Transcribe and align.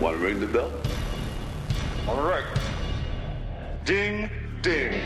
Want 0.00 0.16
to 0.16 0.24
ring 0.24 0.40
the 0.40 0.46
bell? 0.46 0.72
All 2.08 2.22
right. 2.22 2.44
Ding, 3.84 4.30
ding. 4.62 4.98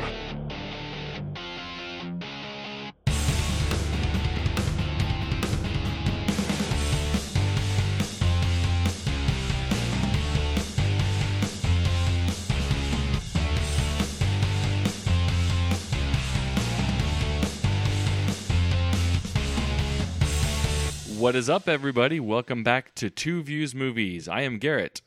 What 21.24 21.36
is 21.36 21.48
up, 21.48 21.70
everybody? 21.70 22.20
Welcome 22.20 22.62
back 22.62 22.94
to 22.96 23.08
Two 23.08 23.42
Views 23.42 23.74
Movies. 23.74 24.28
I 24.28 24.42
am 24.42 24.58
Garrett, 24.58 25.00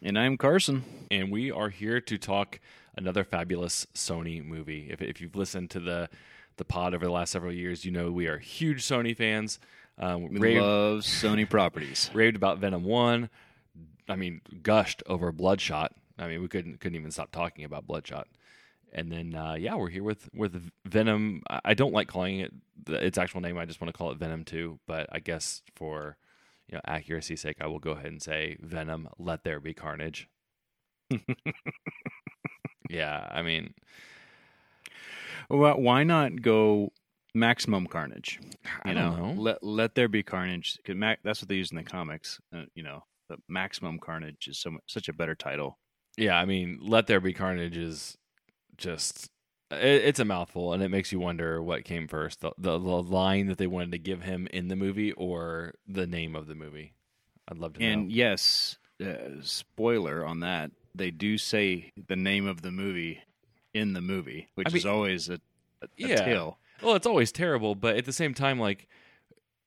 And 0.00 0.16
I'm 0.16 0.36
Carson. 0.36 0.84
and 1.10 1.32
we 1.32 1.50
are 1.50 1.70
here 1.70 2.00
to 2.02 2.16
talk 2.16 2.60
another 2.94 3.24
fabulous 3.24 3.84
Sony 3.92 4.44
movie. 4.44 4.86
If, 4.90 5.02
if 5.02 5.20
you've 5.20 5.34
listened 5.34 5.70
to 5.70 5.80
the 5.80 6.08
the 6.56 6.64
pod 6.64 6.94
over 6.94 7.04
the 7.04 7.10
last 7.10 7.32
several 7.32 7.52
years, 7.52 7.84
you 7.84 7.90
know 7.90 8.12
we 8.12 8.28
are 8.28 8.38
huge 8.38 8.84
Sony 8.84 9.16
fans. 9.16 9.58
Um, 9.98 10.28
We 10.28 10.38
raved, 10.38 10.60
love 10.62 11.00
Sony 11.00 11.50
properties. 11.50 12.10
raved 12.14 12.36
about 12.36 12.58
Venom 12.58 12.84
One. 12.84 13.28
I 14.08 14.14
mean, 14.14 14.42
gushed 14.62 15.02
over 15.08 15.32
Bloodshot. 15.32 15.90
I 16.16 16.28
mean, 16.28 16.42
we 16.42 16.46
couldn't 16.46 16.78
couldn't 16.78 16.94
even 16.96 17.10
stop 17.10 17.32
talking 17.32 17.64
about 17.64 17.88
Bloodshot. 17.88 18.28
And 18.96 19.12
then, 19.12 19.34
uh, 19.34 19.54
yeah, 19.54 19.74
we're 19.74 19.90
here 19.90 20.02
with 20.02 20.28
with 20.34 20.70
Venom. 20.86 21.42
I 21.64 21.74
don't 21.74 21.92
like 21.92 22.08
calling 22.08 22.40
it 22.40 22.52
the- 22.82 23.04
its 23.04 23.18
actual 23.18 23.42
name. 23.42 23.58
I 23.58 23.66
just 23.66 23.78
want 23.80 23.92
to 23.92 23.96
call 23.98 24.10
it 24.10 24.16
Venom 24.18 24.42
Two. 24.44 24.80
But 24.86 25.06
I 25.12 25.18
guess 25.20 25.62
for 25.74 26.16
you 26.66 26.76
know 26.76 26.80
accuracy's 26.86 27.42
sake, 27.42 27.58
I 27.60 27.66
will 27.66 27.78
go 27.78 27.90
ahead 27.92 28.06
and 28.06 28.22
say 28.22 28.56
Venom. 28.60 29.08
Let 29.18 29.44
there 29.44 29.60
be 29.60 29.74
carnage. 29.74 30.28
yeah, 32.90 33.28
I 33.30 33.42
mean, 33.42 33.74
Well, 35.50 35.80
why 35.80 36.02
not 36.04 36.42
go 36.42 36.92
maximum 37.34 37.86
carnage? 37.86 38.40
I 38.84 38.88
You 38.90 38.94
don't 38.94 39.16
know, 39.18 39.34
know. 39.34 39.40
let 39.40 39.62
let 39.62 39.94
there 39.94 40.08
be 40.08 40.22
carnage. 40.22 40.78
'Cause 40.84 40.96
ma- 40.96 41.16
that's 41.22 41.42
what 41.42 41.48
they 41.48 41.56
use 41.56 41.70
in 41.70 41.76
the 41.76 41.82
comics. 41.84 42.40
Uh, 42.52 42.64
you 42.74 42.82
know, 42.82 43.04
the 43.28 43.36
maximum 43.48 43.98
carnage 43.98 44.48
is 44.48 44.58
so 44.58 44.70
much, 44.72 44.82
such 44.86 45.08
a 45.08 45.12
better 45.12 45.34
title. 45.34 45.78
yeah, 46.16 46.36
I 46.38 46.46
mean, 46.46 46.78
let 46.80 47.06
there 47.08 47.20
be 47.20 47.34
carnage 47.34 47.76
is 47.76 48.16
just 48.76 49.30
it, 49.70 49.78
it's 49.78 50.20
a 50.20 50.24
mouthful, 50.24 50.72
and 50.72 50.82
it 50.82 50.90
makes 50.90 51.12
you 51.12 51.18
wonder 51.20 51.62
what 51.62 51.84
came 51.84 52.06
first: 52.08 52.40
the, 52.40 52.52
the 52.58 52.78
the 52.78 53.02
line 53.02 53.46
that 53.46 53.58
they 53.58 53.66
wanted 53.66 53.92
to 53.92 53.98
give 53.98 54.22
him 54.22 54.46
in 54.52 54.68
the 54.68 54.76
movie, 54.76 55.12
or 55.12 55.74
the 55.86 56.06
name 56.06 56.34
of 56.36 56.46
the 56.46 56.54
movie. 56.54 56.92
I'd 57.48 57.58
love 57.58 57.74
to 57.74 57.80
know. 57.80 57.86
And 57.86 58.12
yes, 58.12 58.78
uh, 59.04 59.40
spoiler 59.42 60.24
on 60.24 60.40
that, 60.40 60.70
they 60.94 61.10
do 61.10 61.38
say 61.38 61.92
the 62.08 62.16
name 62.16 62.46
of 62.46 62.62
the 62.62 62.70
movie 62.72 63.20
in 63.74 63.92
the 63.92 64.00
movie, 64.00 64.48
which 64.54 64.72
I 64.72 64.76
is 64.76 64.86
always 64.86 65.28
a, 65.28 65.34
a, 65.82 65.84
a 65.84 65.88
Yeah. 65.96 66.24
tale. 66.24 66.58
Well, 66.82 66.94
it's 66.94 67.06
always 67.06 67.32
terrible, 67.32 67.74
but 67.74 67.96
at 67.96 68.04
the 68.04 68.12
same 68.12 68.34
time, 68.34 68.58
like 68.60 68.88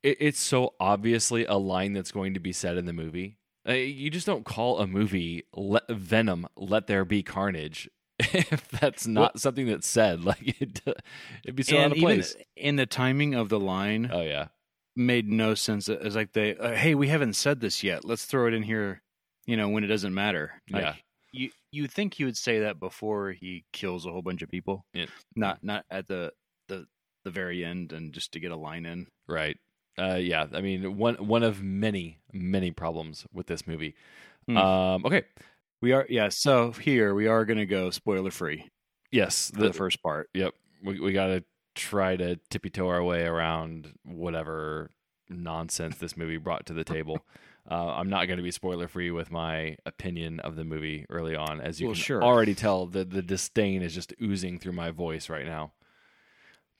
it, 0.04 0.18
it's 0.20 0.40
so 0.40 0.74
obviously 0.80 1.46
a 1.46 1.56
line 1.56 1.94
that's 1.94 2.12
going 2.12 2.34
to 2.34 2.40
be 2.40 2.54
said 2.54 2.78
in 2.78 2.86
the 2.86 2.94
movie. 2.94 3.38
Uh, 3.68 3.74
you 3.74 4.10
just 4.10 4.26
don't 4.26 4.46
call 4.46 4.80
a 4.80 4.88
movie 4.88 5.44
let, 5.54 5.88
Venom 5.90 6.48
"Let 6.56 6.88
There 6.88 7.06
Be 7.06 7.22
Carnage" 7.24 7.90
if 8.20 8.68
that's 8.70 9.08
not 9.08 9.40
something 9.40 9.68
that's 9.68 9.88
said. 9.88 10.24
Like 10.30 10.62
it, 10.62 10.82
it'd 11.44 11.56
be 11.56 11.64
so 11.64 11.78
out 11.78 11.92
of 11.92 11.98
place. 11.98 12.36
in 12.56 12.76
the 12.76 12.86
timing 12.86 13.34
of 13.36 13.50
the 13.50 13.60
line, 13.60 14.10
Oh 14.12 14.22
yeah, 14.22 14.48
made 14.96 15.28
no 15.28 15.56
sense. 15.56 15.88
It's 15.90 16.16
like 16.16 16.34
they, 16.34 16.56
uh, 16.56 16.74
hey, 16.74 16.96
we 16.96 17.08
haven't 17.08 17.34
said 17.34 17.62
this 17.62 17.84
yet. 17.84 18.04
Let's 18.06 18.26
throw 18.26 18.48
it 18.48 18.54
in 18.54 18.64
here. 18.64 19.02
You 19.46 19.58
know, 19.58 19.70
when 19.70 19.84
it 19.84 19.88
doesn't 19.88 20.14
matter. 20.14 20.62
Like, 20.70 20.84
Yeah. 20.84 20.94
You 21.32 21.50
you 21.72 21.88
think 21.88 22.16
he 22.16 22.26
would 22.26 22.38
say 22.38 22.60
that 22.62 22.80
before 22.80 23.32
he 23.32 23.64
kills 23.72 24.06
a 24.06 24.12
whole 24.12 24.24
bunch 24.24 24.42
of 24.42 24.50
people? 24.50 24.86
Yeah. 24.94 25.06
Not 25.36 25.64
not 25.64 25.86
at 25.92 26.08
the 26.08 26.34
the 26.68 26.88
the 27.24 27.32
very 27.32 27.64
end 27.64 27.94
and 27.94 28.12
just 28.14 28.32
to 28.34 28.40
get 28.40 28.52
a 28.52 28.56
line 28.56 28.86
in. 28.86 29.08
right. 29.28 29.58
Uh, 29.98 30.16
yeah, 30.16 30.48
I 30.54 30.62
mean 30.62 30.98
one 30.98 31.16
one 31.16 31.44
of 31.44 31.62
many 31.62 32.20
many 32.32 32.72
problems 32.72 33.26
with 33.34 33.48
this 33.48 33.68
movie. 33.68 33.96
Hmm. 34.48 34.58
Um, 34.58 35.06
okay, 35.06 35.24
We 35.82 35.94
are 35.94 36.06
yeah. 36.10 36.30
So 36.30 36.72
here 36.72 37.14
we 37.14 37.28
are 37.28 37.46
going 37.46 37.60
to 37.60 37.66
go 37.66 37.90
spoiler 37.90 38.32
free 38.32 38.70
yes, 39.12 39.52
for 39.54 39.62
the, 39.62 39.74
first 39.74 40.02
part. 40.04 40.30
Yep. 40.34 40.54
We 40.84 41.00
we 41.00 41.14
got 41.14 41.28
to 41.28 41.44
try 41.76 42.16
to 42.18 42.38
tippy 42.50 42.70
toe 42.70 42.90
our 42.90 43.04
way 43.04 43.24
around 43.24 43.94
whatever 44.04 44.92
nonsense 45.30 45.98
this 45.98 46.18
movie 46.18 46.38
brought 46.38 46.66
to 46.68 46.74
the 46.74 46.84
table. 46.84 47.20
Uh, 47.70 47.94
I'm 47.98 48.10
not 48.10 48.26
going 48.26 48.38
to 48.38 48.44
be 48.44 48.50
spoiler 48.50 48.88
free 48.88 49.12
with 49.12 49.30
my 49.30 49.78
opinion 49.86 50.40
of 50.40 50.56
the 50.56 50.64
movie 50.64 51.06
early 51.08 51.36
on, 51.36 51.62
as 51.62 51.80
you 51.80 51.88
Well, 51.88 51.94
can 51.94 52.02
sure. 52.02 52.24
already 52.24 52.56
tell. 52.56 52.88
The 52.88 53.06
the 53.06 53.22
disdain 53.22 53.84
is 53.84 53.94
just 53.94 54.12
oozing 54.20 54.58
through 54.58 54.72
my 54.72 54.90
voice 54.90 55.30
right 55.30 55.46
now. 55.46 55.74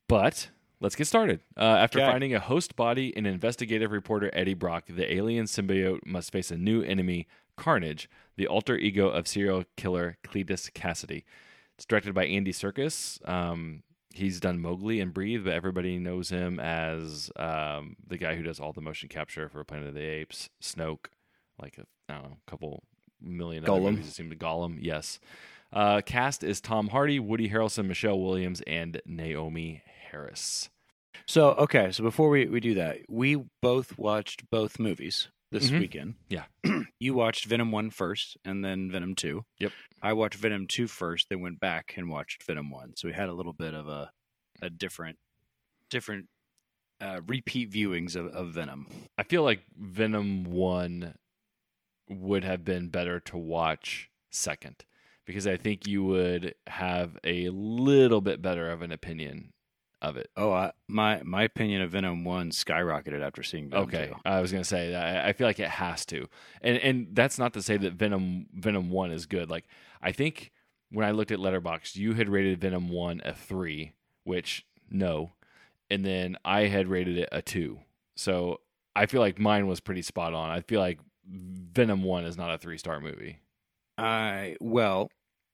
But 0.08 0.50
let's 0.80 0.96
get 0.96 1.06
started. 1.06 1.42
Uh, 1.56 1.62
after 1.62 2.00
Okay. 2.00 2.10
finding 2.10 2.34
a 2.34 2.40
host 2.40 2.76
body 2.76 3.16
in 3.16 3.28
investigative 3.28 3.92
reporter 3.92 4.32
Eddie 4.34 4.56
Brock, 4.56 4.86
the 4.90 5.14
alien 5.14 5.46
symbiote 5.46 6.04
must 6.08 6.32
face 6.32 6.50
a 6.50 6.58
new 6.58 6.82
enemy, 6.82 7.28
Carnage, 7.60 8.10
the 8.38 8.48
alter 8.48 8.78
ego 8.78 9.10
of 9.10 9.28
serial 9.28 9.66
killer 9.78 10.18
Cletus 10.24 10.72
Kasady. 10.72 11.24
It's 11.78 11.86
directed 11.86 12.14
by 12.14 12.26
Andy 12.26 12.52
Serkis. 12.52 13.28
Um, 13.28 13.84
he's 14.14 14.40
done 14.40 14.60
Mowgli 14.60 15.00
and 15.00 15.14
Breathe, 15.14 15.46
but 15.46 15.54
everybody 15.54 16.00
knows 16.00 16.30
him 16.30 16.60
as 16.60 17.32
um, 17.36 17.96
the 18.08 18.18
guy 18.18 18.36
who 18.36 18.44
does 18.44 18.60
all 18.60 18.74
the 18.74 18.82
motion 18.82 19.10
capture 19.10 19.48
for 19.50 19.64
Planet 19.64 19.90
of 19.90 19.94
the 19.94 20.02
Apes, 20.02 20.50
Snoke, 20.62 21.08
like 21.62 21.78
a, 21.78 21.84
I 22.12 22.16
don't 22.16 22.24
know, 22.24 22.38
a 22.46 22.50
couple 22.50 22.84
million 23.22 23.64
other 23.64 23.74
Gollum. 23.74 23.92
movies. 23.92 24.08
It 24.08 24.12
seemed 24.12 24.32
to 24.32 24.38
Gollum, 24.38 24.78
yes. 24.82 25.20
Uh, 25.72 26.02
cast 26.02 26.44
is 26.44 26.60
Tom 26.60 26.88
Hardy, 26.88 27.20
Woody 27.20 27.50
Harrelson, 27.50 27.86
Michelle 27.86 28.20
Williams, 28.20 28.62
and 28.66 29.02
Naomie 29.08 29.82
Harris. 30.12 30.70
So 31.28 31.52
okay. 31.52 31.92
So 31.92 32.04
before 32.04 32.30
we 32.30 32.48
we 32.48 32.60
do 32.60 32.74
that, 32.76 33.00
we 33.08 33.44
both 33.62 33.98
watched 33.98 34.50
both 34.50 34.80
movies 34.80 35.28
this 35.52 35.70
Mhm. 35.72 35.80
weekend. 35.80 36.16
Yeah. 36.30 36.46
you 37.00 37.14
watched 37.14 37.46
Venom 37.46 37.72
1 37.72 37.90
first 37.90 38.38
and 38.46 38.64
then 38.64 38.92
Venom 38.92 39.16
2. 39.16 39.44
Yep. 39.60 39.72
I 40.02 40.14
watched 40.14 40.38
Venom 40.40 40.68
2 40.68 40.88
first, 40.88 41.28
then 41.30 41.42
went 41.42 41.60
back 41.60 41.94
and 41.98 42.10
watched 42.10 42.44
Venom 42.44 42.70
1. 42.70 42.96
So 42.96 43.08
we 43.08 43.14
had 43.14 43.30
a 43.30 43.34
little 43.34 43.54
bit 43.54 43.74
of 43.74 43.88
a 43.88 44.12
a 44.62 44.70
different 44.70 45.18
different 45.90 46.28
uh, 47.02 47.22
repeat 47.26 47.72
viewings 47.72 48.16
of, 48.16 48.28
of 48.28 48.54
Venom. 48.54 48.88
I 49.18 49.24
feel 49.24 49.42
like 49.44 49.62
Venom 49.78 50.44
1 50.44 51.16
would 52.10 52.44
have 52.44 52.66
been 52.66 52.90
better 52.90 53.20
to 53.22 53.38
watch 53.38 54.10
second 54.32 54.84
because 55.26 55.48
I 55.48 55.58
think 55.58 55.88
you 55.88 56.04
would 56.04 56.56
have 56.68 57.18
a 57.24 57.50
little 57.50 58.20
bit 58.22 58.42
better 58.42 58.70
of 58.70 58.82
an 58.82 58.92
opinion 58.92 59.54
of 60.02 60.18
it. 60.18 60.30
Oh, 60.38 60.52
I, 60.52 60.72
my 60.88 61.22
my 61.24 61.44
opinion 61.44 61.82
of 61.82 61.92
Venom 61.92 62.24
1 62.24 62.52
skyrocketed 62.52 63.22
after 63.22 63.44
seeing 63.44 63.70
Venom 63.70 63.86
Okay, 63.86 64.08
2. 64.08 64.16
I 64.26 64.42
was 64.42 64.52
gonna 64.52 64.64
say 64.64 64.92
that 64.92 65.26
I 65.26 65.30
I 65.30 65.34
feel 65.34 65.48
like 65.48 65.60
it 65.60 65.70
has 65.70 66.06
to, 66.08 66.28
and 66.62 66.78
and 66.78 67.08
that's 67.14 67.38
not 67.38 67.54
to 67.54 67.62
say 67.62 67.78
that 67.78 67.94
Venom 67.94 68.48
Venom 68.54 68.90
One 68.90 69.12
is 69.12 69.26
good. 69.26 69.50
Like 69.50 69.66
I 70.02 70.12
think 70.12 70.52
when 70.92 71.06
I 71.06 71.12
looked 71.12 71.32
at 71.32 71.40
Letterboxd, 71.40 71.96
you 71.96 72.14
had 72.14 72.30
rated 72.30 72.62
Venom 72.62 72.90
One 72.90 73.22
a 73.26 73.34
three, 73.34 73.94
which 74.24 74.66
no, 74.90 75.34
and 75.90 76.06
then 76.06 76.38
I 76.46 76.62
had 76.62 76.88
rated 76.88 77.18
it 77.18 77.30
a 77.32 77.42
two. 77.42 77.80
So 78.16 78.62
I 78.96 79.06
feel 79.06 79.22
like 79.22 79.40
mine 79.40 79.68
was 79.68 79.80
pretty 79.80 80.02
spot 80.02 80.34
on. 80.34 80.50
I 80.50 80.62
feel 80.62 80.80
like 80.80 81.00
Venom 81.26 82.04
One 82.04 82.26
is 82.26 82.38
not 82.38 82.54
a 82.54 82.58
three 82.58 82.78
star 82.78 83.00
movie. 83.00 83.40
I 83.98 84.56
well, 84.62 85.10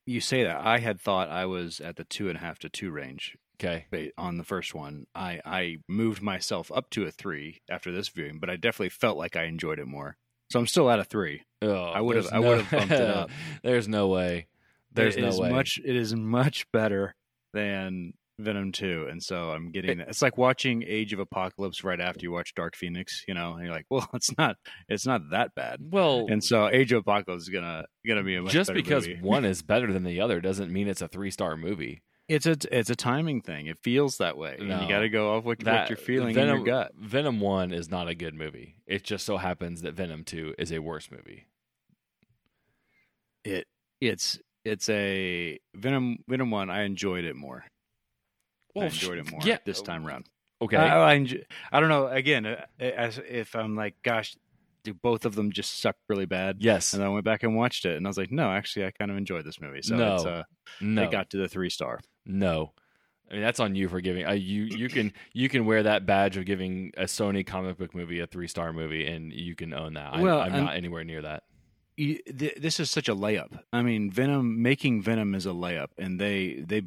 you 0.06 0.22
say 0.22 0.44
that. 0.44 0.57
I 0.63 0.77
had 0.77 1.01
thought 1.01 1.29
I 1.29 1.45
was 1.47 1.81
at 1.81 1.95
the 1.95 2.03
two 2.03 2.29
and 2.29 2.38
a 2.38 2.41
half 2.41 2.59
to 2.59 2.69
two 2.69 2.91
range 2.91 3.38
Okay, 3.62 3.86
on 4.18 4.38
the 4.38 4.44
first 4.44 4.74
one. 4.76 5.08
I 5.16 5.42
I 5.46 5.78
moved 5.88 6.22
myself 6.22 6.72
up 6.74 6.90
to 6.92 7.06
a 7.06 7.12
three 7.12 7.62
after 7.70 7.92
this 7.92 8.10
viewing, 8.10 8.40
but 8.40 8.50
I 8.50 8.56
definitely 8.56 8.90
felt 8.90 9.18
like 9.18 9.36
I 9.36 9.44
enjoyed 9.46 9.80
it 9.80 9.88
more. 9.88 10.18
So 10.52 10.60
I'm 10.60 10.68
still 10.68 10.90
at 10.90 11.00
a 11.00 11.04
three. 11.04 11.42
oh, 11.62 11.74
I 11.74 12.02
would've- 12.02 12.24
there's 12.24 12.34
I 12.34 12.40
would've 12.40 12.69
bumped 12.69 12.92
it 12.94 13.02
up. 13.02 13.30
there's 13.63 13.88
no 13.88 14.07
way. 14.07 14.48
There's 14.94 15.16
It 15.18 15.22
no 15.22 15.38
way. 15.38 15.50
much. 15.50 15.80
It 15.84 15.96
is 15.96 16.16
much 16.16 16.72
better 16.72 17.16
than 17.54 18.13
Venom 18.40 18.72
Two, 18.72 19.07
and 19.10 19.22
so 19.24 19.52
I'm 19.52 19.72
getting. 19.72 20.00
It's 20.01 20.22
like 20.22 20.38
watching 20.38 20.84
Age 20.86 21.13
of 21.13 21.19
Apocalypse 21.19 21.84
right 21.84 22.00
after 22.00 22.22
you 22.24 22.31
watch 22.31 22.54
Dark 22.54 22.75
Phoenix. 22.75 23.24
You 23.28 23.34
know, 23.34 23.54
and 23.54 23.63
you're 23.66 23.74
like, 23.74 23.86
well, 23.90 24.08
it's 24.13 24.38
not. 24.38 24.58
It's 24.90 25.06
not 25.06 25.30
that 25.31 25.56
bad. 25.56 25.80
well, 25.81 26.28
And 26.30 26.44
so 26.44 26.68
Age 26.69 26.92
of 26.92 27.00
Apocalypse 27.00 27.44
is 27.44 27.50
gonna 27.50 27.86
gonna 28.08 28.24
be 28.24 28.36
a 28.36 28.42
much 28.42 28.51
just 28.54 28.74
because 28.74 29.08
movie. 29.08 29.22
one 29.22 29.46
is 29.51 29.62
better 29.62 29.92
than 29.92 30.04
the 30.04 30.22
other 30.22 30.40
doesn't 30.42 30.72
mean 30.72 30.88
it's 30.88 31.01
a 31.01 31.08
three 31.08 31.31
star 31.31 31.56
movie. 31.58 32.01
It's 32.27 32.45
a 32.45 32.57
it's 32.72 32.89
a 32.89 32.95
timing 32.95 33.42
thing. 33.42 33.68
It 33.68 33.77
feels 33.81 34.18
that 34.18 34.38
way, 34.38 34.56
and 34.57 34.69
No. 34.69 34.81
you 34.81 34.89
got 34.89 35.00
to 35.00 35.10
go 35.10 35.36
off 35.36 35.44
what, 35.44 35.63
what 35.63 35.89
you're 35.89 35.98
feeling 35.98 36.33
Venom, 36.33 36.57
in 36.60 36.66
your 36.66 36.66
gut. 36.66 36.94
Venom 36.95 37.39
One 37.39 37.72
is 37.72 37.89
not 37.89 38.07
a 38.07 38.16
good 38.16 38.33
movie. 38.33 38.75
It 38.88 39.04
just 39.04 39.25
so 39.25 39.38
happens 39.38 39.81
that 39.83 39.94
Venom 39.94 40.24
Two 40.24 40.56
is 40.57 40.72
a 40.72 40.80
worse 40.80 41.12
movie. 41.12 41.45
It 43.44 43.68
it's 44.01 44.39
it's 44.63 44.89
a 44.89 45.60
Venom 45.75 46.18
Venom 46.27 46.50
one. 46.51 46.69
I 46.69 46.83
enjoyed 46.83 47.25
it 47.25 47.36
more. 47.36 47.66
I 48.77 48.86
enjoyed 48.86 49.19
it 49.19 49.31
more 49.31 49.39
yeah. 49.44 49.60
this 49.63 49.81
time 49.81 50.06
around. 50.06 50.25
Okay, 50.62 50.77
I, 50.77 51.12
I, 51.12 51.13
enjoy, 51.13 51.44
I 51.72 51.80
don't 51.80 51.89
know. 51.89 52.07
Again, 52.07 52.45
uh, 52.45 52.66
as 52.80 53.19
if 53.30 53.56
I'm 53.56 53.75
like, 53.75 53.95
gosh, 54.04 54.36
do 54.86 54.94
both 54.94 55.26
of 55.26 55.36
them 55.36 55.52
just 55.52 55.80
suck 55.80 55.96
really 56.08 56.26
bad? 56.26 56.58
Yes. 56.60 56.94
And 56.94 57.04
I 57.04 57.10
went 57.10 57.26
back 57.26 57.44
and 57.44 57.56
watched 57.56 57.86
it, 57.86 57.98
and 57.98 58.06
I 58.06 58.10
was 58.10 58.18
like, 58.18 58.32
no, 58.32 58.50
actually, 58.52 58.86
I 58.86 58.92
kind 58.92 59.12
of 59.12 59.18
enjoyed 59.18 59.46
this 59.46 59.60
movie. 59.60 59.82
So 59.82 59.96
No. 59.98 60.16
it's, 60.16 60.26
uh, 60.26 60.44
no. 60.82 61.04
it 61.04 61.12
got 61.12 61.30
to 61.32 61.38
the 61.38 61.48
three 61.50 61.70
star. 61.70 62.00
No. 62.26 62.72
I 63.30 63.34
mean 63.34 63.42
that's 63.42 63.60
on 63.60 63.74
you 63.76 63.90
for 63.90 64.02
giving. 64.02 64.26
Uh, 64.26 64.34
you 64.34 64.64
you 64.66 64.88
can 64.88 65.12
you 65.34 65.50
can 65.50 65.66
wear 65.66 65.82
that 65.84 66.06
badge 66.06 66.38
of 66.38 66.46
giving 66.46 66.92
a 66.96 67.06
Sony 67.06 67.46
comic 67.46 67.76
book 67.78 67.96
movie 67.96 68.20
a 68.20 68.28
three 68.28 68.48
star 68.48 68.72
movie, 68.72 69.08
and 69.08 69.34
you 69.34 69.56
can 69.56 69.74
own 69.74 69.96
that. 69.96 70.14
I, 70.14 70.22
Well, 70.22 70.40
I'm 70.42 70.52
not 70.64 70.76
anywhere 70.76 71.04
near 71.04 71.24
that. 71.24 71.42
you, 71.98 72.20
th- 72.20 72.54
this 72.62 72.80
is 72.80 72.92
such 72.92 73.10
a 73.10 73.16
layup. 73.16 73.60
I 73.74 73.82
mean, 73.82 74.12
Venom 74.12 74.62
making 74.62 75.02
Venom 75.02 75.34
is 75.34 75.48
a 75.48 75.50
layup, 75.50 75.88
and 75.98 76.22
they 76.22 76.64
they 76.68 76.84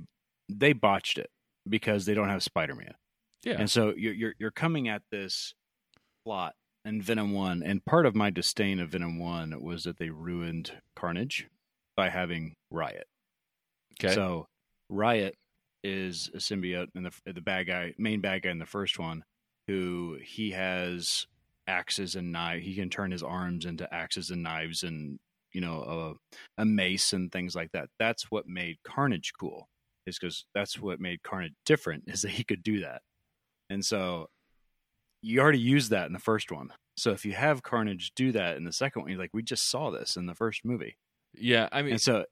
they 0.49 0.73
botched 0.75 1.19
it 1.19 1.29
because 1.69 2.07
they 2.07 2.15
don't 2.15 2.29
have 2.29 2.45
Spider 2.45 2.77
Man, 2.77 2.95
Yeah, 3.43 3.57
and 3.59 3.69
so 3.69 3.93
you're, 3.97 4.15
you're 4.15 4.35
you're 4.39 4.51
coming 4.53 4.87
at 4.89 5.03
this 5.11 5.55
plot 6.25 6.55
in 6.89 7.03
Venom 7.03 7.33
One, 7.33 7.63
and 7.63 7.85
part 7.85 8.07
of 8.07 8.17
my 8.17 8.31
disdain 8.31 8.81
of 8.81 8.91
Venom 8.91 9.19
One 9.19 9.63
was 9.63 9.85
that 9.85 9.99
they 9.99 10.11
ruined 10.11 10.73
Carnage 10.97 11.47
by 11.95 12.09
having 12.09 12.57
Riot. 12.71 13.07
okay. 14.03 14.15
So 14.15 14.47
Riot 14.89 15.37
is 15.85 16.31
a 16.35 16.39
symbiote 16.39 16.89
and 16.95 17.07
the 17.07 17.33
the 17.33 17.41
bad 17.41 17.67
guy, 17.67 17.95
main 17.99 18.21
bad 18.21 18.43
guy 18.43 18.51
in 18.51 18.59
the 18.59 18.67
first 18.67 18.99
one, 18.99 19.23
who 19.67 20.19
he 20.23 20.51
has 20.53 21.27
axes 21.67 22.17
and 22.17 22.33
knives. 22.33 22.65
He 22.65 22.75
can 22.75 22.91
turn 22.91 23.11
his 23.11 23.23
arms 23.23 23.67
into 23.67 23.93
axes 23.93 24.31
and 24.31 24.43
knives, 24.43 24.83
and 24.83 25.19
you 25.53 25.61
know 25.61 26.19
a, 26.59 26.63
a 26.63 26.65
mace 26.65 27.13
and 27.13 27.31
things 27.31 27.55
like 27.55 27.71
that. 27.73 27.91
That's 27.99 28.31
what 28.31 28.49
made 28.49 28.79
Carnage 28.83 29.33
cool. 29.39 29.69
Is 30.07 30.19
because 30.19 30.47
that's 30.55 30.81
what 30.81 31.01
made 31.01 31.23
Carnage 31.23 31.55
different. 31.67 32.05
Is 32.09 32.23
that 32.23 32.31
he 32.31 32.45
could 32.45 32.63
do 32.63 32.81
that, 32.81 33.03
and 33.69 33.85
so 33.85 34.29
you 35.23 35.41
already 35.41 35.59
used 35.59 35.91
that 35.91 36.07
in 36.07 36.13
the 36.13 36.19
first 36.19 36.51
one. 36.53 36.73
So 36.97 37.13
if 37.13 37.25
you 37.25 37.33
have 37.33 37.63
Carnage 37.63 38.13
do 38.15 38.33
that 38.33 38.57
in 38.57 38.65
the 38.65 38.73
second 38.73 39.03
one, 39.03 39.11
you're 39.11 39.21
like, 39.21 39.31
we 39.33 39.43
just 39.43 39.69
saw 39.71 39.91
this 39.91 40.17
in 40.17 40.27
the 40.27 40.35
first 40.35 40.65
movie. 40.65 40.97
yeah, 41.35 41.69
I 41.71 41.83
mean, 41.83 41.93
And 41.93 42.01
so 42.01 42.25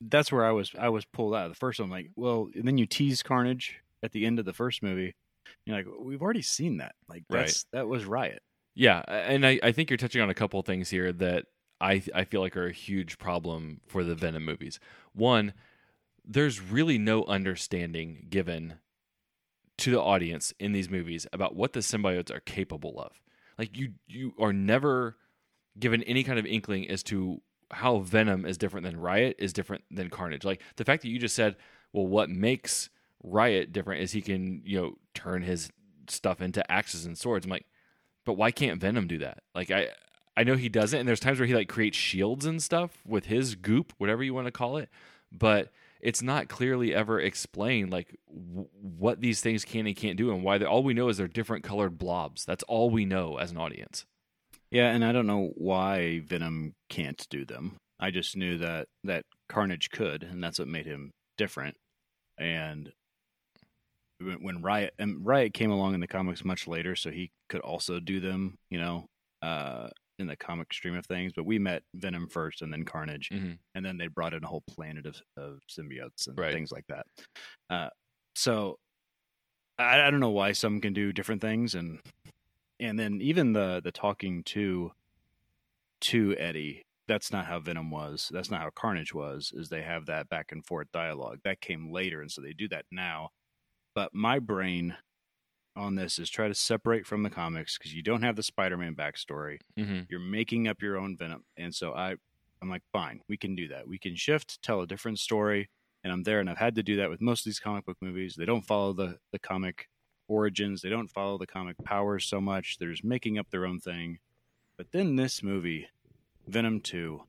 that's 0.00 0.32
where 0.32 0.44
I 0.44 0.50
was 0.50 0.70
I 0.78 0.88
was 0.88 1.04
pulled 1.04 1.34
out. 1.34 1.46
Of 1.46 1.52
the 1.52 1.56
first 1.56 1.80
one, 1.80 1.90
like, 1.90 2.10
well, 2.16 2.48
and 2.54 2.66
then 2.66 2.78
you 2.78 2.86
tease 2.86 3.22
Carnage 3.22 3.80
at 4.02 4.12
the 4.12 4.26
end 4.26 4.38
of 4.38 4.44
the 4.44 4.52
first 4.52 4.82
movie. 4.82 5.14
You're 5.64 5.76
like, 5.76 5.86
we've 6.00 6.22
already 6.22 6.42
seen 6.42 6.78
that. 6.78 6.94
Like, 7.08 7.24
that's 7.30 7.64
that 7.72 7.86
was 7.86 8.04
Riot. 8.04 8.42
Yeah, 8.74 9.02
and 9.08 9.46
I, 9.46 9.58
I 9.62 9.72
think 9.72 9.88
you're 9.88 9.96
touching 9.96 10.20
on 10.20 10.28
a 10.28 10.34
couple 10.34 10.60
of 10.60 10.66
things 10.66 10.90
here 10.90 11.12
that 11.12 11.46
I 11.80 12.02
I 12.14 12.24
feel 12.24 12.40
like 12.40 12.56
are 12.56 12.66
a 12.66 12.72
huge 12.72 13.18
problem 13.18 13.80
for 13.86 14.04
the 14.04 14.14
Venom 14.14 14.44
movies. 14.44 14.78
One, 15.14 15.54
there's 16.24 16.60
really 16.60 16.98
no 16.98 17.24
understanding 17.24 18.26
given 18.28 18.74
to 19.78 19.90
the 19.90 20.00
audience 20.00 20.52
in 20.58 20.72
these 20.72 20.88
movies 20.88 21.26
about 21.32 21.54
what 21.54 21.72
the 21.72 21.80
symbiotes 21.80 22.34
are 22.34 22.40
capable 22.40 22.98
of. 23.00 23.20
Like 23.58 23.76
you 23.76 23.92
you 24.06 24.32
are 24.38 24.52
never 24.52 25.16
given 25.78 26.02
any 26.04 26.24
kind 26.24 26.38
of 26.38 26.46
inkling 26.46 26.88
as 26.88 27.02
to 27.04 27.40
how 27.70 27.98
Venom 27.98 28.46
is 28.46 28.58
different 28.58 28.84
than 28.84 28.98
Riot 28.98 29.36
is 29.38 29.52
different 29.52 29.84
than 29.90 30.10
Carnage. 30.10 30.44
Like 30.44 30.62
the 30.76 30.84
fact 30.84 31.02
that 31.02 31.08
you 31.08 31.18
just 31.18 31.34
said, 31.34 31.56
well, 31.92 32.06
what 32.06 32.30
makes 32.30 32.88
Riot 33.22 33.72
different 33.72 34.02
is 34.02 34.12
he 34.12 34.22
can, 34.22 34.62
you 34.64 34.80
know, 34.80 34.92
turn 35.14 35.42
his 35.42 35.70
stuff 36.08 36.40
into 36.40 36.70
axes 36.70 37.04
and 37.04 37.18
swords. 37.18 37.44
I'm 37.44 37.50
like, 37.50 37.66
but 38.24 38.34
why 38.34 38.50
can't 38.50 38.80
Venom 38.80 39.06
do 39.06 39.18
that? 39.18 39.42
Like 39.54 39.70
I 39.70 39.88
I 40.36 40.44
know 40.44 40.56
he 40.56 40.68
doesn't, 40.68 40.98
and 40.98 41.08
there's 41.08 41.20
times 41.20 41.38
where 41.38 41.46
he 41.46 41.54
like 41.54 41.68
creates 41.68 41.96
shields 41.96 42.44
and 42.44 42.62
stuff 42.62 43.02
with 43.06 43.26
his 43.26 43.54
goop, 43.54 43.92
whatever 43.98 44.22
you 44.22 44.34
want 44.34 44.46
to 44.46 44.52
call 44.52 44.76
it, 44.76 44.90
but 45.32 45.72
it's 46.00 46.22
not 46.22 46.48
clearly 46.48 46.94
ever 46.94 47.20
explained 47.20 47.90
like 47.90 48.16
w- 48.28 48.68
what 48.80 49.20
these 49.20 49.40
things 49.40 49.64
can 49.64 49.86
and 49.86 49.96
can't 49.96 50.16
do 50.16 50.30
and 50.30 50.42
why 50.42 50.58
they 50.58 50.64
all 50.64 50.82
we 50.82 50.94
know 50.94 51.08
is 51.08 51.16
they're 51.16 51.28
different 51.28 51.64
colored 51.64 51.98
blobs. 51.98 52.44
That's 52.44 52.64
all 52.64 52.90
we 52.90 53.04
know 53.04 53.38
as 53.38 53.50
an 53.50 53.56
audience. 53.56 54.04
Yeah, 54.70 54.90
and 54.90 55.04
I 55.04 55.12
don't 55.12 55.26
know 55.26 55.52
why 55.54 56.20
Venom 56.20 56.74
can't 56.88 57.26
do 57.30 57.44
them. 57.44 57.76
I 57.98 58.10
just 58.10 58.36
knew 58.36 58.58
that 58.58 58.88
that 59.04 59.24
Carnage 59.48 59.90
could, 59.90 60.22
and 60.22 60.42
that's 60.42 60.58
what 60.58 60.68
made 60.68 60.86
him 60.86 61.12
different. 61.38 61.76
And 62.38 62.92
when 64.20 64.62
Riot 64.62 64.94
and 64.98 65.24
Riot 65.24 65.54
came 65.54 65.70
along 65.70 65.94
in 65.94 66.00
the 66.00 66.06
comics 66.06 66.44
much 66.44 66.66
later, 66.66 66.96
so 66.96 67.10
he 67.10 67.30
could 67.48 67.60
also 67.60 68.00
do 68.00 68.20
them. 68.20 68.58
You 68.70 68.78
know, 68.78 69.06
uh, 69.42 69.88
in 70.18 70.26
the 70.26 70.36
comic 70.36 70.72
stream 70.72 70.94
of 70.96 71.06
things. 71.06 71.32
But 71.34 71.44
we 71.46 71.58
met 71.58 71.82
Venom 71.94 72.28
first, 72.28 72.62
and 72.62 72.72
then 72.72 72.84
Carnage. 72.84 73.28
hmm 73.30 73.52
and 73.74 73.84
then 73.84 73.98
they 73.98 74.06
brought 74.06 74.32
in 74.32 74.42
a 74.42 74.46
whole 74.46 74.62
planet 74.66 75.04
of, 75.04 75.20
of 75.36 75.58
symbiotes 75.68 76.26
and 76.28 76.38
Right. 76.38 76.54
things 76.54 76.72
like 76.72 76.86
that. 76.88 77.04
Uh, 77.68 77.90
so 78.34 78.78
I, 79.78 80.00
I 80.00 80.10
don't 80.10 80.20
know 80.20 80.30
why 80.30 80.52
some 80.52 80.80
can 80.80 80.94
do 80.94 81.12
different 81.12 81.42
things, 81.42 81.74
and 81.74 82.00
and 82.80 82.98
then 82.98 83.20
even 83.20 83.52
the 83.52 83.80
the 83.84 83.92
talking 83.92 84.42
to 84.44 84.92
to 86.02 86.36
Eddie. 86.38 86.82
That's 87.08 87.30
not 87.30 87.46
how 87.46 87.60
Venom 87.60 87.90
was. 87.90 88.30
That's 88.32 88.50
not 88.50 88.60
how 88.60 88.70
Carnage 88.70 89.14
was. 89.14 89.52
Is 89.54 89.68
they 89.68 89.82
have 89.82 90.06
that 90.06 90.28
back 90.28 90.50
and 90.50 90.64
forth 90.64 90.90
dialogue 90.92 91.38
that 91.44 91.60
came 91.60 91.92
later, 91.92 92.20
and 92.20 92.30
so 92.30 92.40
they 92.40 92.52
do 92.52 92.68
that 92.68 92.84
now. 92.90 93.30
But 93.94 94.14
my 94.14 94.38
brain 94.38 94.96
on 95.76 95.94
this 95.94 96.18
is 96.18 96.30
try 96.30 96.48
to 96.48 96.54
separate 96.54 97.06
from 97.06 97.22
the 97.22 97.30
comics 97.30 97.76
because 97.78 97.94
you 97.94 98.02
don't 98.02 98.22
have 98.22 98.36
the 98.36 98.42
Spider-Man 98.42 98.94
backstory. 98.94 99.58
Hmm 99.76 100.00
you're 100.08 100.20
making 100.20 100.68
up 100.68 100.82
your 100.82 100.96
own 100.96 101.16
venom. 101.16 101.44
And 101.56 101.74
so 101.74 101.92
i 101.92 102.14
i'm 102.62 102.70
like 102.70 102.82
fine 102.92 103.20
we 103.28 103.36
can 103.36 103.54
do 103.54 103.68
that. 103.68 103.86
We 103.86 103.98
can 103.98 104.16
shift 104.16 104.62
tell 104.62 104.80
a 104.80 104.86
different 104.86 105.18
story. 105.18 105.68
And 106.02 106.12
i'm 106.12 106.22
there 106.22 106.40
and 106.40 106.48
i've 106.48 106.58
had 106.58 106.74
to 106.76 106.82
do 106.82 106.96
that 106.96 107.10
with 107.10 107.20
most 107.20 107.40
of 107.40 107.44
these 107.50 107.60
comic 107.60 107.84
book 107.84 107.98
movies. 108.00 108.34
They 108.36 108.44
don't 108.46 108.66
follow 108.66 108.92
the 108.92 109.18
the 109.32 109.38
comic 109.38 109.88
origins. 110.28 110.82
They 110.82 110.88
don't 110.88 111.10
follow 111.10 111.38
the 111.38 111.46
comic 111.46 111.76
powers 111.84 112.24
so 112.26 112.40
much. 112.40 112.78
They're 112.78 112.90
just 112.90 113.04
making 113.04 113.38
up 113.38 113.50
their 113.50 113.66
own 113.66 113.78
thing. 113.80 114.18
But 114.76 114.92
then 114.92 115.16
this 115.16 115.42
movie 115.42 115.88
venom 116.46 116.80
2 116.80 117.22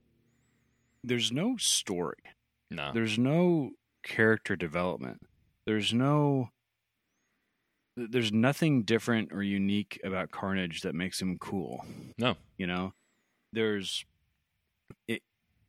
there's 1.03 1.31
no 1.31 1.55
story. 1.57 2.17
No. 2.69 2.91
there's 2.94 3.17
no 3.17 3.71
character 4.03 4.55
development. 4.55 5.21
There's 5.65 5.94
no 5.94 6.49
there's 7.97 8.31
nothing 8.31 8.83
different 8.83 9.33
or 9.33 9.41
unique 9.41 9.99
about 10.03 10.31
carnage 10.31 10.81
that 10.81 10.94
makes 10.94 11.21
him 11.21 11.38
cool. 11.39 11.83
No. 12.17 12.35
you 12.57 12.67
know? 12.67 12.94
There's 13.51 14.05
it 15.07 15.21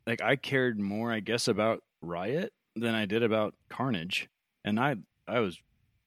like 0.07 0.21
i 0.23 0.37
cared 0.37 0.79
more 0.79 1.13
i 1.13 1.19
guess 1.19 1.49
about 1.49 1.83
riot 2.03 2.53
than 2.77 2.95
i 2.95 3.07
did 3.07 3.23
about 3.23 3.55
carnage. 3.69 4.29
And 4.65 4.79
i 4.79 4.97
i 5.27 5.41
was 5.41 5.59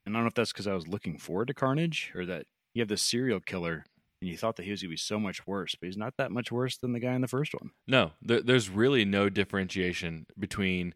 and 0.05 0.15
i 0.15 0.17
don't 0.17 0.23
know 0.23 0.27
if 0.27 0.33
that's 0.33 0.51
because 0.51 0.67
i 0.67 0.73
was 0.73 0.87
looking 0.87 1.17
forward 1.17 1.47
to 1.47 1.53
carnage 1.53 2.11
or 2.15 2.25
that 2.25 2.45
you 2.73 2.81
have 2.81 2.87
this 2.87 3.01
serial 3.01 3.39
killer 3.39 3.85
and 4.21 4.29
you 4.29 4.37
thought 4.37 4.55
that 4.57 4.63
he 4.63 4.71
was 4.71 4.81
going 4.81 4.89
to 4.89 4.93
be 4.93 4.97
so 4.97 5.19
much 5.19 5.47
worse 5.47 5.75
but 5.75 5.87
he's 5.87 5.97
not 5.97 6.15
that 6.17 6.31
much 6.31 6.51
worse 6.51 6.77
than 6.77 6.93
the 6.93 6.99
guy 6.99 7.13
in 7.13 7.21
the 7.21 7.27
first 7.27 7.53
one. 7.53 7.71
No, 7.87 8.11
there, 8.21 8.41
there's 8.41 8.69
really 8.69 9.05
no 9.05 9.29
differentiation 9.29 10.27
between 10.37 10.93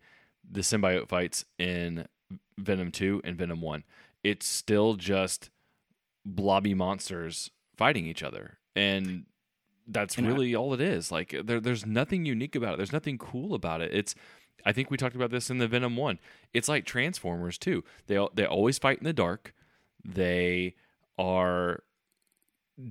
the 0.49 0.61
symbiote 0.61 1.09
fights 1.09 1.45
in 1.57 2.07
Venom 2.57 2.91
2 2.91 3.21
and 3.23 3.37
Venom 3.37 3.61
1. 3.61 3.83
It's 4.25 4.45
still 4.47 4.95
just 4.95 5.49
blobby 6.25 6.73
monsters 6.73 7.51
fighting 7.77 8.07
each 8.07 8.23
other. 8.23 8.57
And 8.75 9.25
that's 9.87 10.17
And 10.17 10.25
I- 10.25 10.29
really 10.31 10.55
all 10.55 10.73
it 10.73 10.81
is. 10.81 11.11
Like 11.11 11.35
there, 11.43 11.59
there's 11.59 11.85
nothing 11.85 12.25
unique 12.25 12.55
about 12.55 12.73
it. 12.73 12.77
There's 12.77 12.91
nothing 12.91 13.17
cool 13.17 13.53
about 13.53 13.81
it. 13.81 13.93
It's 13.93 14.15
I 14.65 14.71
think 14.71 14.89
we 14.89 14.97
talked 14.97 15.15
about 15.15 15.29
this 15.29 15.51
in 15.51 15.59
the 15.59 15.67
Venom 15.67 15.95
1. 15.95 16.17
It's 16.53 16.67
like 16.67 16.85
Transformers 16.85 17.57
too. 17.59 17.83
They 18.07 18.17
they 18.33 18.45
always 18.45 18.79
fight 18.79 18.97
in 18.97 19.03
the 19.03 19.13
dark. 19.13 19.53
They 20.03 20.75
are 21.19 21.83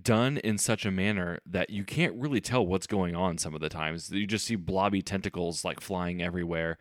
done 0.03 0.39
in 0.39 0.57
such 0.57 0.87
a 0.87 0.91
manner 0.91 1.41
that 1.45 1.71
you 1.71 1.85
can't 1.85 2.15
really 2.15 2.41
tell 2.41 2.65
what's 2.67 2.87
going 2.87 3.15
on 3.15 3.39
some 3.39 3.55
of 3.55 3.61
the 3.61 3.69
times. 3.69 4.11
You 4.11 4.27
just 4.27 4.47
see 4.47 4.57
blobby 4.57 5.03
tentacles 5.03 5.65
like 5.65 5.81
flying 5.81 6.23
everywhere. 6.23 6.79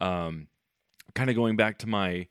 Um, 0.00 0.46
kind 1.14 1.28
of 1.28 1.36
going 1.36 1.56
back 1.56 1.76
to 1.78 1.86
my 1.88 2.28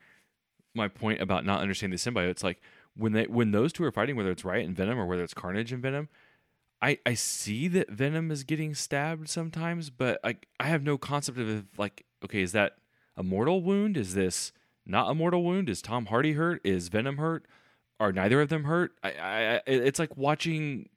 my 0.75 0.87
point 0.87 1.21
about 1.21 1.45
not 1.45 1.61
understanding 1.61 1.97
the 1.97 2.11
symbiote. 2.11 2.29
It's 2.29 2.43
like 2.43 2.61
when 2.95 3.13
they 3.13 3.25
when 3.25 3.51
those 3.51 3.73
two 3.73 3.83
are 3.83 3.91
fighting, 3.91 4.15
whether 4.15 4.31
it's 4.31 4.45
Riot 4.45 4.65
and 4.65 4.75
Venom 4.75 4.99
or 4.99 5.05
whether 5.05 5.23
it's 5.23 5.33
Carnage 5.33 5.71
and 5.71 5.81
Venom, 5.81 6.09
I 6.81 6.99
I 7.05 7.13
see 7.13 7.67
that 7.69 7.89
Venom 7.89 8.31
is 8.31 8.43
getting 8.43 8.73
stabbed 8.73 9.29
sometimes, 9.29 9.89
but 9.89 10.19
I 10.23 10.37
I 10.59 10.65
have 10.65 10.83
no 10.83 10.97
concept 10.97 11.37
of 11.37 11.65
like 11.77 12.05
okay, 12.23 12.41
is 12.41 12.51
that 12.53 12.77
a 13.17 13.23
mortal 13.23 13.61
wound? 13.61 13.97
Is 13.97 14.13
this 14.13 14.51
not 14.85 15.09
a 15.09 15.15
mortal 15.15 15.43
wound? 15.43 15.69
Is 15.69 15.81
Tom 15.81 16.07
Hardy 16.07 16.33
hurt? 16.33 16.61
Is 16.63 16.89
Venom 16.89 17.17
hurt? 17.17 17.45
Are 17.99 18.11
neither 18.11 18.41
of 18.41 18.49
them 18.49 18.65
hurt? 18.65 18.91
I, 19.03 19.09
I, 19.09 19.61
it's 19.65 19.99
like 19.99 20.17
watching 20.17 20.89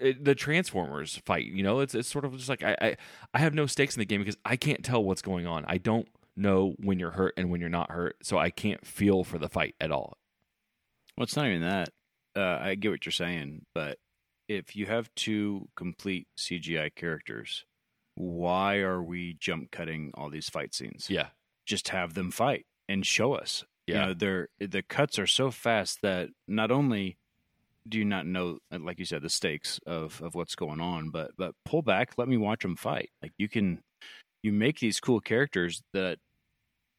it, 0.00 0.24
the 0.24 0.34
Transformers 0.34 1.20
fight. 1.24 1.46
You 1.46 1.62
know, 1.62 1.80
it's 1.80 1.94
it's 1.94 2.08
sort 2.08 2.24
of 2.24 2.36
just 2.36 2.48
like 2.48 2.62
I, 2.62 2.76
I 2.80 2.96
I 3.34 3.38
have 3.38 3.54
no 3.54 3.66
stakes 3.66 3.96
in 3.96 4.00
the 4.00 4.06
game 4.06 4.20
because 4.20 4.36
I 4.44 4.56
can't 4.56 4.84
tell 4.84 5.02
what's 5.02 5.22
going 5.22 5.46
on. 5.46 5.64
I 5.66 5.78
don't 5.78 6.08
know 6.36 6.74
when 6.78 6.98
you're 6.98 7.10
hurt 7.10 7.34
and 7.36 7.50
when 7.50 7.60
you're 7.60 7.70
not 7.70 7.90
hurt, 7.90 8.16
so 8.22 8.38
I 8.38 8.50
can't 8.50 8.86
feel 8.86 9.24
for 9.24 9.38
the 9.38 9.48
fight 9.48 9.74
at 9.80 9.90
all. 9.90 10.16
Well, 11.16 11.24
it's 11.24 11.36
not 11.36 11.46
even 11.46 11.62
that. 11.62 11.90
Uh, 12.34 12.58
I 12.60 12.74
get 12.74 12.90
what 12.90 13.04
you're 13.04 13.12
saying, 13.12 13.66
but 13.74 13.98
if 14.48 14.74
you 14.74 14.86
have 14.86 15.14
two 15.14 15.68
complete 15.76 16.26
CGI 16.38 16.94
characters, 16.94 17.64
why 18.14 18.76
are 18.76 19.02
we 19.02 19.36
jump 19.38 19.70
cutting 19.70 20.10
all 20.14 20.30
these 20.30 20.48
fight 20.48 20.74
scenes? 20.74 21.08
Yeah, 21.10 21.28
Just 21.66 21.88
have 21.88 22.14
them 22.14 22.30
fight 22.30 22.66
and 22.88 23.06
show 23.06 23.34
us. 23.34 23.64
Yeah. 23.86 23.94
You 23.94 24.06
know, 24.06 24.14
they're 24.14 24.48
the 24.60 24.82
cuts 24.82 25.18
are 25.18 25.26
so 25.26 25.50
fast 25.50 26.02
that 26.02 26.28
not 26.46 26.70
only 26.70 27.18
do 27.88 27.98
you 27.98 28.04
not 28.04 28.26
know, 28.26 28.58
like 28.70 28.98
you 28.98 29.04
said, 29.04 29.22
the 29.22 29.28
stakes 29.30 29.80
of 29.86 30.22
of 30.22 30.34
what's 30.34 30.54
going 30.54 30.80
on? 30.80 31.10
But 31.10 31.32
but 31.36 31.54
pull 31.64 31.82
back, 31.82 32.12
let 32.16 32.28
me 32.28 32.36
watch 32.36 32.62
them 32.62 32.76
fight. 32.76 33.10
Like 33.20 33.32
you 33.38 33.48
can, 33.48 33.82
you 34.42 34.52
make 34.52 34.80
these 34.80 35.00
cool 35.00 35.20
characters 35.20 35.82
that 35.92 36.18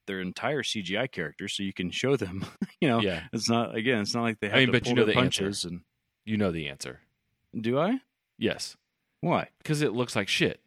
they're 0.07 0.19
entire 0.21 0.63
CGI 0.63 1.09
characters, 1.11 1.53
so 1.53 1.63
you 1.63 1.73
can 1.73 1.91
show 1.91 2.15
them. 2.15 2.45
You 2.81 2.89
know, 2.89 2.99
Yeah. 2.99 3.23
it's 3.31 3.49
not 3.49 3.75
again, 3.75 4.01
it's 4.01 4.13
not 4.13 4.23
like 4.23 4.39
they 4.41 4.47
have 4.49 4.57
I 4.57 4.59
mean, 4.59 4.67
to 4.67 4.71
but 4.73 4.83
pull 4.83 4.89
you 4.89 4.95
know 4.97 5.05
the 5.05 5.13
punches. 5.13 5.63
And 5.63 5.81
You 6.25 6.35
know 6.35 6.51
the 6.51 6.67
answer. 6.67 6.99
do 7.57 7.79
I? 7.79 7.99
Yes, 8.37 8.75
Why? 9.21 9.47
because 9.59 9.81
it 9.81 9.93
looks 9.93 10.15
like 10.17 10.27
shit. 10.27 10.59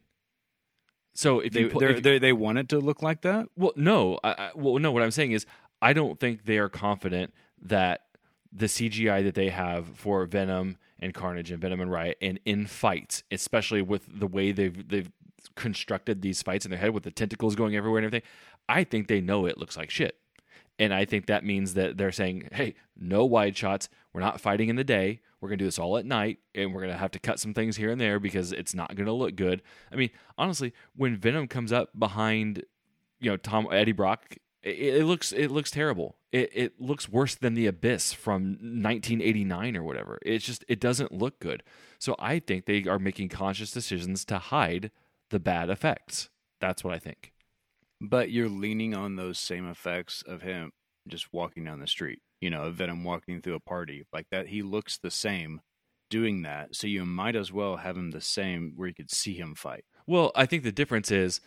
So 1.13 1.39
if 1.39 1.53
They 1.53 1.61
you, 1.61 1.67
if- 1.81 2.01
they 2.03 2.17
they 2.19 2.33
want 2.33 2.57
it 2.57 2.69
to 2.69 2.79
look 2.79 3.01
like 3.03 3.21
that. 3.21 3.47
well, 3.55 3.73
no, 3.75 4.19
I, 4.23 4.29
I, 4.31 4.51
well, 4.55 4.77
no. 4.79 4.91
What 4.91 5.03
I'm 5.03 5.11
saying 5.11 5.31
is, 5.31 5.45
I 5.81 5.93
don't 5.93 6.19
think 6.19 6.45
they 6.45 6.57
are 6.57 6.69
confident 6.69 7.33
that 7.61 8.01
the 8.51 8.65
CGI 8.67 9.23
that 9.23 9.35
they 9.35 9.49
have 9.49 9.87
for 9.95 10.25
Venom 10.25 10.77
and 10.99 11.13
Carnage 11.13 11.51
and 11.51 11.61
Venom 11.61 11.81
and 11.81 11.91
Riot 11.91 12.17
and 12.21 12.39
in 12.45 12.65
fights, 12.65 13.23
especially 13.31 13.81
with 13.83 14.19
the 14.19 14.27
way 14.27 14.51
they've 14.51 14.87
they've 14.87 15.11
constructed 15.55 16.21
these 16.21 16.41
fights 16.41 16.65
in 16.65 16.71
their 16.71 16.79
head 16.79 16.91
with 16.91 17.03
the 17.03 17.11
tentacles 17.11 17.55
going 17.55 17.75
everywhere 17.75 17.99
and 17.99 18.05
everything, 18.05 18.27
I 18.67 18.83
think 18.83 19.07
they 19.07 19.21
know 19.21 19.45
it 19.45 19.57
looks 19.57 19.77
like 19.77 19.89
shit. 19.89 20.19
And 20.79 20.93
I 20.93 21.05
think 21.05 21.25
that 21.25 21.43
means 21.43 21.73
that 21.73 21.97
they're 21.97 22.11
saying, 22.11 22.49
hey, 22.51 22.75
no 22.95 23.25
wide 23.25 23.57
shots. 23.57 23.89
We're 24.13 24.21
not 24.21 24.39
fighting 24.39 24.69
in 24.69 24.75
the 24.75 24.83
day. 24.83 25.21
We're 25.41 25.49
going 25.49 25.57
to 25.57 25.63
do 25.63 25.67
this 25.67 25.79
all 25.79 25.97
at 25.97 26.05
night. 26.05 26.39
And 26.53 26.73
we're 26.73 26.81
going 26.81 26.93
to 26.93 26.99
have 26.99 27.11
to 27.11 27.19
cut 27.19 27.39
some 27.39 27.53
things 27.53 27.77
here 27.77 27.91
and 27.91 27.99
there 27.99 28.19
because 28.19 28.51
it's 28.51 28.75
not 28.75 28.95
going 28.95 29.07
to 29.07 29.13
look 29.13 29.35
good. 29.35 29.63
I 29.91 29.95
mean, 29.95 30.11
honestly, 30.37 30.73
when 30.95 31.15
Venom 31.15 31.47
comes 31.47 31.71
up 31.71 31.97
behind, 31.97 32.63
you 33.19 33.31
know, 33.31 33.37
Tom 33.37 33.67
Eddie 33.71 33.91
Brock, 33.91 34.37
it, 34.61 34.97
it 34.97 35.05
looks 35.05 35.31
it 35.31 35.49
looks 35.49 35.71
terrible. 35.71 36.17
It, 36.31 36.51
it 36.53 36.81
looks 36.81 37.09
worse 37.09 37.35
than 37.35 37.53
the 37.53 37.67
Abyss 37.67 38.13
from 38.13 38.57
1989 38.59 39.77
or 39.77 39.83
whatever. 39.83 40.19
It's 40.23 40.45
just 40.45 40.63
it 40.67 40.79
doesn't 40.79 41.11
look 41.11 41.39
good. 41.39 41.63
So 41.99 42.15
I 42.19 42.39
think 42.39 42.65
they 42.65 42.83
are 42.83 42.99
making 42.99 43.29
conscious 43.29 43.71
decisions 43.71 44.25
to 44.25 44.37
hide 44.37 44.91
the 45.29 45.39
bad 45.39 45.69
effects. 45.69 46.29
That's 46.59 46.83
what 46.83 46.93
I 46.93 46.99
think. 46.99 47.33
But 47.99 48.31
you're 48.31 48.49
leaning 48.49 48.93
on 48.93 49.15
those 49.15 49.39
same 49.39 49.67
effects 49.67 50.23
of 50.25 50.41
him 50.41 50.71
just 51.07 51.33
walking 51.33 51.63
down 51.63 51.79
the 51.79 51.87
street. 51.87 52.19
You 52.41 52.49
know, 52.49 52.69
Venom 52.69 53.03
walking 53.03 53.41
through 53.41 53.55
a 53.55 53.59
party 53.59 54.05
like 54.13 54.27
that. 54.31 54.47
He 54.47 54.61
looks 54.61 54.97
the 54.97 55.09
same 55.11 55.61
doing 56.09 56.43
that. 56.43 56.75
So 56.75 56.87
you 56.87 57.05
might 57.05 57.35
as 57.35 57.51
well 57.51 57.77
have 57.77 57.97
him 57.97 58.11
the 58.11 58.21
same 58.21 58.73
where 58.75 58.87
you 58.87 58.93
could 58.93 59.11
see 59.11 59.33
him 59.33 59.55
fight. 59.55 59.83
Well, 60.05 60.31
I 60.35 60.45
think 60.45 60.63
the 60.63 60.71
difference 60.71 61.11
is 61.11 61.41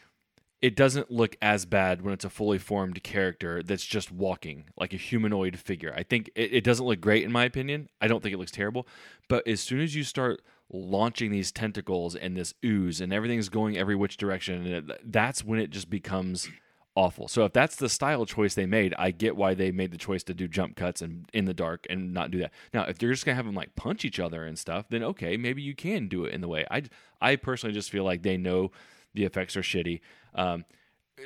it 0.62 0.76
doesn't 0.76 1.10
look 1.10 1.36
as 1.40 1.64
bad 1.64 2.02
when 2.02 2.12
it's 2.12 2.24
a 2.24 2.30
fully 2.30 2.58
formed 2.58 3.02
character 3.02 3.62
that's 3.62 3.84
just 3.84 4.12
walking 4.12 4.64
like 4.78 4.92
a 4.92 4.98
humanoid 4.98 5.58
figure. 5.58 5.94
I 5.96 6.02
think 6.02 6.30
it, 6.34 6.52
it 6.52 6.64
doesn't 6.64 6.84
look 6.84 7.00
great 7.00 7.24
in 7.24 7.32
my 7.32 7.44
opinion. 7.44 7.88
I 8.00 8.08
don't 8.08 8.22
think 8.22 8.34
it 8.34 8.38
looks 8.38 8.50
terrible. 8.52 8.86
But 9.28 9.46
as 9.48 9.60
soon 9.60 9.80
as 9.80 9.94
you 9.94 10.04
start 10.04 10.42
launching 10.72 11.30
these 11.30 11.50
tentacles 11.50 12.14
and 12.14 12.36
this 12.36 12.54
ooze 12.64 13.00
and 13.00 13.12
everything's 13.12 13.48
going 13.48 13.78
every 13.78 13.96
which 13.96 14.18
direction, 14.18 14.66
it, 14.66 15.12
that's 15.12 15.42
when 15.42 15.58
it 15.58 15.70
just 15.70 15.88
becomes 15.88 16.48
awful. 16.94 17.26
So 17.26 17.46
if 17.46 17.54
that's 17.54 17.76
the 17.76 17.88
style 17.88 18.26
choice 18.26 18.54
they 18.54 18.66
made, 18.66 18.94
I 18.98 19.12
get 19.12 19.36
why 19.36 19.54
they 19.54 19.70
made 19.70 19.92
the 19.92 19.98
choice 19.98 20.22
to 20.24 20.34
do 20.34 20.46
jump 20.46 20.76
cuts 20.76 21.00
and 21.00 21.26
in 21.32 21.46
the 21.46 21.54
dark 21.54 21.86
and 21.88 22.12
not 22.12 22.30
do 22.30 22.38
that. 22.40 22.52
Now, 22.74 22.82
if 22.82 23.00
you're 23.00 23.12
just 23.12 23.24
gonna 23.24 23.36
have 23.36 23.46
them 23.46 23.54
like 23.54 23.76
punch 23.76 24.04
each 24.04 24.20
other 24.20 24.44
and 24.44 24.58
stuff, 24.58 24.86
then 24.90 25.02
okay, 25.04 25.38
maybe 25.38 25.62
you 25.62 25.74
can 25.74 26.08
do 26.08 26.26
it 26.26 26.34
in 26.34 26.42
the 26.42 26.48
way. 26.48 26.66
I 26.70 26.82
I 27.20 27.36
personally 27.36 27.72
just 27.72 27.90
feel 27.90 28.04
like 28.04 28.22
they 28.22 28.36
know 28.36 28.72
the 29.14 29.24
effects 29.24 29.56
are 29.56 29.62
shitty. 29.62 30.00
Um, 30.34 30.64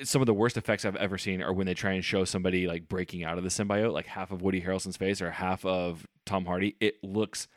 some 0.03 0.23
of 0.23 0.27
the 0.27 0.35
worst 0.35 0.57
effects 0.57 0.85
I've 0.85 0.97
ever 0.97 1.19
seen 1.19 1.43
are 1.43 1.53
when 1.53 1.67
they 1.67 1.75
try 1.75 1.93
and 1.93 2.05
show 2.05 2.25
somebody 2.25 2.67
like 2.67 2.89
breaking 2.89 3.25
out 3.25 3.39
of 3.39 3.45
the 3.45 3.51
symbiote, 3.51 3.93
like 3.93 4.07
half 4.07 4.31
of 4.31 4.43
Woody 4.43 4.61
Harrelson's 4.61 4.97
face 4.97 5.23
or 5.23 5.31
half 5.31 5.65
of 5.65 6.07
Tom 6.27 6.47
Hardy. 6.47 6.77
It 6.81 7.03
looks 7.03 7.49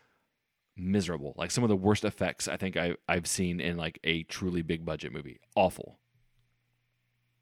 miserable. 0.75 1.33
Like 1.37 1.51
some 1.51 1.63
of 1.63 1.69
the 1.69 1.75
worst 1.75 2.05
effects 2.05 2.47
I 2.47 2.57
think 2.57 2.77
I, 2.77 2.95
I've 3.07 3.27
seen 3.27 3.59
in 3.59 3.77
like 3.77 3.99
a 4.03 4.23
truly 4.23 4.61
big 4.61 4.85
budget 4.85 5.11
movie. 5.11 5.39
Awful. 5.55 5.97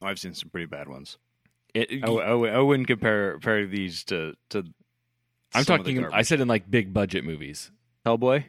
I've 0.01 0.19
seen 0.19 0.33
some 0.33 0.49
pretty 0.49 0.67
bad 0.67 0.87
ones. 0.87 1.17
It, 1.73 2.03
I, 2.03 2.07
I 2.07 2.31
I 2.31 2.59
wouldn't 2.59 2.87
compare 2.87 3.33
compare 3.33 3.65
these 3.65 4.03
to 4.05 4.35
to. 4.49 4.63
I'm 5.53 5.63
some 5.63 5.79
of 5.81 5.85
the 5.85 5.95
talking. 5.95 6.13
I 6.13 6.21
said 6.21 6.39
in 6.39 6.47
like 6.47 6.69
big 6.69 6.93
budget 6.93 7.25
movies. 7.25 7.71
Hellboy. 8.05 8.45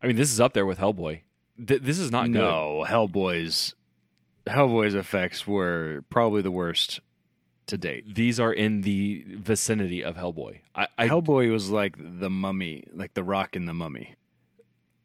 I 0.00 0.06
mean, 0.06 0.16
this 0.16 0.30
is 0.30 0.40
up 0.40 0.52
there 0.52 0.66
with 0.66 0.78
Hellboy. 0.78 1.22
Th- 1.64 1.80
this 1.82 1.98
is 1.98 2.10
not 2.10 2.24
good. 2.26 2.34
no, 2.40 2.84
Hellboy's 2.86 3.74
Hellboy's 4.46 4.94
effects 4.94 5.46
were 5.46 6.04
probably 6.10 6.42
the 6.42 6.50
worst 6.50 7.00
to 7.66 7.76
date. 7.76 8.14
These 8.14 8.40
are 8.40 8.52
in 8.52 8.80
the 8.82 9.24
vicinity 9.28 10.02
of 10.02 10.16
Hellboy. 10.16 10.60
I, 10.74 10.88
I 10.96 11.08
Hellboy 11.08 11.50
was 11.52 11.70
like 11.70 11.96
the 11.98 12.30
mummy, 12.30 12.84
like 12.92 13.14
the 13.14 13.22
rock 13.22 13.56
in 13.56 13.66
the 13.66 13.74
mummy. 13.74 14.14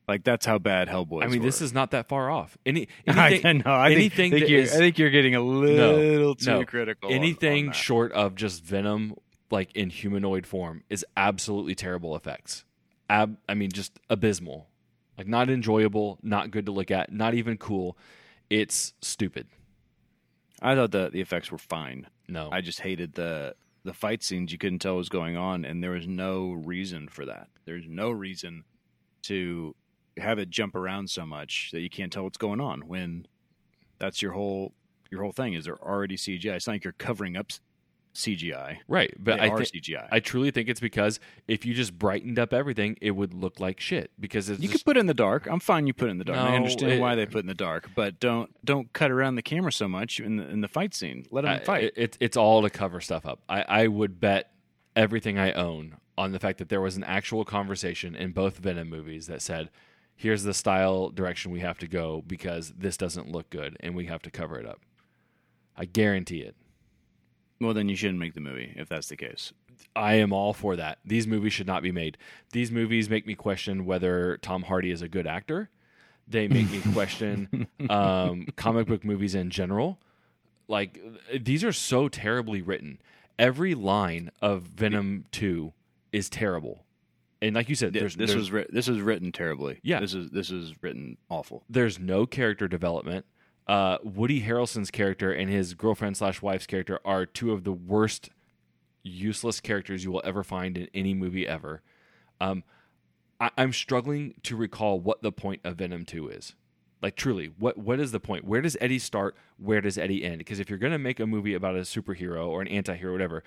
Like 0.07 0.23
that's 0.23 0.45
how 0.45 0.57
bad 0.59 0.89
Hellboy. 0.89 1.23
I 1.23 1.27
mean, 1.27 1.41
this 1.41 1.61
is 1.61 1.73
not 1.73 1.91
that 1.91 2.07
far 2.09 2.29
off. 2.29 2.57
Any 2.65 2.87
I 3.07 3.27
anything, 3.31 3.59
know. 3.59 3.71
I 3.71 3.91
anything 3.91 4.31
think, 4.31 4.33
think 4.33 4.49
you're, 4.49 4.59
is- 4.61 4.73
I 4.73 4.77
think 4.77 4.97
you're 4.97 5.09
getting 5.09 5.35
a 5.35 5.41
little 5.41 6.35
too 6.35 6.51
no. 6.51 6.65
critical. 6.65 7.11
anything 7.11 7.65
on 7.65 7.67
that. 7.67 7.75
short 7.75 8.11
of 8.11 8.35
just 8.35 8.63
Venom, 8.63 9.15
like 9.49 9.75
in 9.75 9.89
humanoid 9.89 10.45
form, 10.45 10.83
is 10.89 11.05
absolutely 11.15 11.75
terrible 11.75 12.15
effects. 12.15 12.65
Ab, 13.09 13.37
I 13.47 13.53
mean, 13.53 13.71
just 13.71 13.97
abysmal. 14.09 14.67
Like 15.17 15.27
not 15.27 15.49
enjoyable, 15.49 16.19
not 16.23 16.51
good 16.51 16.65
to 16.65 16.71
look 16.71 16.91
at, 16.91 17.11
not 17.11 17.33
even 17.33 17.57
cool. 17.57 17.97
It's 18.49 18.93
stupid. 19.01 19.47
I 20.61 20.75
thought 20.75 20.91
the 20.91 21.09
the 21.11 21.21
effects 21.21 21.51
were 21.51 21.57
fine. 21.57 22.07
No, 22.27 22.49
I 22.51 22.61
just 22.61 22.79
hated 22.79 23.13
the 23.13 23.55
the 23.83 23.93
fight 23.93 24.23
scenes. 24.23 24.51
You 24.51 24.57
couldn't 24.57 24.79
tell 24.79 24.93
what 24.93 24.99
was 24.99 25.09
going 25.09 25.37
on, 25.37 25.65
and 25.65 25.83
there 25.83 25.91
was 25.91 26.07
no 26.07 26.51
reason 26.51 27.07
for 27.07 27.25
that. 27.25 27.49
There's 27.65 27.85
no 27.87 28.11
reason 28.11 28.63
to 29.23 29.75
have 30.17 30.39
it 30.39 30.49
jump 30.49 30.75
around 30.75 31.09
so 31.09 31.25
much 31.25 31.71
that 31.71 31.81
you 31.81 31.89
can't 31.89 32.11
tell 32.11 32.23
what's 32.23 32.37
going 32.37 32.61
on 32.61 32.87
when 32.87 33.25
that's 33.99 34.21
your 34.21 34.31
whole 34.31 34.73
your 35.11 35.21
whole 35.21 35.31
thing. 35.31 35.53
Is 35.53 35.65
they're 35.65 35.81
already 35.81 36.17
CGI? 36.17 36.53
It's 36.53 36.67
not 36.67 36.73
like 36.73 36.83
you're 36.83 36.93
covering 36.93 37.35
up 37.37 37.51
CGI. 38.13 38.77
right, 38.87 39.13
but 39.17 39.37
they 39.39 39.45
I 39.45 39.49
are 39.49 39.63
thi- 39.63 39.79
CGI. 39.79 40.07
I 40.11 40.19
truly 40.19 40.51
think 40.51 40.69
it's 40.69 40.79
because 40.79 41.19
if 41.47 41.65
you 41.65 41.73
just 41.73 41.97
brightened 41.97 42.37
up 42.37 42.53
everything, 42.53 42.95
it 43.01 43.11
would 43.11 43.33
look 43.33 43.59
like 43.59 43.79
shit. 43.79 44.11
Because 44.19 44.49
it's 44.49 44.61
you 44.61 44.67
just, 44.69 44.83
could 44.83 44.89
put 44.91 44.97
it 44.97 44.99
in 44.99 45.05
the 45.07 45.13
dark. 45.13 45.47
I'm 45.47 45.59
fine. 45.59 45.87
You 45.87 45.93
put 45.93 46.09
it 46.09 46.11
in 46.11 46.17
the 46.19 46.23
dark. 46.25 46.37
I 46.39 46.55
understand 46.55 46.91
it- 46.93 47.01
why 47.01 47.15
they 47.15 47.25
put 47.25 47.37
it 47.37 47.39
in 47.41 47.47
the 47.47 47.53
dark, 47.55 47.89
but 47.95 48.19
don't 48.19 48.53
don't 48.63 48.93
cut 48.93 49.09
around 49.11 49.35
the 49.35 49.41
camera 49.41 49.71
so 49.71 49.87
much 49.87 50.19
in 50.19 50.37
the 50.37 50.47
in 50.47 50.61
the 50.61 50.67
fight 50.67 50.93
scene. 50.93 51.25
Let 51.31 51.41
them 51.43 51.53
I- 51.55 51.59
fight. 51.63 51.83
it- 51.85 51.93
it's 51.97 52.17
it's 52.19 52.37
all 52.37 52.61
to 52.61 52.69
cover 52.69 53.01
stuff 53.01 53.25
up. 53.25 53.39
I, 53.49 53.63
I 53.67 53.87
would 53.87 54.19
bet 54.19 54.51
everything 54.95 55.39
I 55.39 55.51
own 55.53 55.95
on 56.15 56.31
the 56.33 56.39
fact 56.39 56.59
that 56.59 56.69
there 56.69 56.81
was 56.81 56.95
an 56.95 57.03
actual 57.03 57.43
conversation 57.43 58.15
in 58.15 58.31
both 58.31 58.57
Venom 58.59 58.87
movies 58.89 59.25
that 59.25 59.41
said, 59.41 59.71
"Here's 60.15 60.43
the 60.43 60.53
style 60.53 61.09
direction 61.09 61.51
we 61.51 61.61
have 61.61 61.79
to 61.79 61.87
go 61.87 62.23
because 62.27 62.73
this 62.77 62.95
doesn't 62.95 63.31
look 63.31 63.49
good 63.49 63.75
and 63.79 63.95
we 63.95 64.05
have 64.05 64.21
to 64.21 64.29
cover 64.29 64.59
it 64.59 64.67
up." 64.67 64.81
I 65.75 65.85
guarantee 65.85 66.41
it. 66.41 66.55
Well, 67.63 67.73
then 67.73 67.89
you 67.89 67.95
shouldn't 67.95 68.19
make 68.19 68.33
the 68.33 68.41
movie 68.41 68.73
if 68.75 68.89
that's 68.89 69.07
the 69.07 69.17
case. 69.17 69.53
I 69.95 70.15
am 70.15 70.33
all 70.33 70.53
for 70.53 70.75
that. 70.75 70.99
These 71.05 71.27
movies 71.27 71.53
should 71.53 71.67
not 71.67 71.83
be 71.83 71.91
made. 71.91 72.17
These 72.51 72.71
movies 72.71 73.09
make 73.09 73.25
me 73.25 73.35
question 73.35 73.85
whether 73.85 74.37
Tom 74.37 74.63
Hardy 74.63 74.91
is 74.91 75.01
a 75.01 75.07
good 75.07 75.27
actor. 75.27 75.69
They 76.27 76.47
make 76.47 76.71
me 76.71 76.81
question 76.93 77.67
um, 77.89 78.47
comic 78.55 78.87
book 78.87 79.03
movies 79.03 79.35
in 79.35 79.49
general. 79.49 79.99
Like 80.67 80.99
these 81.37 81.63
are 81.63 81.73
so 81.73 82.07
terribly 82.07 82.61
written. 82.61 82.99
Every 83.37 83.75
line 83.75 84.31
of 84.41 84.61
Venom 84.63 85.25
Two 85.31 85.73
is 86.11 86.29
terrible, 86.29 86.85
and 87.41 87.55
like 87.55 87.67
you 87.67 87.75
said, 87.75 87.91
there's 87.93 88.15
this 88.15 88.29
there's, 88.29 88.39
was 88.39 88.51
writ- 88.51 88.73
this 88.73 88.87
was 88.87 89.01
written 89.01 89.31
terribly. 89.31 89.79
Yeah. 89.83 89.99
this 89.99 90.13
is 90.13 90.29
this 90.29 90.49
is 90.49 90.73
written 90.81 91.17
awful. 91.29 91.63
there's 91.69 91.99
no 91.99 92.25
character 92.25 92.67
development. 92.67 93.25
Uh, 93.67 93.97
Woody 94.03 94.41
Harrelson's 94.41 94.91
character 94.91 95.31
and 95.31 95.49
his 95.49 95.73
girlfriend 95.73 96.17
slash 96.17 96.41
wife's 96.41 96.65
character 96.65 96.99
are 97.05 97.25
two 97.25 97.53
of 97.53 97.63
the 97.63 97.71
worst, 97.71 98.29
useless 99.03 99.61
characters 99.61 100.03
you 100.03 100.11
will 100.11 100.21
ever 100.25 100.43
find 100.43 100.77
in 100.77 100.89
any 100.93 101.13
movie 101.13 101.47
ever. 101.47 101.81
Um, 102.41 102.63
I, 103.39 103.51
I'm 103.57 103.71
struggling 103.71 104.35
to 104.43 104.57
recall 104.57 104.99
what 104.99 105.21
the 105.21 105.31
point 105.31 105.61
of 105.63 105.77
Venom 105.77 106.03
Two 106.05 106.27
is. 106.27 106.55
Like 107.01 107.15
truly, 107.15 107.51
what 107.57 107.77
what 107.77 107.99
is 107.99 108.11
the 108.11 108.19
point? 108.19 108.45
Where 108.45 108.61
does 108.61 108.77
Eddie 108.79 108.99
start? 108.99 109.35
Where 109.57 109.81
does 109.81 109.97
Eddie 109.97 110.23
end? 110.23 110.39
Because 110.39 110.59
if 110.59 110.69
you're 110.69 110.79
gonna 110.79 110.99
make 110.99 111.19
a 111.19 111.27
movie 111.27 111.53
about 111.53 111.75
a 111.75 111.81
superhero 111.81 112.47
or 112.47 112.61
an 112.61 112.67
anti-hero, 112.67 113.11
whatever, 113.11 113.43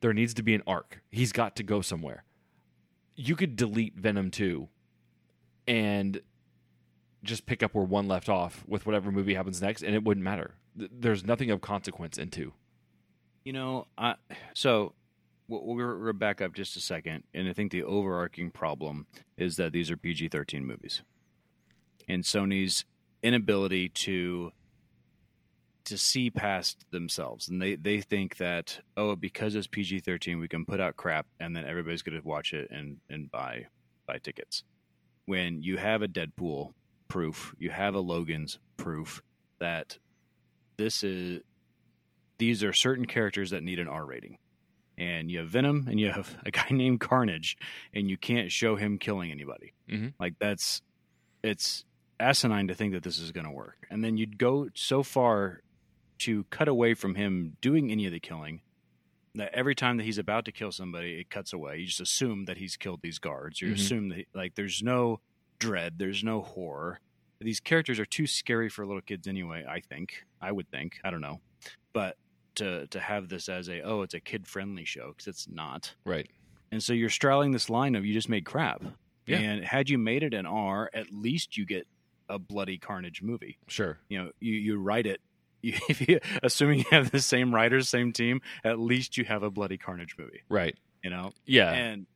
there 0.00 0.12
needs 0.12 0.34
to 0.34 0.42
be 0.42 0.54
an 0.54 0.62
arc. 0.66 1.02
He's 1.10 1.32
got 1.32 1.56
to 1.56 1.62
go 1.62 1.80
somewhere. 1.80 2.24
You 3.14 3.36
could 3.36 3.56
delete 3.56 3.96
Venom 3.96 4.30
Two, 4.30 4.68
and 5.66 6.20
just 7.22 7.46
pick 7.46 7.62
up 7.62 7.74
where 7.74 7.84
one 7.84 8.08
left 8.08 8.28
off 8.28 8.64
with 8.66 8.86
whatever 8.86 9.12
movie 9.12 9.34
happens 9.34 9.62
next, 9.62 9.82
and 9.82 9.94
it 9.94 10.04
wouldn't 10.04 10.24
matter. 10.24 10.54
Th- 10.78 10.90
There's 10.92 11.24
nothing 11.24 11.50
of 11.50 11.60
consequence 11.60 12.18
in 12.18 12.30
two. 12.30 12.52
You 13.44 13.52
know, 13.52 13.86
I 13.98 14.14
so 14.54 14.94
we'll 15.48 15.62
we'll 15.64 16.12
back 16.12 16.40
up 16.40 16.52
just 16.54 16.76
a 16.76 16.80
second, 16.80 17.24
and 17.34 17.48
I 17.48 17.52
think 17.52 17.72
the 17.72 17.82
overarching 17.84 18.50
problem 18.50 19.06
is 19.36 19.56
that 19.56 19.72
these 19.72 19.90
are 19.90 19.96
PG 19.96 20.28
thirteen 20.28 20.64
movies, 20.64 21.02
and 22.08 22.22
Sony's 22.22 22.84
inability 23.22 23.88
to 23.88 24.52
to 25.84 25.98
see 25.98 26.30
past 26.30 26.84
themselves, 26.92 27.48
and 27.48 27.60
they 27.60 27.74
they 27.74 28.00
think 28.00 28.36
that 28.36 28.80
oh, 28.96 29.16
because 29.16 29.54
it's 29.54 29.66
PG 29.66 30.00
thirteen, 30.00 30.38
we 30.38 30.48
can 30.48 30.64
put 30.64 30.80
out 30.80 30.96
crap, 30.96 31.26
and 31.40 31.56
then 31.56 31.64
everybody's 31.64 32.02
going 32.02 32.20
to 32.20 32.26
watch 32.26 32.52
it 32.52 32.70
and 32.70 32.98
and 33.10 33.30
buy 33.30 33.66
buy 34.06 34.18
tickets. 34.18 34.62
When 35.26 35.62
you 35.62 35.76
have 35.76 36.02
a 36.02 36.08
Deadpool 36.08 36.72
proof, 37.12 37.54
you 37.58 37.68
have 37.70 37.94
a 37.94 38.00
Logan's 38.00 38.58
proof 38.78 39.22
that 39.60 39.98
this 40.78 41.02
is 41.04 41.42
these 42.38 42.64
are 42.64 42.72
certain 42.72 43.04
characters 43.04 43.50
that 43.50 43.62
need 43.62 43.78
an 43.78 43.86
R 43.88 44.04
rating. 44.06 44.38
And 44.98 45.30
you 45.30 45.38
have 45.40 45.48
Venom 45.48 45.86
and 45.88 46.00
you 46.00 46.10
have 46.10 46.34
a 46.46 46.50
guy 46.50 46.66
named 46.70 47.00
Carnage 47.00 47.56
and 47.94 48.08
you 48.08 48.16
can't 48.16 48.50
show 48.50 48.76
him 48.76 48.98
killing 48.98 49.30
anybody. 49.30 49.74
Mhm. 49.90 50.14
Like 50.18 50.34
that's 50.40 50.80
it's 51.42 51.84
asinine 52.18 52.68
to 52.68 52.74
think 52.74 52.92
that 52.94 53.02
this 53.02 53.18
is 53.18 53.30
going 53.32 53.46
to 53.46 53.52
work. 53.52 53.86
And 53.90 54.02
then 54.02 54.16
you'd 54.16 54.38
go 54.38 54.68
so 54.74 55.02
far 55.02 55.60
to 56.20 56.44
cut 56.44 56.68
away 56.68 56.94
from 56.94 57.14
him 57.14 57.56
doing 57.60 57.90
any 57.90 58.06
of 58.06 58.12
the 58.12 58.20
killing 58.20 58.62
that 59.34 59.52
every 59.54 59.74
time 59.74 59.96
that 59.98 60.04
he's 60.04 60.18
about 60.18 60.44
to 60.46 60.52
kill 60.52 60.70
somebody, 60.72 61.18
it 61.20 61.28
cuts 61.30 61.52
away. 61.52 61.78
You 61.78 61.86
just 61.86 62.00
assume 62.00 62.44
that 62.46 62.58
he's 62.58 62.76
killed 62.76 63.00
these 63.02 63.18
guards. 63.18 63.60
You 63.60 63.68
Mhm. 63.68 63.74
assume 63.74 64.08
that 64.10 64.24
like 64.34 64.54
there's 64.54 64.82
no 64.82 65.20
dread, 65.62 65.94
there's 65.98 66.22
no 66.24 66.40
horror. 66.42 66.98
These 67.40 67.60
characters 67.60 67.98
are 67.98 68.04
too 68.06 68.26
scary 68.26 68.68
for 68.68 68.86
little 68.86 69.02
kids 69.02 69.26
anyway. 69.26 69.64
I 69.68 69.80
think. 69.80 70.24
I 70.40 70.52
would 70.52 70.68
think. 70.70 70.98
I 71.04 71.10
don't 71.10 71.20
know, 71.20 71.40
but 71.92 72.16
to 72.56 72.86
to 72.88 73.00
have 73.00 73.28
this 73.28 73.48
as 73.48 73.68
a 73.68 73.80
oh, 73.82 74.02
it's 74.02 74.14
a 74.14 74.20
kid 74.20 74.46
friendly 74.46 74.84
show 74.84 75.08
because 75.08 75.26
it's 75.26 75.48
not. 75.48 75.94
Right. 76.04 76.28
And 76.70 76.82
so 76.82 76.92
you're 76.92 77.10
straddling 77.10 77.52
this 77.52 77.68
line 77.68 77.94
of 77.96 78.04
you 78.06 78.14
just 78.14 78.28
made 78.28 78.44
crap. 78.44 78.82
Yeah. 79.26 79.38
And 79.38 79.64
had 79.64 79.90
you 79.90 79.98
made 79.98 80.22
it 80.22 80.34
an 80.34 80.46
R, 80.46 80.90
at 80.94 81.10
least 81.12 81.56
you 81.56 81.66
get 81.66 81.86
a 82.28 82.38
bloody 82.38 82.78
carnage 82.78 83.20
movie. 83.22 83.58
Sure. 83.68 83.98
You 84.08 84.18
know, 84.24 84.30
you, 84.40 84.54
you 84.54 84.78
write 84.78 85.06
it. 85.06 85.20
You, 85.60 85.74
if 85.90 86.08
you, 86.08 86.18
assuming 86.42 86.78
you 86.80 86.84
have 86.90 87.10
the 87.10 87.20
same 87.20 87.54
writers, 87.54 87.88
same 87.90 88.12
team, 88.12 88.40
at 88.64 88.78
least 88.78 89.18
you 89.18 89.24
have 89.26 89.42
a 89.42 89.50
bloody 89.50 89.76
carnage 89.76 90.16
movie. 90.18 90.42
Right. 90.48 90.74
You 91.04 91.10
know, 91.10 91.32
Yeah. 91.44 91.70
and 91.72 92.06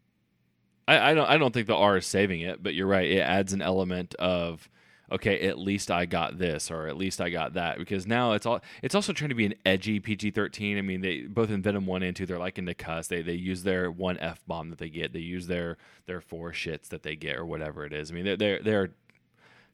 I, 0.89 1.11
I 1.11 1.15
don't 1.15 1.29
I 1.29 1.39
don't 1.39 1.53
think 1.53 1.67
the 1.67 1.77
R 1.77 1.97
is 1.97 2.07
saving 2.07 2.41
it, 2.41 2.63
but 2.63 2.75
you're 2.75 2.87
right. 2.87 3.11
It 3.11 3.21
adds 3.21 3.53
an 3.53 3.63
element 3.63 4.15
of 4.17 4.69
okay, 5.11 5.47
at 5.47 5.59
least 5.59 5.91
I 5.91 6.05
got 6.05 6.39
this, 6.39 6.71
or 6.71 6.89
at 6.89 6.97
least 6.97 7.21
I 7.21 7.31
got 7.31 7.55
that, 7.55 7.79
because 7.79 8.07
now 8.07 8.33
it's 8.33 8.47
all 8.47 8.61
it's 8.83 8.95
also 8.95 9.13
trying 9.13 9.29
to 9.29 9.35
be 9.35 9.47
an 9.47 9.55
edgy 9.65 10.01
PG-13. 10.01 10.79
I 10.79 10.81
mean, 10.81 11.01
they 11.01 11.23
both 11.23 11.51
in 11.51 11.63
Venom 11.63 11.87
one 11.87 12.03
and 12.03 12.15
two, 12.15 12.27
they're 12.27 12.39
liking 12.39 12.67
to 12.67 12.75
cuss. 12.75 13.09
They 13.09 13.23
they 13.23 13.35
use 13.35 13.63
their 13.63 13.91
one 13.91 14.19
f 14.19 14.43
bomb 14.47 14.71
that 14.71 14.79
they 14.79 14.89
get. 14.89 15.13
They 15.13 15.21
use 15.21 15.47
their 15.47 15.77
their 16.07 16.21
four 16.21 16.53
shits 16.53 16.89
that 16.89 17.03
they 17.03 17.17
get, 17.17 17.37
or 17.37 17.45
whatever 17.45 17.85
it 17.85 17.93
is. 17.93 18.11
I 18.11 18.15
mean, 18.15 18.25
they're 18.25 18.37
they're 18.37 18.63
they're 18.63 18.91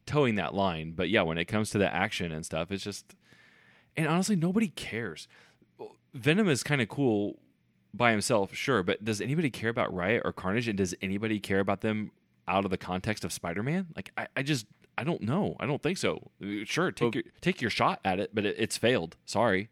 toeing 0.07 0.37
that 0.37 0.55
line. 0.55 0.93
But 0.93 1.09
yeah, 1.09 1.23
when 1.23 1.39
it 1.39 1.47
comes 1.47 1.71
to 1.71 1.79
the 1.79 1.93
action 1.93 2.33
and 2.33 2.45
stuff, 2.45 2.71
it's 2.71 2.85
just 2.85 3.15
and 3.97 4.07
honestly, 4.07 4.37
nobody 4.37 4.69
cares. 4.69 5.29
Venom 6.15 6.49
is 6.49 6.63
kind 6.63 6.81
of 6.81 6.89
cool 6.89 7.39
by 7.95 8.11
himself, 8.11 8.55
sure, 8.55 8.83
but 8.83 9.05
does 9.05 9.21
anybody 9.21 9.51
care 9.51 9.71
about 9.71 9.93
Riot 9.93 10.23
or 10.25 10.33
Carnage? 10.33 10.69
And 10.69 10.79
does 10.79 10.95
anybody 11.03 11.39
care 11.41 11.61
about 11.61 11.81
them 11.83 12.11
out 12.49 12.65
of 12.65 12.71
the 12.71 12.79
context 12.79 13.25
of 13.25 13.33
Spider 13.33 13.63
Man? 13.63 13.89
Like, 13.95 14.13
I, 14.17 14.27
I 14.37 14.43
just, 14.43 14.67
I 14.97 15.05
don't 15.05 15.23
know. 15.23 15.57
I 15.61 15.67
don't 15.67 15.83
think 15.83 15.99
so. 15.99 16.31
Sure, 16.65 16.91
take 16.91 17.15
Well- 17.15 17.23
your 17.23 17.33
take 17.41 17.61
your 17.61 17.71
shot 17.71 18.01
at 18.05 18.19
it, 18.21 18.31
but 18.35 18.45
it, 18.47 18.57
it's 18.59 18.77
failed. 18.77 19.17
Sorry. 19.25 19.69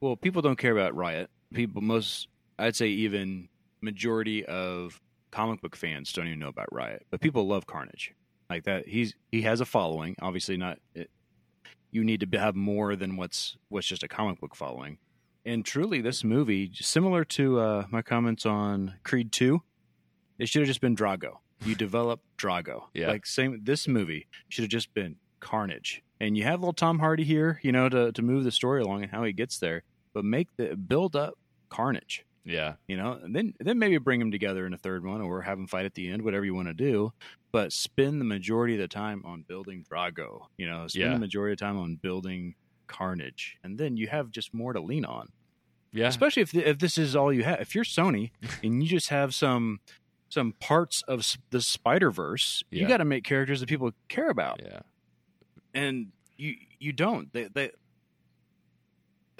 well, 0.00 0.16
people 0.16 0.42
don't 0.42 0.58
care 0.58 0.72
about 0.76 0.94
Riot. 0.96 1.30
People, 1.54 1.82
most, 1.82 2.28
I'd 2.58 2.74
say, 2.76 2.88
even 2.88 3.48
majority 3.80 4.44
of 4.46 5.00
comic 5.30 5.60
book 5.60 5.74
fans 5.76 6.12
don't 6.12 6.26
even 6.26 6.38
know 6.38 6.48
about 6.48 6.72
Riot, 6.72 7.06
but 7.10 7.20
people 7.20 7.46
love 7.46 7.66
Carnage. 7.66 8.12
Like 8.50 8.64
that, 8.64 8.86
he's 8.88 9.14
he 9.30 9.42
has 9.42 9.60
a 9.60 9.64
following. 9.64 10.14
Obviously, 10.20 10.56
not. 10.56 10.78
It, 10.94 11.10
you 11.90 12.04
need 12.04 12.20
to 12.30 12.38
have 12.38 12.54
more 12.54 12.96
than 12.96 13.16
what's 13.16 13.56
what's 13.68 13.86
just 13.86 14.02
a 14.02 14.08
comic 14.08 14.40
book 14.40 14.54
following. 14.56 14.98
And 15.44 15.64
truly, 15.64 16.00
this 16.00 16.22
movie, 16.22 16.70
similar 16.74 17.24
to 17.24 17.58
uh, 17.58 17.86
my 17.90 18.02
comments 18.02 18.46
on 18.46 18.94
Creed 19.02 19.32
Two, 19.32 19.62
it 20.38 20.48
should 20.48 20.60
have 20.62 20.68
just 20.68 20.80
been 20.80 20.94
Drago. 20.96 21.38
You 21.64 21.74
develop 21.74 22.20
Drago. 22.38 22.84
Yeah. 22.94 23.08
Like 23.08 23.26
same. 23.26 23.60
This 23.62 23.86
movie 23.88 24.26
should 24.48 24.62
have 24.62 24.70
just 24.70 24.92
been 24.94 25.16
Carnage, 25.40 26.02
and 26.20 26.36
you 26.36 26.44
have 26.44 26.60
little 26.60 26.72
Tom 26.72 26.98
Hardy 27.00 27.24
here, 27.24 27.60
you 27.62 27.72
know, 27.72 27.88
to 27.88 28.12
to 28.12 28.22
move 28.22 28.44
the 28.44 28.50
story 28.52 28.82
along 28.82 29.02
and 29.02 29.10
how 29.12 29.24
he 29.24 29.32
gets 29.32 29.58
there. 29.58 29.82
But 30.14 30.24
make 30.24 30.48
the 30.56 30.76
build 30.76 31.16
up 31.16 31.34
Carnage 31.70 32.24
Yeah, 32.44 32.74
you 32.86 32.96
know 32.98 33.12
and 33.22 33.34
then 33.34 33.54
then 33.58 33.78
maybe 33.78 33.96
bring 33.96 34.18
them 34.20 34.30
together 34.30 34.66
in 34.66 34.74
a 34.74 34.76
third 34.78 35.04
one 35.06 35.22
or 35.22 35.40
have 35.40 35.56
them 35.56 35.66
fight 35.66 35.86
at 35.86 35.94
the 35.94 36.10
end 36.10 36.20
whatever 36.22 36.44
you 36.44 36.54
want 36.54 36.68
to 36.68 36.74
do 36.74 37.14
but 37.50 37.72
spend 37.72 38.20
the 38.20 38.24
majority 38.26 38.74
of 38.74 38.80
the 38.80 38.88
time 38.88 39.22
on 39.24 39.42
building 39.48 39.82
drago 39.90 40.42
you 40.58 40.68
know 40.68 40.86
spend 40.86 41.02
Yeah. 41.06 41.12
the 41.14 41.18
majority 41.20 41.52
of 41.54 41.58
the 41.58 41.64
time 41.64 41.78
on 41.78 41.94
building 41.96 42.54
carnage 42.92 43.56
and 43.64 43.78
then 43.78 43.96
you 43.96 44.06
have 44.08 44.30
just 44.30 44.52
more 44.54 44.72
to 44.72 44.80
lean 44.80 45.04
on. 45.04 45.28
Yeah, 45.94 46.08
especially 46.08 46.42
if 46.42 46.54
if 46.54 46.78
this 46.78 46.96
is 46.98 47.14
all 47.16 47.32
you 47.32 47.42
have 47.44 47.60
if 47.60 47.74
you're 47.74 47.84
sony 47.84 48.30
and 48.62 48.82
you 48.82 48.88
just 48.88 49.08
have 49.10 49.34
some 49.34 49.80
some 50.28 50.52
parts 50.60 51.02
of 51.08 51.36
the 51.50 51.60
spider 51.60 52.10
verse 52.10 52.62
Yeah. 52.70 52.82
you 52.82 52.88
got 52.88 52.98
to 52.98 53.04
make 53.04 53.24
characters 53.24 53.60
that 53.60 53.68
people 53.68 53.92
care 54.08 54.30
about. 54.30 54.60
Yeah, 54.64 54.80
and 55.74 56.12
you 56.38 56.54
you 56.78 56.92
don't. 56.92 57.32
They, 57.32 57.48
they 57.52 57.70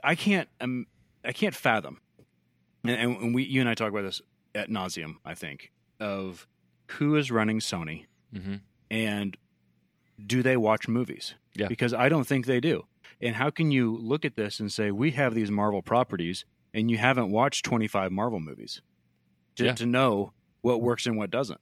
i 0.05 0.15
can't 0.15 0.49
um, 0.61 0.87
i 1.25 1.33
can't 1.33 1.55
fathom 1.55 2.01
and, 2.85 2.91
and 3.17 3.35
we 3.35 3.45
you 3.45 3.61
and 3.61 3.69
i 3.71 3.75
talk 3.75 3.91
about 3.91 4.03
this 4.03 4.21
at 4.55 4.69
nauseum 4.69 5.15
i 5.25 5.33
think 5.35 5.71
of 6.01 6.47
who 6.99 7.15
is 7.17 7.31
running 7.31 7.61
sony 7.61 8.07
hmm 8.35 8.57
and 8.91 9.38
do 10.27 10.43
they 10.43 10.57
watch 10.59 10.87
movies? 10.88 11.35
Yeah. 11.55 11.69
because 11.69 11.95
i 11.95 12.09
don't 12.09 12.25
think 12.27 12.47
they 12.47 12.61
do 12.61 12.85
and 13.20 13.37
how 13.37 13.51
can 13.51 13.70
you 13.70 13.96
look 13.96 14.25
at 14.25 14.37
this 14.37 14.61
and 14.61 14.72
say 14.72 14.90
we 14.90 15.11
have 15.12 15.35
these 15.35 15.51
marvel 15.51 15.83
properties 15.83 16.44
and 16.75 16.90
you 16.90 16.98
haven't 16.98 17.31
watched 17.31 17.64
25 17.64 18.11
marvel 18.12 18.40
movies 18.40 18.81
to, 19.57 19.64
Yeah. 19.66 19.75
to 19.75 19.87
know 19.87 20.33
what 20.62 20.81
works 20.81 21.07
and 21.07 21.16
what 21.16 21.31
doesn't 21.31 21.61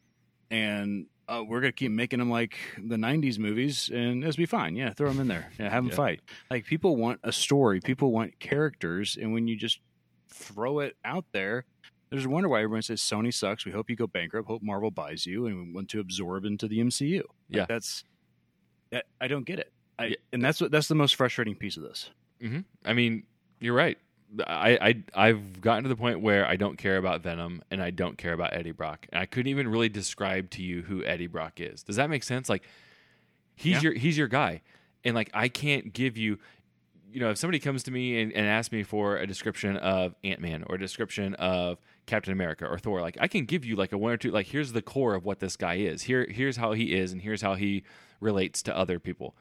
and 0.51 1.07
uh, 1.29 1.45
we're 1.47 1.61
gonna 1.61 1.71
keep 1.73 1.93
making 1.93 2.19
them 2.19 2.29
like 2.29 2.57
the 2.77 2.97
'90s 2.97 3.39
movies, 3.39 3.89
and 3.95 4.25
it'll 4.25 4.37
be 4.37 4.47
fine. 4.47 4.75
Yeah, 4.75 4.93
throw 4.93 5.09
them 5.11 5.21
in 5.21 5.29
there. 5.29 5.49
Yeah, 5.61 5.69
have 5.71 5.85
them 5.85 5.91
Yeah. 5.91 5.95
fight. 5.97 6.21
Like 6.51 6.67
people 6.67 6.97
want 6.97 7.21
a 7.23 7.31
story, 7.31 7.81
people 7.81 8.11
want 8.11 8.41
characters, 8.41 9.17
and 9.17 9.33
when 9.33 9.47
you 9.47 9.55
just 9.55 9.79
throw 10.29 10.81
it 10.81 10.97
out 11.05 11.25
there, 11.31 11.67
there's 12.09 12.25
a 12.25 12.29
wonder 12.29 12.49
why 12.49 12.63
everyone 12.65 12.83
says 12.83 13.01
Sony 13.01 13.33
sucks. 13.33 13.65
We 13.65 13.71
hope 13.71 13.89
you 13.89 13.95
go 13.95 14.09
bankrupt. 14.09 14.49
Hope 14.49 14.61
Marvel 14.61 14.91
buys 14.91 15.25
you, 15.25 15.47
and 15.47 15.69
we 15.69 15.73
want 15.73 15.89
to 15.91 16.01
absorb 16.01 16.45
into 16.45 16.67
the 16.67 16.81
MCU. 16.81 17.19
Like, 17.19 17.25
Yeah. 17.49 17.67
that's 17.69 18.03
that. 18.91 19.07
I 19.21 19.29
don't 19.29 19.45
get 19.47 19.61
it. 19.61 19.73
I, 20.01 20.17
and 20.33 20.45
that's 20.45 20.61
what 20.61 20.71
that's 20.71 20.89
the 20.89 20.95
most 20.95 21.15
frustrating 21.17 21.55
piece 21.55 21.77
of 21.77 21.83
this. 21.83 22.11
hmm 22.41 22.61
I 22.85 22.93
mean, 22.93 23.25
you're 23.61 23.75
right. 23.75 23.99
I, 24.47 24.79
I 25.15 25.29
I've 25.29 25.61
gotten 25.61 25.83
to 25.83 25.89
the 25.89 25.97
point 25.97 26.21
where 26.21 26.47
I 26.47 26.55
don't 26.57 26.79
care 26.79 26.97
about 26.97 27.23
Venom 27.23 27.63
and 27.71 27.83
I 27.83 27.91
don't 27.91 28.17
care 28.17 28.33
about 28.33 28.55
Eddie 28.55 28.71
Brock. 28.71 29.07
And 29.13 29.21
I 29.21 29.27
couldn't 29.27 29.51
even 29.51 29.67
really 29.69 29.89
describe 29.89 30.51
to 30.51 30.63
you 30.63 30.83
who 30.83 31.05
Eddie 31.05 31.27
Brock 31.27 31.55
is. 31.61 31.83
Does 31.83 31.97
that 31.97 32.09
make 32.09 32.23
sense? 32.23 32.49
Like 32.49 32.63
he's 33.57 33.75
Yeah. 33.77 33.81
your 33.91 33.93
he's 33.95 34.17
your 34.17 34.29
guy. 34.29 34.63
And 35.05 35.15
like 35.15 35.31
I 35.35 35.49
can't 35.49 35.93
give 35.93 36.17
you 36.17 36.39
you 37.13 37.19
know, 37.19 37.31
if 37.31 37.39
somebody 37.39 37.59
comes 37.59 37.83
to 37.83 37.91
me 37.91 38.23
and, 38.23 38.33
and 38.33 38.47
asks 38.47 38.71
me 38.71 38.85
for 38.85 39.17
a 39.17 39.27
description 39.27 39.77
of 39.79 40.15
Ant 40.23 40.41
Man 40.41 40.63
or 40.69 40.77
a 40.77 40.79
description 40.79 41.35
of 41.35 41.79
Captain 42.07 42.33
America 42.33 42.65
or 42.67 42.79
Thor, 42.79 43.01
like 43.01 43.19
I 43.21 43.27
can 43.27 43.47
give 43.47 43.65
you 43.65 43.75
like 43.75 43.91
a 43.93 43.99
one 43.99 44.13
or 44.13 44.17
two 44.17 44.31
like 44.31 44.47
here's 44.47 44.71
the 44.73 44.81
core 44.83 45.17
of 45.17 45.25
what 45.25 45.41
this 45.41 45.57
guy 45.57 45.75
is. 45.75 46.03
Here 46.03 46.25
here's 46.31 46.57
how 46.57 46.71
he 46.73 46.95
is 46.95 47.11
and 47.11 47.21
here's 47.21 47.43
how 47.43 47.57
he 47.57 47.83
relates 48.21 48.63
to 48.63 48.77
other 48.77 49.01
people. 49.01 49.35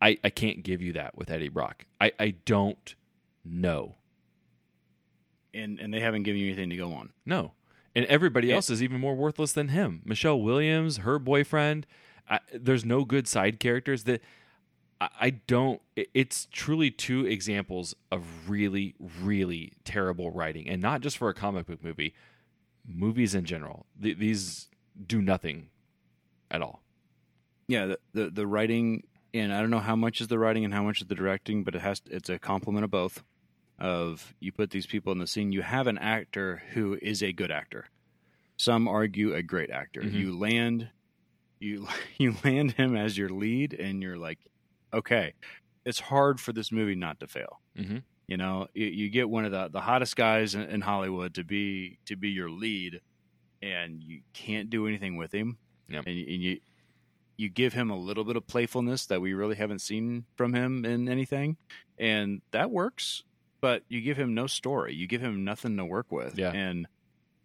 I 0.00 0.18
I, 0.22 0.30
can't 0.30 0.62
give 0.62 0.80
you 0.82 0.92
that 0.94 1.16
with 1.16 1.30
Eddie 1.30 1.48
Brock. 1.48 1.86
I, 2.00 2.12
I 2.20 2.30
don't 2.44 2.94
know. 3.44 3.96
And 5.54 5.78
and 5.80 5.92
they 5.92 6.00
haven't 6.00 6.22
given 6.24 6.40
you 6.40 6.46
anything 6.48 6.70
to 6.70 6.76
go 6.76 6.92
on. 6.92 7.10
No. 7.24 7.52
And 7.94 8.04
everybody 8.06 8.48
Yeah. 8.48 8.56
else 8.56 8.70
is 8.70 8.82
even 8.82 9.00
more 9.00 9.14
worthless 9.16 9.52
than 9.52 9.68
him. 9.68 10.02
Michelle 10.04 10.40
Williams, 10.40 10.98
her 10.98 11.18
boyfriend. 11.18 11.86
I, 12.30 12.40
there's 12.52 12.84
no 12.84 13.04
good 13.04 13.26
side 13.26 13.58
characters 13.58 14.04
that 14.04 14.20
I, 15.00 15.08
I 15.20 15.30
don't. 15.30 15.80
it- 15.96 16.10
It's 16.14 16.46
truly 16.52 16.90
two 16.90 17.24
examples 17.26 17.94
of 18.12 18.48
really, 18.48 18.94
really 19.22 19.72
terrible 19.84 20.30
writing, 20.30 20.68
and 20.68 20.82
not 20.82 21.00
just 21.00 21.16
for 21.16 21.28
a 21.30 21.34
comic 21.34 21.66
book 21.66 21.82
movie. 21.82 22.14
Movies 22.86 23.34
in 23.34 23.44
general, 23.44 23.84
Th- 24.00 24.16
these 24.16 24.68
do 25.06 25.20
nothing 25.20 25.68
at 26.50 26.62
all. 26.62 26.82
yeah 27.66 27.84
the, 27.86 27.98
the 28.14 28.30
the 28.30 28.46
writing 28.46 29.02
and 29.34 29.52
i 29.52 29.60
don't 29.60 29.70
know 29.70 29.78
how 29.78 29.96
much 29.96 30.20
is 30.20 30.28
the 30.28 30.38
writing 30.38 30.64
and 30.64 30.72
how 30.74 30.82
much 30.82 31.00
is 31.00 31.06
the 31.08 31.14
directing 31.14 31.64
but 31.64 31.74
it 31.74 31.80
has 31.80 32.00
it's 32.06 32.28
a 32.28 32.38
complement 32.38 32.84
of 32.84 32.90
both 32.90 33.22
of 33.78 34.34
you 34.40 34.50
put 34.52 34.70
these 34.70 34.86
people 34.86 35.12
in 35.12 35.18
the 35.18 35.26
scene 35.26 35.52
you 35.52 35.62
have 35.62 35.86
an 35.86 35.98
actor 35.98 36.62
who 36.72 36.98
is 37.00 37.22
a 37.22 37.32
good 37.32 37.50
actor 37.50 37.86
some 38.56 38.88
argue 38.88 39.34
a 39.34 39.42
great 39.42 39.70
actor 39.70 40.00
Mhm. 40.02 40.12
you 40.12 40.38
land 40.38 40.88
you 41.60 41.86
you 42.18 42.34
land 42.44 42.72
him 42.72 42.96
as 42.96 43.16
your 43.16 43.28
lead 43.28 43.72
and 43.74 44.02
you're 44.02 44.18
like 44.18 44.38
okay 44.92 45.34
it's 45.84 46.00
hard 46.00 46.40
for 46.40 46.52
this 46.52 46.72
movie 46.72 46.94
not 46.96 47.20
to 47.20 47.26
fail 47.28 47.60
Mhm. 47.78 48.02
you 48.26 48.36
know 48.36 48.66
you, 48.74 48.86
you 48.86 49.10
get 49.10 49.28
one 49.30 49.44
of 49.44 49.52
the, 49.52 49.68
the 49.68 49.80
hottest 49.82 50.16
guys 50.16 50.54
in, 50.54 50.62
in 50.62 50.80
hollywood 50.80 51.34
to 51.34 51.44
be 51.44 51.98
to 52.06 52.16
be 52.16 52.30
your 52.30 52.50
lead 52.50 53.00
and 53.62 54.02
you 54.02 54.20
can't 54.34 54.70
do 54.70 54.86
anything 54.86 55.16
with 55.16 55.32
him 55.32 55.58
Yep. 55.90 56.04
and, 56.06 56.18
and 56.18 56.42
you 56.42 56.60
you 57.38 57.48
give 57.48 57.72
him 57.72 57.88
a 57.88 57.96
little 57.96 58.24
bit 58.24 58.36
of 58.36 58.46
playfulness 58.46 59.06
that 59.06 59.22
we 59.22 59.32
really 59.32 59.54
haven't 59.56 59.78
seen 59.78 60.26
from 60.36 60.52
him 60.52 60.84
in 60.84 61.08
anything, 61.08 61.56
and 61.98 62.42
that 62.50 62.70
works. 62.70 63.22
But 63.60 63.82
you 63.88 64.00
give 64.02 64.16
him 64.16 64.34
no 64.34 64.46
story. 64.46 64.94
You 64.94 65.06
give 65.06 65.20
him 65.20 65.44
nothing 65.44 65.76
to 65.78 65.84
work 65.84 66.12
with. 66.12 66.38
Yeah. 66.38 66.52
And 66.52 66.86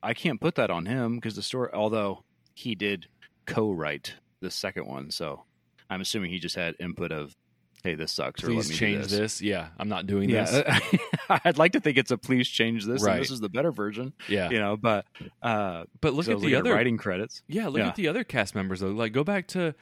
I 0.03 0.13
can't 0.13 0.41
put 0.41 0.56
that 0.56 0.69
on 0.69 0.86
him 0.86 1.15
because 1.15 1.36
the 1.36 1.41
story, 1.41 1.69
although 1.73 2.23
he 2.53 2.75
did 2.75 3.08
co-write 3.45 4.15
the 4.39 4.51
second 4.51 4.86
one, 4.86 5.10
so 5.10 5.45
I'm 5.89 6.01
assuming 6.01 6.29
he 6.29 6.39
just 6.39 6.56
had 6.56 6.75
input 6.79 7.12
of, 7.12 7.36
"Hey, 7.84 7.96
this 7.96 8.12
sucks." 8.12 8.43
or 8.43 8.48
let 8.48 8.65
Please 8.65 8.78
change 8.78 9.08
this. 9.08 9.41
Yeah, 9.41 9.69
I'm 9.78 9.89
not 9.89 10.08
doing 10.08 10.30
Yeah, 10.30 10.46
this. 10.46 11.00
I'd 11.30 11.58
like 11.58 11.74
to 11.74 11.80
think 11.80 11.98
it's 11.98 12.12
a 12.12 12.17
please 12.17 12.48
change 12.48 12.86
this. 12.86 13.02
Right. 13.04 13.13
And 13.15 13.22
this 13.22 13.32
is 13.32 13.39
the 13.39 13.50
better 13.50 13.72
version, 13.72 14.13
Yeah, 14.28 14.50
you 14.50 14.60
know. 14.60 14.78
But 14.78 15.06
uh, 15.41 15.86
but 16.02 16.13
look 16.13 16.26
so 16.26 16.34
at 16.34 16.39
the 16.41 16.56
other 16.56 16.74
writing 16.74 16.98
credits. 16.98 17.41
Yeah, 17.48 17.67
look 17.67 17.80
Yeah. 17.80 17.88
at 17.89 17.96
the 17.96 18.08
other 18.08 18.24
cast 18.24 18.56
members 18.56 18.80
though. 18.80 18.88
Like 18.91 19.12
go 19.13 19.24
back 19.24 19.48
to 19.50 19.76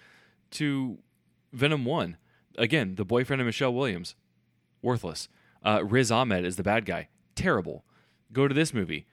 to 0.52 0.98
Venom 1.54 1.86
One 1.86 2.18
again. 2.58 2.96
The 2.96 3.06
boyfriend 3.06 3.42
of 3.42 3.46
Michelle 3.46 3.74
Williams, 3.74 4.16
worthless. 4.82 5.30
Uh, 5.64 5.84
Riz 5.84 6.12
Ahmed 6.12 6.44
is 6.44 6.56
the 6.56 6.64
bad 6.64 6.86
guy, 6.86 7.10
terrible. 7.36 7.86
Go 8.34 8.48
to 8.48 8.54
this 8.54 8.74
movie. 8.74 9.06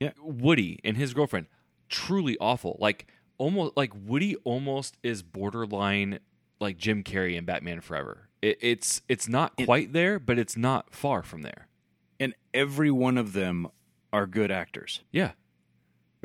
Yeah. 0.00 0.10
Woody 0.22 0.80
and 0.84 0.96
his 0.98 1.14
girlfriend, 1.14 1.46
truly 1.88 2.36
awful. 2.40 2.76
Like 2.78 3.06
almost 3.38 3.76
like 3.76 3.92
Woody 3.94 4.36
almost 4.44 4.96
is 5.02 5.22
borderline 5.22 6.18
like 6.60 6.76
Jim 6.76 7.02
Carrey 7.02 7.36
in 7.36 7.44
Batman 7.44 7.80
Forever. 7.80 8.28
It, 8.44 8.58
it's 8.60 9.00
it's 9.08 9.26
not 9.26 9.56
quite 9.64 9.94
there, 9.94 10.18
but 10.18 10.38
it's 10.38 10.54
not 10.56 10.94
far 10.94 11.22
from 11.22 11.40
there. 11.40 11.68
And 12.20 12.34
every 12.52 12.90
one 12.90 13.16
of 13.16 13.32
them 13.32 13.68
are 14.12 14.26
good 14.26 14.50
actors 14.50 15.02
Yeah, 15.10 15.32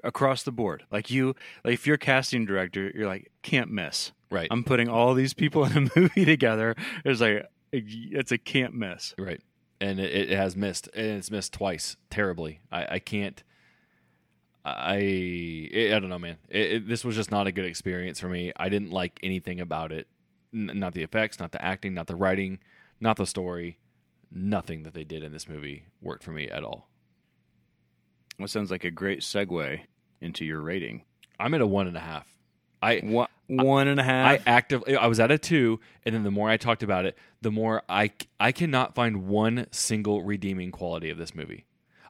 across 0.03 0.43
the 0.43 0.51
board. 0.51 0.83
Like 0.91 1.09
you, 1.09 1.33
like 1.63 1.73
if 1.75 1.87
you're 1.87 1.95
a 1.95 1.97
casting 1.97 2.45
director, 2.45 2.91
you're 2.93 3.07
like 3.07 3.31
can't 3.41 3.71
miss. 3.71 4.11
right, 4.29 4.49
I'm 4.51 4.65
putting 4.65 4.89
all 4.89 5.13
these 5.13 5.33
people 5.33 5.63
in 5.71 5.77
a 5.87 5.89
movie 5.95 6.25
together. 6.25 6.75
It's 7.05 7.21
like 7.21 7.45
it's 7.71 8.33
a 8.33 8.37
can't 8.37 8.73
miss. 8.73 9.15
Right. 9.17 9.41
And 9.81 9.97
it, 10.01 10.31
it 10.31 10.35
has 10.37 10.57
missed, 10.57 10.89
and 10.93 11.05
it's 11.05 11.31
missed 11.31 11.53
twice 11.53 11.95
terribly. 12.09 12.59
I, 12.69 12.95
I 12.95 12.99
can't. 12.99 13.41
I 14.65 15.69
I 15.93 15.99
don't 16.01 16.09
know, 16.09 16.19
man. 16.19 16.35
It, 16.49 16.71
it, 16.71 16.87
this 16.89 17.05
was 17.05 17.15
just 17.15 17.31
not 17.31 17.47
a 17.47 17.53
good 17.53 17.63
experience 17.63 18.19
for 18.19 18.27
me. 18.27 18.51
I 18.57 18.67
didn't 18.67 18.91
like 18.91 19.19
anything 19.23 19.61
about 19.61 19.93
it. 19.93 20.07
N- 20.53 20.71
not 20.75 20.93
the 20.93 21.03
effects, 21.03 21.39
not 21.39 21.51
the 21.51 21.63
acting, 21.63 21.93
not 21.93 22.07
the 22.07 22.15
writing, 22.15 22.59
not 22.99 23.17
the 23.17 23.25
story. 23.25 23.77
Nothing 24.31 24.83
that 24.83 24.93
they 24.93 25.03
did 25.03 25.23
in 25.23 25.31
this 25.31 25.47
movie 25.47 25.85
worked 26.01 26.23
for 26.23 26.31
me 26.31 26.47
at 26.47 26.63
all. 26.63 26.87
Well, 28.37 28.47
sounds 28.47 28.71
like 28.71 28.83
a 28.83 28.91
great 28.91 29.21
segue 29.21 29.81
into 30.21 30.45
your 30.45 30.61
rating. 30.61 31.03
I'm 31.39 31.53
at 31.53 31.61
a 31.61 31.67
one 31.67 31.87
and 31.87 31.97
a 31.97 32.01
half. 32.01 32.27
I 32.81 32.99
One, 32.99 33.27
one 33.47 33.87
and 33.87 33.99
a 33.99 34.03
half. 34.03 34.27
I 34.27 34.41
actively 34.45 34.95
I 34.95 35.07
was 35.07 35.19
at 35.19 35.31
a 35.31 35.37
two, 35.37 35.79
and 36.05 36.15
then 36.15 36.23
the 36.23 36.31
more 36.31 36.49
I 36.49 36.57
talked 36.57 36.83
about 36.83 37.05
it, 37.05 37.17
the 37.41 37.51
more 37.51 37.83
I 37.89 38.11
I 38.39 38.51
cannot 38.51 38.95
find 38.95 39.27
one 39.27 39.67
single 39.71 40.23
redeeming 40.23 40.71
quality 40.71 41.09
of 41.09 41.17
this 41.17 41.35
movie. 41.35 41.65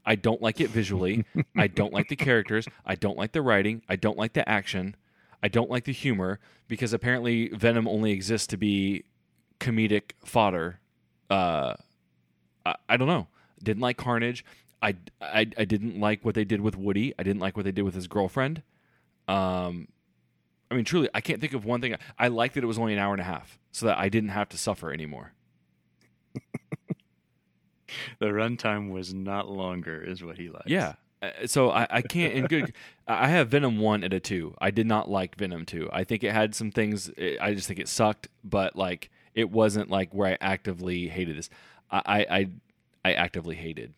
I 0.05 0.15
don't 0.15 0.41
like 0.41 0.59
it 0.59 0.69
visually. 0.69 1.25
I 1.57 1.67
don't 1.67 1.93
like 1.93 2.09
the 2.09 2.15
characters. 2.15 2.67
I 2.85 2.95
don't 2.95 3.17
like 3.17 3.31
the 3.31 3.41
writing. 3.41 3.81
I 3.89 3.95
don't 3.95 4.17
like 4.17 4.33
the 4.33 4.47
action. 4.47 4.95
I 5.41 5.47
don't 5.47 5.69
like 5.69 5.85
the 5.85 5.93
humor 5.93 6.39
because 6.67 6.93
apparently 6.93 7.49
Venom 7.49 7.87
only 7.87 8.11
exists 8.11 8.47
to 8.47 8.57
be 8.57 9.05
comedic 9.59 10.11
fodder. 10.23 10.79
Uh, 11.29 11.75
I, 12.65 12.75
I 12.87 12.97
don't 12.97 13.07
know. 13.07 13.27
Didn't 13.61 13.81
like 13.81 13.97
Carnage. 13.97 14.43
I, 14.81 14.95
I 15.21 15.47
I 15.57 15.65
didn't 15.65 15.99
like 15.99 16.23
what 16.23 16.35
they 16.35 16.45
did 16.45 16.61
with 16.61 16.77
Woody. 16.77 17.13
I 17.19 17.23
didn't 17.23 17.41
like 17.41 17.57
what 17.57 17.65
they 17.65 17.71
did 17.71 17.81
with 17.81 17.95
his 17.95 18.07
girlfriend. 18.07 18.63
Um, 19.27 19.89
I 20.71 20.75
mean, 20.75 20.85
truly, 20.85 21.09
I 21.13 21.21
can't 21.21 21.41
think 21.41 21.53
of 21.53 21.65
one 21.65 21.81
thing. 21.81 21.95
I 22.17 22.29
like 22.29 22.53
that 22.53 22.63
it 22.63 22.67
was 22.67 22.79
only 22.79 22.93
an 22.93 22.99
hour 22.99 23.13
and 23.13 23.21
a 23.21 23.25
half, 23.25 23.59
so 23.71 23.87
that 23.87 23.97
I 23.97 24.07
didn't 24.07 24.29
have 24.29 24.47
to 24.49 24.57
suffer 24.57 24.93
anymore. 24.93 25.33
the 28.19 28.27
runtime 28.27 28.91
was 28.91 29.13
not 29.13 29.49
longer, 29.49 30.01
is 30.01 30.23
what 30.23 30.37
he 30.37 30.49
likes. 30.49 30.67
Yeah. 30.67 30.93
Uh, 31.21 31.29
So 31.45 31.69
I, 31.69 31.87
I 31.89 32.01
can't. 32.01 32.33
In 32.33 32.45
good, 32.45 32.73
I 33.07 33.27
have 33.29 33.49
Venom 33.49 33.79
one 33.79 34.03
at 34.03 34.13
a 34.13 34.19
two. 34.19 34.55
I 34.59 34.71
did 34.71 34.87
not 34.87 35.09
like 35.09 35.35
Venom 35.35 35.65
two. 35.65 35.89
I 35.91 36.03
think 36.03 36.23
it 36.23 36.31
had 36.31 36.55
some 36.55 36.71
things. 36.71 37.11
I 37.41 37.53
just 37.53 37.67
think 37.67 37.79
it 37.79 37.87
sucked, 37.87 38.27
but 38.43 38.75
like 38.75 39.09
it 39.35 39.51
wasn't 39.51 39.89
like 39.89 40.13
where 40.13 40.31
I 40.33 40.37
actively 40.41 41.07
hated 41.07 41.37
this. 41.37 41.49
I 41.91 42.01
I 42.05 42.37
I, 42.37 42.49
I 43.05 43.13
actively 43.13 43.55
hated. 43.55 43.93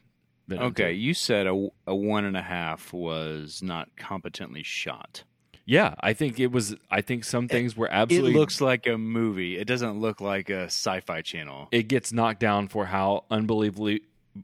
Venom 0.47 0.65
Okay, 0.67 0.91
2. 0.93 0.99
you 0.99 1.13
said 1.13 1.47
a, 1.47 1.67
a 1.87 1.95
one 1.95 2.25
and 2.25 2.35
a 2.35 2.41
half 2.41 2.91
was 2.91 3.61
not 3.63 3.95
competently 3.95 4.63
shot. 4.63 5.23
Yeah, 5.65 5.93
I 6.01 6.13
think 6.13 6.39
it 6.39 6.51
was. 6.51 6.75
I 6.89 7.01
think 7.01 7.23
some 7.23 7.47
things 7.47 7.77
were 7.77 7.89
absolutely. 7.89 8.31
It 8.31 8.37
looks 8.37 8.59
like 8.59 8.87
a 8.87 8.97
movie. 8.97 9.57
It 9.57 9.65
doesn't 9.67 9.99
look 10.01 10.19
like 10.19 10.49
a 10.49 10.63
sci-fi 10.65 11.21
channel. 11.21 11.69
it 11.71 11.87
gets 11.87 12.11
knocked 12.11 12.39
down 12.39 12.67
for 12.67 12.87
how 12.87 13.25
unbelievably 13.29 14.01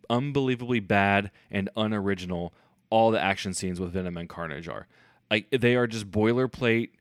unbelievably 0.10 0.82
bad 0.82 1.32
and 1.50 1.70
unoriginal 1.76 2.54
all 2.90 3.12
the 3.12 3.22
action 3.22 3.54
scenes 3.54 3.80
with 3.80 3.92
Venom 3.92 4.18
and 4.18 4.30
Carnage 4.30 4.68
are. 4.68 4.88
Like 5.30 5.50
they 5.52 5.76
are 5.76 5.88
just 5.88 6.10
boilerplate 6.12 6.92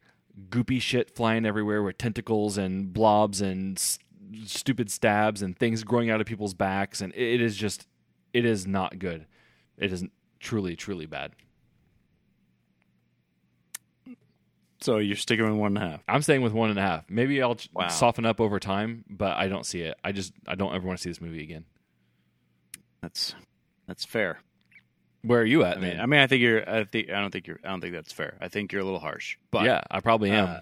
goopy 0.50 0.80
shit 0.80 1.10
flying 1.14 1.46
everywhere 1.46 1.82
with 1.82 1.96
tentacles 1.98 2.58
and 2.58 2.92
blobs 2.92 3.40
and 3.40 3.78
s- 3.78 3.98
stupid 4.44 4.90
stabs 4.90 5.40
and 5.42 5.56
things 5.56 5.84
growing 5.84 6.10
out 6.10 6.20
of 6.20 6.26
people's 6.26 6.52
backs 6.54 7.00
and 7.00 7.14
it 7.14 7.40
is 7.40 7.56
just 7.56 7.86
it 8.32 8.44
is 8.44 8.66
not 8.66 8.98
good. 8.98 9.26
It 9.78 9.92
is 9.92 10.04
truly 10.40 10.74
truly 10.76 11.06
bad. 11.06 11.32
So 14.80 14.98
you're 14.98 15.16
sticking 15.16 15.44
with 15.48 15.54
one 15.58 15.76
and 15.76 15.84
a 15.84 15.90
half. 15.90 16.00
I'm 16.06 16.22
staying 16.22 16.42
with 16.42 16.52
one 16.52 16.70
and 16.70 16.78
a 16.78 16.82
half. 16.82 17.08
Maybe 17.08 17.40
I'll 17.42 17.56
Wow. 17.72 17.88
soften 17.88 18.26
up 18.26 18.40
over 18.40 18.60
time, 18.60 19.04
but 19.08 19.36
I 19.36 19.48
don't 19.48 19.64
see 19.64 19.80
it. 19.80 19.96
I 20.04 20.12
just 20.12 20.32
I 20.46 20.54
don't 20.54 20.74
ever 20.74 20.86
want 20.86 20.98
to 20.98 21.02
see 21.02 21.10
this 21.10 21.20
movie 21.20 21.42
again. 21.42 21.64
That's 23.00 23.34
that's 23.86 24.04
fair. 24.04 24.40
Where 25.26 25.40
are 25.40 25.44
you 25.44 25.64
at, 25.64 25.78
I 25.78 25.80
mean, 25.80 25.90
man? 25.90 26.00
I 26.00 26.06
mean, 26.06 26.20
I 26.20 26.26
think 26.26 26.42
you're. 26.42 26.68
I 26.68 26.84
think 26.84 27.10
I 27.10 27.20
don't 27.20 27.30
think 27.30 27.46
you're. 27.46 27.58
I 27.64 27.68
don't 27.68 27.80
think 27.80 27.94
that's 27.94 28.12
fair. 28.12 28.36
I 28.40 28.48
think 28.48 28.72
you're 28.72 28.82
a 28.82 28.84
little 28.84 29.00
harsh. 29.00 29.38
But 29.50 29.64
yeah, 29.64 29.80
I 29.90 30.00
probably 30.00 30.30
am. 30.30 30.60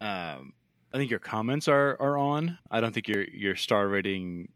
uh, 0.00 0.04
um, 0.04 0.52
I 0.92 0.98
think 0.98 1.10
your 1.10 1.20
comments 1.20 1.68
are 1.68 1.96
are 2.00 2.16
on. 2.16 2.58
I 2.70 2.80
don't 2.80 2.92
think 2.92 3.08
your 3.08 3.24
your 3.24 3.56
star 3.56 3.88
rating 3.88 4.48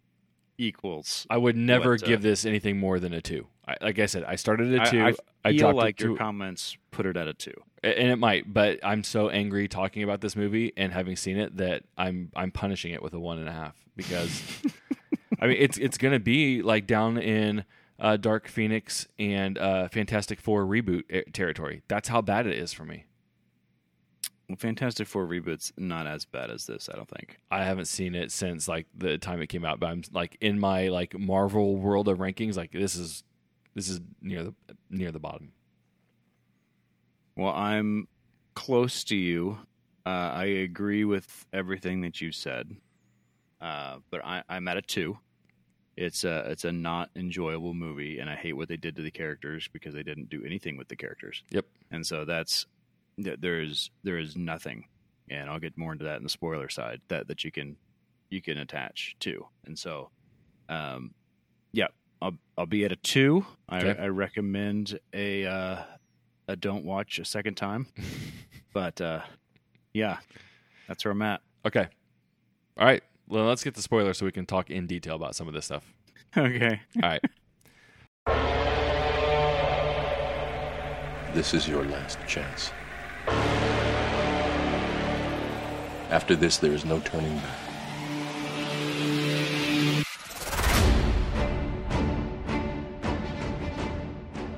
equals. 0.59 1.27
I 1.31 1.37
would 1.37 1.57
never 1.57 1.93
what, 1.93 2.03
uh, 2.03 2.07
give 2.07 2.23
this 2.23 2.45
anything 2.45 2.79
more 2.79 2.99
than 2.99 3.13
a 3.13 3.21
two. 3.21 3.47
I, 3.69 3.77
like 3.81 3.99
I 3.99 4.07
said, 4.07 4.25
I 4.25 4.37
started 4.37 4.73
at 4.75 4.79
a 4.79 4.83
I- 4.83 4.91
two. 4.91 5.03
I 5.03 5.15
I, 5.45 5.51
feel 5.51 5.59
dropped 5.59 5.77
like 5.77 6.01
your 6.01 6.17
comments 6.17 6.77
put 6.91 7.07
it 7.07 7.17
at 7.17 7.29
a 7.29 7.35
two. 7.35 7.55
and 7.85 8.09
it 8.09 8.17
might, 8.17 8.53
but 8.53 8.81
I'm 8.83 9.05
so 9.05 9.29
angry 9.29 9.69
talking 9.69 10.03
about 10.03 10.21
this 10.21 10.35
movie 10.35 10.73
and 10.77 10.93
having 10.93 11.15
seen 11.17 11.37
it 11.37 11.57
that 11.59 11.85
I'm 11.97 12.33
I'm 12.35 12.51
punishing 12.51 12.93
it 12.93 13.03
with 13.03 13.15
a 13.15 13.21
one 13.21 13.39
and 13.39 13.49
a 13.49 13.53
half 13.53 13.77
because 13.95 14.43
I 15.41 15.47
mean 15.47 15.57
it's 15.61 15.79
it's 15.79 15.99
gonna 15.99 16.19
be 16.19 16.63
like 16.63 16.87
down 16.87 17.19
in 17.19 17.65
uh, 17.99 18.17
Dark 18.17 18.49
Phoenix 18.49 19.07
and 19.19 19.59
uh, 19.59 19.89
Fantastic 19.89 20.41
Four 20.41 20.65
reboot 20.65 21.05
eh, 21.11 21.23
territory. 21.33 21.83
That's 21.89 22.09
how 22.09 22.21
bad 22.21 22.47
it 22.47 22.59
is 22.59 22.73
for 22.73 22.85
me. 22.85 23.07
Well, 24.49 24.57
Fantastic 24.57 25.09
Four 25.09 25.27
reboot's 25.27 25.73
not 25.77 26.07
as 26.07 26.25
bad 26.25 26.51
as 26.51 26.67
this. 26.67 26.89
I 26.93 26.97
don't 26.97 27.09
think. 27.09 27.39
I 27.51 27.65
haven't 27.65 27.87
seen 27.87 28.15
it 28.15 28.31
since 28.31 28.69
like 28.69 28.87
the 28.97 29.19
time 29.19 29.41
it 29.41 29.49
came 29.49 29.65
out, 29.65 29.81
but 29.81 29.87
I'm 29.87 30.03
like 30.13 30.37
in 30.41 30.59
my 30.59 30.89
like 30.89 31.19
Marvel 31.19 31.77
world 31.77 32.09
of 32.09 32.19
rankings, 32.19 32.57
like 32.57 32.73
this 32.73 32.97
is 32.97 33.25
this 33.75 33.89
is 33.89 34.01
near 34.21 34.45
the 34.45 34.55
near 34.91 35.11
the 35.11 35.19
bottom. 35.19 35.53
Well, 37.37 37.53
I'm 37.53 38.09
close 38.55 39.05
to 39.05 39.17
you. 39.17 39.59
Uh, 40.07 40.31
I 40.35 40.45
agree 40.45 41.05
with 41.05 41.47
everything 41.53 42.01
that 42.03 42.21
you 42.21 42.31
said, 42.31 42.71
uh, 43.61 43.97
but 44.11 44.25
I, 44.25 44.43
I'm 44.49 44.69
at 44.69 44.77
a 44.77 44.83
two. 44.83 45.19
It's 45.97 46.25
a 46.25 46.51
it's 46.51 46.65
a 46.65 46.73
not 46.73 47.11
enjoyable 47.17 47.73
movie, 47.73 48.19
and 48.19 48.29
I 48.29 48.37
hate 48.37 48.53
what 48.53 48.69
they 48.69 48.77
did 48.77 48.97
to 48.97 49.03
the 49.03 49.11
characters 49.11 49.69
because 49.73 49.95
they 49.95 50.03
didn't 50.03 50.29
do 50.29 50.45
anything 50.45 50.77
with 50.77 50.89
the 50.89 50.97
characters. 50.97 51.43
Yep. 51.51 51.65
And 51.91 52.07
so 52.07 52.25
that's 52.25 52.67
th- 53.23 53.41
there 53.41 53.63
is 53.63 53.91
there 54.03 54.19
is 54.19 54.37
nothing, 54.37 54.87
and 55.31 55.49
I'll 55.49 55.59
get 55.59 55.79
more 55.79 55.93
into 55.93 56.05
that 56.05 56.19
in 56.19 56.23
the 56.23 56.29
spoiler 56.29 56.69
side 56.69 57.01
that 57.09 57.29
that 57.29 57.45
you 57.45 57.51
can 57.51 57.77
you 58.29 58.43
can 58.43 58.59
attach 58.59 59.17
to. 59.21 59.47
And 59.65 59.79
so, 59.79 60.11
um, 60.69 61.15
yeah, 61.73 61.89
I'll 62.21 62.37
I'll 62.59 62.67
be 62.67 62.85
at 62.85 62.93
a 62.93 62.97
two. 62.97 63.47
I, 63.69 63.81
I 63.89 64.09
recommend 64.09 64.99
a 65.13 65.47
uh, 65.47 65.83
a 66.49 66.57
don't 66.57 66.85
watch 66.85 67.19
a 67.19 67.25
second 67.25 67.55
time, 67.57 67.87
but 68.75 69.01
uh, 69.01 69.21
yeah, 69.93 70.19
that's 70.89 71.05
where 71.05 71.13
I'm 71.13 71.23
at. 71.23 71.41
Okay. 71.65 71.89
All 72.79 72.87
right. 72.87 73.03
Well, 73.29 73.45
let's 73.45 73.65
get 73.65 73.75
the 73.75 73.83
spoiler 73.83 74.15
so 74.15 74.25
we 74.25 74.31
can 74.33 74.47
talk 74.47 74.71
in 74.71 74.87
detail 74.87 75.17
about 75.17 75.35
some 75.35 75.49
of 75.49 75.55
this 75.55 75.67
stuff. 75.67 75.93
Okay. 76.37 76.81
All 77.03 77.09
right. 77.09 77.25
This 81.33 81.55
is 81.55 81.67
your 81.67 81.83
last 81.85 82.19
chance. 82.27 82.73
After 86.11 86.37
this, 86.37 86.59
there 86.59 86.73
is 86.73 86.85
no 86.85 87.01
turning 87.01 87.35
back. 87.39 87.59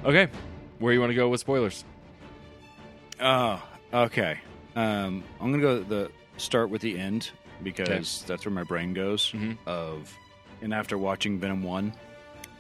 Okay. 0.05 0.29
Where 0.81 0.93
you 0.93 0.99
want 0.99 1.11
to 1.11 1.15
go 1.15 1.29
with 1.29 1.39
spoilers? 1.41 1.85
Oh, 3.21 3.63
okay. 3.93 4.41
Um, 4.75 5.23
I'm 5.41 5.53
gonna 5.53 5.63
go 5.63 5.81
the 5.85 6.11
start 6.39 6.71
with 6.71 6.83
the 6.83 6.99
end 6.99 7.31
because 7.63 8.23
that's 8.27 8.45
where 8.45 8.53
my 8.55 8.65
brain 8.65 8.95
goes. 8.95 9.31
Mhm. 9.33 9.57
Of 9.67 10.15
and 10.63 10.73
after 10.75 10.99
watching 10.99 11.39
Venom 11.39 11.63
one, 11.63 11.93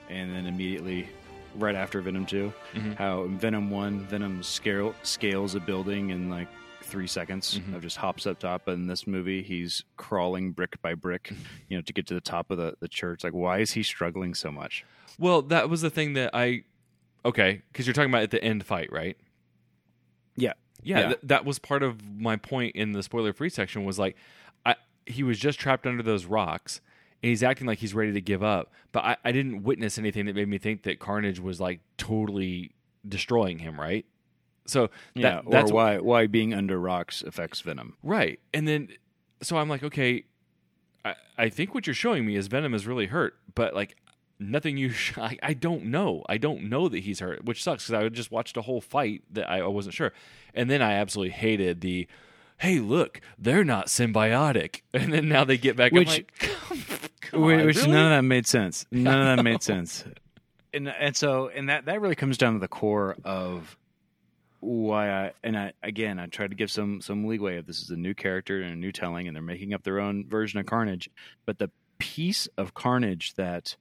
and 0.08 0.32
then 0.34 0.46
immediately 0.46 1.08
right 1.56 1.74
after 1.74 2.00
Venom 2.00 2.24
2 2.26 2.52
Mhm. 2.74 2.94
how 2.96 3.24
in 3.24 3.38
Venom 3.38 3.70
one, 3.70 4.00
Venom 4.06 4.42
scale 4.42 4.94
scales 5.02 5.54
a 5.54 5.60
building 5.60 6.10
in 6.10 6.28
like 6.30 6.46
three 6.82 7.06
seconds 7.06 7.58
Mhm. 7.58 7.74
of 7.74 7.82
just 7.82 7.96
hops 7.96 8.26
up 8.26 8.38
top. 8.38 8.62
But 8.64 8.72
in 8.72 8.86
this 8.86 9.06
movie, 9.06 9.42
he's 9.42 9.84
crawling 9.96 10.52
brick 10.52 10.80
by 10.80 10.94
brick, 10.94 11.32
you 11.68 11.76
know, 11.76 11.82
to 11.82 11.92
get 11.92 12.06
to 12.06 12.14
the 12.14 12.20
top 12.20 12.50
of 12.50 12.56
the, 12.58 12.76
the 12.80 12.88
church. 12.88 13.24
Like, 13.24 13.34
why 13.34 13.58
is 13.58 13.72
he 13.72 13.82
struggling 13.82 14.34
so 14.34 14.50
much? 14.52 14.84
Well, 15.18 15.42
that 15.42 15.68
was 15.68 15.80
the 15.82 15.90
thing 15.90 16.12
that 16.14 16.30
I. 16.34 16.62
Okay, 17.24 17.62
because 17.72 17.86
you're 17.86 17.92
talking 17.94 18.10
about 18.10 18.22
at 18.22 18.30
the 18.30 18.42
end 18.42 18.64
fight, 18.64 18.90
right? 18.92 19.16
Yeah. 20.36 20.52
Yeah, 20.82 20.98
Yeah. 21.00 21.06
th- 21.08 21.18
that 21.24 21.44
was 21.44 21.58
part 21.58 21.82
of 21.82 22.02
my 22.08 22.36
point 22.36 22.76
in 22.76 22.92
the 22.92 23.02
spoiler 23.02 23.32
free 23.32 23.50
section 23.50 23.84
was 23.84 23.98
like, 23.98 24.16
he 25.08 25.22
was 25.22 25.38
just 25.38 25.58
trapped 25.58 25.86
under 25.86 26.02
those 26.02 26.24
rocks, 26.24 26.80
and 27.22 27.30
he's 27.30 27.42
acting 27.42 27.66
like 27.66 27.78
he's 27.78 27.94
ready 27.94 28.12
to 28.12 28.20
give 28.20 28.42
up. 28.42 28.72
But 28.92 29.04
I, 29.04 29.16
I 29.24 29.32
didn't 29.32 29.62
witness 29.62 29.98
anything 29.98 30.26
that 30.26 30.36
made 30.36 30.48
me 30.48 30.58
think 30.58 30.82
that 30.84 30.98
Carnage 30.98 31.40
was 31.40 31.60
like 31.60 31.80
totally 31.96 32.72
destroying 33.06 33.58
him, 33.58 33.80
right? 33.80 34.06
So 34.66 34.90
that, 35.14 35.20
yeah, 35.20 35.40
that's 35.48 35.72
why 35.72 35.98
why 35.98 36.26
being 36.26 36.52
under 36.52 36.78
rocks 36.78 37.22
affects 37.22 37.60
Venom. 37.60 37.96
Right. 38.02 38.38
And 38.52 38.68
then 38.68 38.88
so 39.42 39.56
I'm 39.56 39.68
like, 39.68 39.82
okay, 39.82 40.24
I, 41.04 41.14
I 41.36 41.48
think 41.48 41.74
what 41.74 41.86
you're 41.86 41.94
showing 41.94 42.26
me 42.26 42.36
is 42.36 42.48
Venom 42.48 42.74
is 42.74 42.86
really 42.86 43.06
hurt, 43.06 43.36
but 43.54 43.74
like 43.74 43.96
nothing 44.38 44.76
you 44.76 44.90
sh- 44.90 45.16
I, 45.18 45.38
I 45.42 45.54
don't 45.54 45.86
know. 45.86 46.24
I 46.28 46.38
don't 46.38 46.68
know 46.68 46.88
that 46.88 47.00
he's 47.00 47.20
hurt, 47.20 47.44
which 47.44 47.62
sucks 47.62 47.86
because 47.86 48.04
I 48.04 48.08
just 48.08 48.30
watched 48.30 48.56
a 48.56 48.62
whole 48.62 48.80
fight 48.80 49.22
that 49.32 49.50
I, 49.50 49.60
I 49.60 49.66
wasn't 49.66 49.94
sure. 49.94 50.12
And 50.54 50.70
then 50.70 50.82
I 50.82 50.92
absolutely 50.92 51.32
hated 51.32 51.80
the 51.80 52.06
hey, 52.58 52.80
look, 52.80 53.20
they're 53.38 53.64
not 53.64 53.86
symbiotic. 53.86 54.82
And 54.94 55.12
then 55.12 55.28
now 55.28 55.44
they 55.44 55.56
get 55.58 55.76
back 55.76 55.92
Which- 55.92 56.08
like, 56.08 56.32
come, 56.38 56.82
come 57.20 57.40
Which, 57.42 57.60
on, 57.60 57.66
which 57.66 57.76
really? 57.76 57.88
none 57.90 58.04
of 58.06 58.10
that 58.10 58.22
made 58.22 58.46
sense. 58.46 58.86
None 58.92 59.20
of 59.20 59.36
that 59.36 59.42
made 59.42 59.62
sense. 59.62 60.04
And 60.74 60.88
and 60.88 61.16
so 61.16 61.48
and 61.48 61.68
that 61.70 61.86
that 61.86 62.00
really 62.00 62.14
comes 62.14 62.36
down 62.36 62.52
to 62.54 62.58
the 62.58 62.68
core 62.68 63.16
of 63.24 63.76
why 64.60 65.10
I 65.10 65.32
and 65.42 65.56
I 65.56 65.72
again 65.82 66.18
I 66.18 66.26
tried 66.26 66.50
to 66.50 66.56
give 66.56 66.70
some 66.70 67.00
some 67.00 67.26
leeway 67.26 67.58
if 67.58 67.66
this 67.66 67.80
is 67.80 67.90
a 67.90 67.96
new 67.96 68.12
character 68.12 68.60
and 68.60 68.72
a 68.72 68.76
new 68.76 68.92
telling 68.92 69.26
and 69.28 69.34
they're 69.36 69.42
making 69.42 69.72
up 69.72 69.82
their 69.84 69.98
own 70.00 70.26
version 70.28 70.58
of 70.60 70.66
Carnage. 70.66 71.08
But 71.46 71.58
the 71.58 71.70
piece 71.98 72.48
of 72.58 72.74
Carnage 72.74 73.34
that 73.34 73.76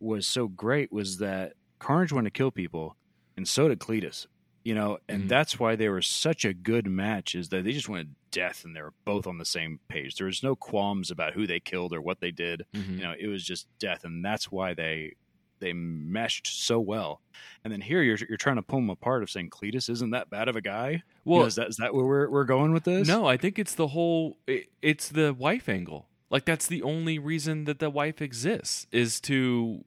was 0.00 0.26
so 0.26 0.48
great 0.48 0.90
was 0.92 1.18
that 1.18 1.52
Carnage 1.78 2.12
wanted 2.12 2.32
to 2.32 2.38
kill 2.38 2.50
people, 2.50 2.96
and 3.36 3.46
so 3.46 3.68
did 3.68 3.78
Cletus. 3.78 4.26
You 4.62 4.74
know, 4.74 4.98
and 5.08 5.24
Mhm. 5.24 5.28
that's 5.28 5.58
why 5.58 5.74
they 5.74 5.88
were 5.88 6.02
such 6.02 6.44
a 6.44 6.52
good 6.52 6.86
match. 6.86 7.34
Is 7.34 7.48
that 7.48 7.64
they 7.64 7.72
just 7.72 7.88
wanted 7.88 8.14
death, 8.30 8.64
and 8.64 8.76
they 8.76 8.82
were 8.82 8.92
both 9.06 9.26
on 9.26 9.38
the 9.38 9.44
same 9.46 9.80
page. 9.88 10.16
There 10.16 10.26
was 10.26 10.42
no 10.42 10.54
qualms 10.54 11.10
about 11.10 11.32
who 11.32 11.46
they 11.46 11.60
killed 11.60 11.94
or 11.94 12.00
what 12.02 12.20
they 12.20 12.30
did. 12.30 12.66
Mhm. 12.74 12.96
You 12.96 13.02
know, 13.02 13.14
it 13.18 13.26
was 13.28 13.44
just 13.44 13.66
death, 13.78 14.04
and 14.04 14.24
that's 14.24 14.50
why 14.52 14.74
they 14.74 15.14
they 15.60 15.72
meshed 15.74 16.46
so 16.46 16.80
well. 16.80 17.20
And 17.64 17.70
then 17.72 17.82
here 17.82 18.02
you're 18.02 18.16
you're 18.28 18.38
trying 18.38 18.56
to 18.56 18.62
pull 18.62 18.78
them 18.80 18.88
apart 18.90 19.22
of 19.22 19.30
saying 19.30 19.50
Cletus 19.50 19.90
isn't 19.90 20.10
that 20.10 20.30
bad 20.30 20.48
of 20.48 20.56
a 20.56 20.62
guy. 20.62 20.90
You 20.90 21.00
Well, 21.24 21.40
know, 21.40 21.46
is 21.46 21.54
that 21.56 21.68
is 21.68 21.76
that 21.76 21.94
where 21.94 22.04
we're 22.06 22.30
we're 22.30 22.44
going 22.44 22.72
with 22.72 22.84
this? 22.84 23.06
No, 23.08 23.26
I 23.26 23.36
think 23.36 23.58
it's 23.58 23.74
the 23.74 23.88
whole. 23.88 24.38
It, 24.46 24.68
it's 24.82 25.08
the 25.10 25.32
wife 25.34 25.68
angle. 25.68 26.08
Like 26.30 26.44
that's 26.46 26.66
the 26.66 26.82
only 26.82 27.18
reason 27.18 27.64
that 27.64 27.78
the 27.78 27.90
wife 27.90 28.22
exists 28.22 28.86
is 28.92 29.20
to, 29.22 29.84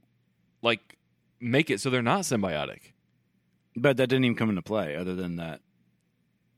like, 0.61 0.97
make 1.39 1.69
it 1.69 1.79
so 1.79 1.89
they're 1.89 2.01
not 2.01 2.21
symbiotic. 2.21 2.92
But 3.75 3.97
that 3.97 4.07
didn't 4.07 4.25
even 4.25 4.35
come 4.37 4.49
into 4.49 4.61
play. 4.61 4.95
Other 4.95 5.15
than 5.15 5.37
that, 5.37 5.61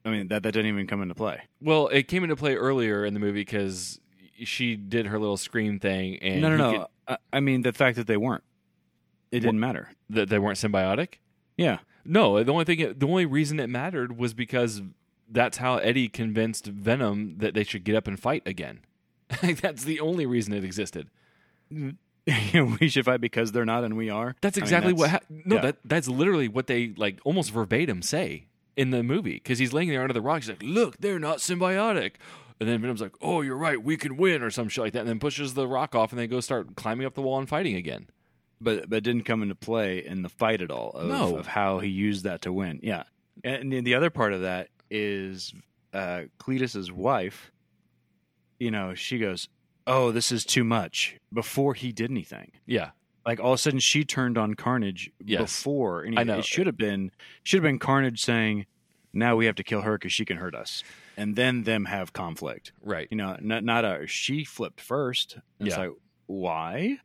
I 0.04 0.10
mean 0.10 0.28
that 0.30 0.44
that 0.44 0.52
didn't 0.52 0.68
even 0.70 0.88
come 0.88 1.02
into 1.02 1.16
play. 1.16 1.42
Well, 1.62 1.88
it 1.88 2.08
came 2.08 2.24
into 2.24 2.36
play 2.36 2.56
earlier 2.56 3.06
in 3.06 3.14
the 3.14 3.20
movie 3.20 3.42
because 3.42 4.00
she 4.44 4.76
did 4.76 5.08
her 5.08 5.18
little 5.20 5.38
scream 5.38 5.80
thing, 5.80 6.18
and 6.22 6.42
no, 6.42 6.50
no, 6.50 6.58
no. 6.58 6.72
could- 6.80 6.88
I, 7.08 7.18
I 7.34 7.40
mean 7.40 7.62
the 7.62 7.74
fact 7.74 7.98
that 7.98 8.08
they 8.08 8.18
weren't. 8.18 8.44
It 9.32 9.40
didn't 9.42 9.60
matter. 9.60 9.90
that 10.10 10.30
they 10.30 10.40
weren't 10.40 10.58
symbiotic. 10.58 11.16
Yeah. 11.58 11.80
No, 12.06 12.42
the 12.44 12.52
only 12.54 12.64
thing, 12.66 12.94
the 12.98 13.08
only 13.08 13.26
reason 13.26 13.60
it 13.60 13.68
mattered 13.68 14.18
was 14.18 14.34
because 14.34 14.82
that's 15.30 15.58
how 15.58 15.78
Eddie 15.78 16.08
convinced 16.08 16.68
Venom 16.68 17.40
that 17.40 17.54
they 17.54 17.64
should 17.64 17.84
get 17.84 17.96
up 17.96 18.08
and 18.08 18.20
fight 18.20 18.44
again. 18.46 18.82
that's 19.62 19.84
the 19.84 20.00
only 20.00 20.26
reason 20.26 20.54
it 20.54 20.64
existed. 20.64 21.10
Mm-hmm. 21.74 21.90
we 22.80 22.88
should 22.90 23.06
fight 23.06 23.22
because 23.22 23.52
they're 23.52 23.66
not 23.66 23.84
and 23.84 23.96
we 23.98 24.10
are. 24.10 24.36
That's 24.42 24.58
I 24.58 24.62
mean, 24.62 24.64
exactly 24.64 24.94
what. 24.94 25.12
that's- 25.12 25.28
Ha- 25.30 25.42
no, 25.46 25.56
yeah. 25.56 25.62
that 25.62 25.78
that's 25.86 26.08
literally 26.08 26.48
what 26.48 26.68
they 26.68 26.94
like 26.98 27.20
almost 27.24 27.52
verbatim 27.52 28.02
say 28.02 28.48
in 28.76 28.90
the 28.92 29.04
movie 29.04 29.34
because 29.36 29.60
he's 29.60 29.74
laying 29.74 29.90
there 29.90 30.02
under 30.02 30.14
the 30.14 30.22
rock. 30.22 30.42
He's 30.42 30.50
like, 30.50 30.64
"Look, 30.64 30.98
they're 30.98 31.20
not 31.20 31.38
symbiotic." 31.40 32.14
And 32.60 32.70
then 32.70 32.82
Venom's 32.82 33.02
like, 33.02 33.16
"Oh, 33.22 33.42
you're 33.42 33.58
right. 33.58 33.82
We 33.82 33.98
can 33.98 34.18
win," 34.18 34.42
or 34.42 34.50
some 34.50 34.70
shit 34.70 34.84
like 34.84 34.94
that. 34.94 35.00
And 35.02 35.10
then 35.10 35.20
pushes 35.20 35.54
the 35.54 35.68
rock 35.68 35.94
off, 35.94 36.12
and 36.12 36.20
they 36.20 36.26
go 36.28 36.40
start 36.40 36.76
climbing 36.76 37.06
up 37.06 37.14
the 37.14 37.22
wall 37.22 37.38
and 37.38 37.48
fighting 37.50 37.76
again. 37.76 38.08
but 38.62 38.90
but 38.90 38.98
it 38.98 39.04
didn't 39.04 39.24
come 39.26 39.44
into 39.44 39.56
play 39.56 40.04
in 40.04 40.22
the 40.24 40.30
fight 40.30 40.62
at 40.62 40.72
all 40.72 40.92
of, 40.92 41.08
No. 41.08 41.38
of 41.38 41.48
how 41.48 41.80
he 41.80 41.90
used 41.90 42.24
that 42.24 42.42
to 42.44 42.54
win. 42.54 42.80
Yeah, 42.82 43.04
and 43.44 43.72
then 43.72 43.84
the 43.84 43.94
other 43.96 44.10
part 44.10 44.32
of 44.34 44.42
that 44.42 44.70
is 44.90 45.54
uh, 45.94 46.24
Cletus's 46.40 46.92
wife. 46.92 47.52
You 48.58 48.72
know, 48.72 48.94
she 48.96 49.18
goes, 49.20 49.50
"Oh, 49.88 50.12
this 50.12 50.32
is 50.32 50.46
too 50.46 50.64
much." 50.64 51.18
Before 51.34 51.74
he 51.74 51.92
did 51.92 52.10
anything, 52.12 52.52
Yeah, 52.66 52.92
like 53.26 53.40
all 53.40 53.54
of 53.54 53.56
a 53.56 53.62
sudden 53.62 53.80
she 53.80 54.04
turned 54.06 54.38
on 54.38 54.54
Carnage 54.56 55.12
Yes. 55.24 55.42
before. 55.42 56.04
And 56.04 56.18
I 56.20 56.24
know. 56.24 56.40
it 56.40 56.46
should 56.46 56.66
have 56.68 56.78
been 56.78 57.12
should 57.44 57.58
have 57.58 57.64
been 57.70 57.80
Carnage 57.80 58.22
saying, 58.22 58.66
"Now 59.14 59.36
we 59.36 59.46
have 59.46 59.56
to 59.56 59.64
kill 59.64 59.82
her 59.82 59.98
because 59.98 60.14
she 60.14 60.26
can 60.26 60.38
hurt 60.38 60.56
us," 60.56 60.84
and 61.18 61.36
then 61.36 61.64
them 61.64 61.86
have 61.86 62.14
conflict. 62.14 62.72
right. 62.82 63.08
You 63.12 63.18
know, 63.18 63.38
not 63.42 63.64
not 63.64 63.84
a 63.86 64.08
she 64.08 64.44
flipped 64.44 64.80
first. 64.82 65.38
It's 65.60 65.70
Yeah. 65.76 65.78
like 65.84 65.92
why, 66.28 66.98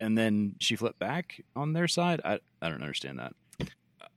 and 0.00 0.16
then 0.18 0.56
she 0.60 0.76
flipped 0.76 0.98
back 0.98 1.40
on 1.56 1.72
their 1.72 1.88
side. 1.88 2.20
I 2.24 2.40
I 2.60 2.68
don't 2.68 2.82
understand 2.82 3.18
that. 3.18 3.34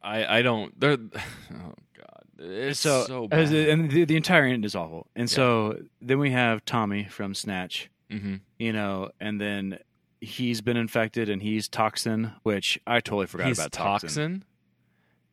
I 0.02 0.40
I 0.40 0.42
don't. 0.42 0.80
They're. 0.80 0.98
Oh 1.54 1.74
God, 1.98 2.15
it's 2.38 2.80
so, 2.80 3.06
so, 3.06 3.28
bad. 3.28 3.40
as- 3.40 3.52
and 3.52 3.90
the, 3.92 4.06
the 4.06 4.16
entire 4.16 4.44
end 4.46 4.66
is 4.66 4.76
awful. 4.76 5.08
And 5.16 5.30
so 5.30 5.78
then 6.02 6.20
we 6.20 6.32
have 6.32 6.64
Tommy 6.66 7.06
from 7.06 7.34
Snatch. 7.34 7.90
hmm 8.12 8.36
You 8.60 8.74
know, 8.74 9.12
and 9.20 9.40
then 9.40 9.80
he's 10.22 10.62
been 10.62 10.78
infected 10.78 11.30
and 11.30 11.42
he's 11.42 11.68
Toxin, 11.68 12.32
which 12.44 12.80
I 12.88 13.00
totally 13.00 13.28
forgot 13.28 13.48
He's 13.48 13.60
about. 13.60 13.72
toxin. 13.72 14.44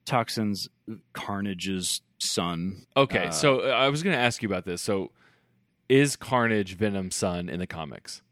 Toxin's 0.05 0.69
Carnage's 1.13 2.03
son. 2.19 2.87
Okay, 2.97 3.27
Uh, 3.27 3.31
so 3.31 3.61
uh, 3.61 3.73
I 3.73 3.89
was 3.89 4.03
going 4.03 4.15
to 4.15 4.21
ask 4.21 4.43
you 4.43 4.49
about 4.49 4.65
this. 4.65 4.83
So, 4.83 5.11
is 5.89 6.17
Carnage 6.17 6.77
Venom's 6.77 7.15
son 7.17 7.49
in 7.49 7.59
the 7.61 7.67
comics? 7.67 8.23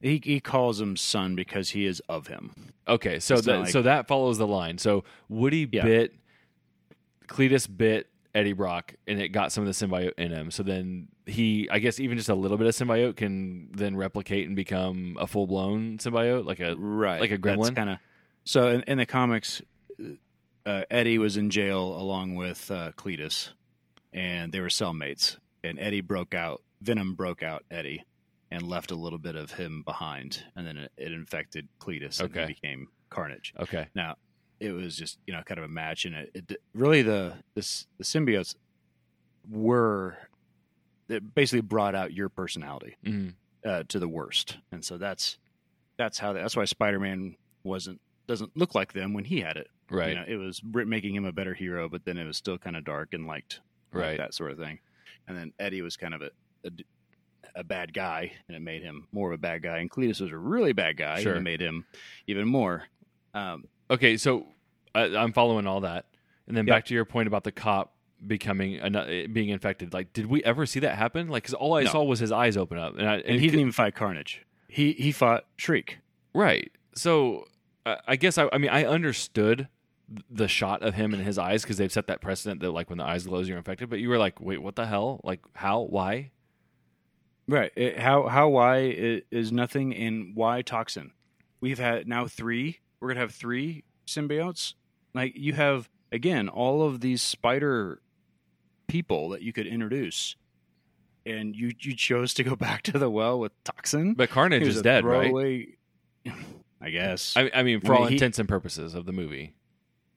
He 0.00 0.20
he 0.22 0.38
calls 0.40 0.80
him 0.80 0.96
son 0.96 1.34
because 1.34 1.70
he 1.70 1.86
is 1.86 2.00
of 2.08 2.26
him. 2.26 2.72
Okay, 2.86 3.18
so 3.18 3.36
that 3.40 3.60
like- 3.60 3.68
so 3.70 3.80
that 3.82 4.06
follows 4.06 4.36
the 4.38 4.46
line. 4.46 4.76
So 4.78 5.04
Woody 5.30 5.66
Yeah. 5.70 5.82
bit 5.84 6.14
Cletus 7.28 7.66
bit 7.74 8.08
Eddie 8.34 8.52
Brock, 8.52 8.94
and 9.06 9.20
it 9.20 9.28
got 9.28 9.52
some 9.52 9.66
of 9.66 9.66
the 9.78 9.86
symbiote 9.86 10.12
in 10.18 10.30
him. 10.32 10.50
So 10.50 10.62
then 10.62 11.08
he, 11.26 11.68
I 11.70 11.78
guess, 11.78 12.00
even 12.00 12.16
just 12.18 12.28
a 12.28 12.34
little 12.34 12.56
bit 12.58 12.66
of 12.66 12.74
symbiote 12.74 13.16
can 13.16 13.68
then 13.72 13.96
replicate 13.96 14.46
and 14.46 14.56
become 14.56 15.16
a 15.20 15.26
full 15.26 15.46
blown 15.46 15.98
symbiote, 15.98 16.44
like 16.44 16.60
a 16.60 16.74
Right. 16.76 17.20
like 17.20 17.30
a 17.30 17.38
gremlin? 17.38 17.74
Kind 17.76 17.90
of. 17.90 17.98
So 18.44 18.68
in, 18.68 18.82
in 18.82 18.98
the 18.98 19.06
comics, 19.06 19.62
uh, 20.66 20.82
Eddie 20.90 21.18
was 21.18 21.36
in 21.36 21.50
jail 21.50 21.80
along 21.96 22.34
with 22.34 22.70
uh, 22.70 22.92
Cletus, 22.96 23.50
and 24.12 24.52
they 24.52 24.60
were 24.60 24.68
cellmates. 24.68 25.38
And 25.62 25.78
Eddie 25.78 26.00
broke 26.02 26.34
out. 26.34 26.62
Venom 26.82 27.14
broke 27.14 27.42
out 27.42 27.64
Eddie, 27.70 28.04
and 28.50 28.62
left 28.62 28.90
a 28.90 28.94
little 28.94 29.18
bit 29.18 29.36
of 29.36 29.52
him 29.52 29.82
behind, 29.84 30.42
and 30.56 30.66
then 30.66 30.76
it, 30.76 30.92
it 30.98 31.12
infected 31.12 31.68
Cletus, 31.80 32.20
and 32.20 32.30
Okay. 32.30 32.42
he 32.48 32.54
became 32.54 32.88
Carnage. 33.10 33.54
okay, 33.60 33.86
Now, 33.94 34.16
it 34.60 34.72
was 34.72 34.96
just 34.96 35.18
you 35.26 35.32
know 35.32 35.42
kind 35.44 35.58
of 35.58 35.64
a 35.64 35.68
match, 35.68 36.04
and 36.04 36.14
it, 36.14 36.30
it 36.34 36.56
really 36.74 37.02
the 37.02 37.34
this 37.54 37.86
the 37.98 38.04
symbiotes 38.04 38.54
were 39.50 40.16
it 41.08 41.34
basically 41.34 41.60
brought 41.60 41.94
out 41.94 42.12
your 42.12 42.28
personality 42.28 42.96
hmm 43.04 43.28
uh, 43.66 43.82
to 43.88 43.98
the 43.98 44.08
worst, 44.08 44.58
and 44.72 44.84
so 44.84 44.98
that's 44.98 45.38
that's 45.96 46.18
how 46.18 46.32
that's 46.34 46.54
why 46.54 46.64
Spider 46.66 47.00
Man 47.00 47.34
wasn't 47.62 47.98
doesn't 48.26 48.54
look 48.56 48.74
like 48.74 48.92
them 48.92 49.14
when 49.14 49.24
he 49.24 49.40
had 49.40 49.56
it. 49.56 49.68
right, 49.90 50.10
You 50.10 50.14
know, 50.16 50.24
it 50.26 50.36
was 50.36 50.60
making 50.64 51.14
him 51.14 51.24
a 51.24 51.32
better 51.32 51.54
hero, 51.54 51.88
but 51.88 52.04
then 52.04 52.18
it 52.18 52.24
was 52.26 52.36
still 52.36 52.58
kind 52.58 52.76
of 52.76 52.84
dark 52.84 53.14
and 53.14 53.26
liked 53.26 53.60
like 53.92 54.02
Right. 54.02 54.18
that 54.18 54.34
sort 54.34 54.50
of 54.52 54.58
thing. 54.58 54.80
And 55.28 55.36
then 55.36 55.52
Eddie 55.58 55.80
was 55.82 55.96
kind 55.96 56.12
of 56.14 56.20
a 56.22 56.30
a 57.54 57.62
bad 57.64 57.92
guy, 57.94 58.32
and 58.48 58.56
it 58.56 58.60
made 58.60 58.82
him 58.82 59.06
more 59.12 59.30
of 59.30 59.34
a 59.34 59.40
bad 59.40 59.62
guy. 59.62 59.78
And 59.78 59.90
Cletus 59.90 60.20
was 60.20 60.30
a 60.32 60.36
really 60.36 60.72
bad 60.72 60.96
guy, 60.96 61.22
Sure. 61.22 61.32
and 61.32 61.38
it 61.40 61.50
made 61.50 61.60
him 61.60 61.86
even 62.26 62.46
more. 62.48 62.84
Um, 63.32 63.64
okay. 63.90 64.16
So 64.16 64.46
I, 64.94 65.02
I'm 65.16 65.32
following 65.32 65.66
all 65.66 65.80
that, 65.80 66.06
and 66.46 66.56
then 66.56 66.66
Yeah. 66.66 66.74
back 66.74 66.84
to 66.86 66.94
your 66.94 67.04
point 67.04 67.26
about 67.28 67.44
the 67.44 67.52
cop 67.52 67.92
becoming 68.26 68.78
ano- 68.80 69.04
eh, 69.06 69.26
being 69.26 69.48
infected. 69.50 69.92
Like, 69.92 70.12
did 70.12 70.26
we 70.26 70.42
ever 70.44 70.66
see 70.66 70.80
that 70.80 70.96
happen? 70.96 71.28
Like, 71.28 71.42
because 71.42 71.54
all 71.54 71.74
I 71.74 71.82
No. 71.84 71.90
saw 71.90 72.04
was 72.04 72.18
his 72.20 72.32
eyes 72.32 72.56
open 72.56 72.78
up, 72.78 72.96
and, 72.98 73.08
I, 73.08 73.16
and 73.16 73.40
he 73.40 73.46
didn't 73.48 73.60
even 73.60 73.72
fight 73.72 73.94
Carnage. 73.94 74.44
He 74.68 74.92
he 74.92 75.12
fought 75.12 75.44
Shriek. 75.56 75.98
Right. 76.34 76.72
So 76.94 77.44
I 77.86 77.98
I 78.08 78.16
guess 78.16 78.38
I, 78.38 78.48
I 78.52 78.58
mean 78.58 78.70
I 78.70 78.84
understood 78.84 79.68
the 80.30 80.48
shot 80.48 80.82
of 80.82 80.94
him 80.94 81.14
and 81.14 81.22
his 81.24 81.38
eyes 81.38 81.62
because 81.62 81.76
they've 81.78 81.92
set 81.92 82.06
that 82.08 82.20
precedent 82.20 82.60
that 82.60 82.70
like 82.72 82.90
when 82.90 82.98
the 82.98 83.04
eyes 83.04 83.26
close 83.26 83.48
you're 83.48 83.56
infected. 83.56 83.88
But 83.88 84.00
you 84.00 84.08
were 84.08 84.18
like, 84.18 84.40
wait, 84.40 84.60
what 84.62 84.76
the 84.76 84.86
hell? 84.86 85.20
Like 85.24 85.40
how? 85.54 85.80
Why? 85.82 86.30
Right. 87.46 87.72
It, 87.76 87.98
how 87.98 88.26
how 88.28 88.48
why 88.48 88.78
is 89.30 89.52
nothing 89.52 89.94
and 89.94 90.34
why 90.34 90.62
toxin? 90.62 91.12
We've 91.60 91.78
had 91.78 92.08
now 92.08 92.26
three. 92.26 92.78
We're 93.00 93.08
gonna 93.08 93.20
have 93.20 93.32
three 93.32 93.84
symbiotes. 94.06 94.74
Like 95.14 95.32
you 95.36 95.52
have 95.52 95.88
again 96.12 96.48
all 96.48 96.82
of 96.82 97.00
these 97.00 97.22
spider 97.22 98.00
people 98.88 99.30
that 99.30 99.42
you 99.42 99.52
could 99.52 99.66
introduce, 99.66 100.36
and 101.26 101.54
you 101.54 101.72
you 101.80 101.94
chose 101.94 102.34
to 102.34 102.44
go 102.44 102.56
back 102.56 102.82
to 102.82 102.98
the 102.98 103.10
well 103.10 103.38
with 103.38 103.52
toxin. 103.64 104.14
But 104.14 104.30
Carnage 104.30 104.62
is 104.62 104.82
dead, 104.82 105.04
right? 105.04 105.68
I 106.80 106.90
guess. 106.90 107.34
I, 107.36 107.50
I 107.54 107.62
mean, 107.62 107.80
for 107.80 107.92
I 107.94 107.96
mean, 107.96 108.02
all 108.02 108.08
he- 108.08 108.14
intents 108.16 108.38
and 108.38 108.48
purposes 108.48 108.94
of 108.94 109.06
the 109.06 109.12
movie. 109.12 109.54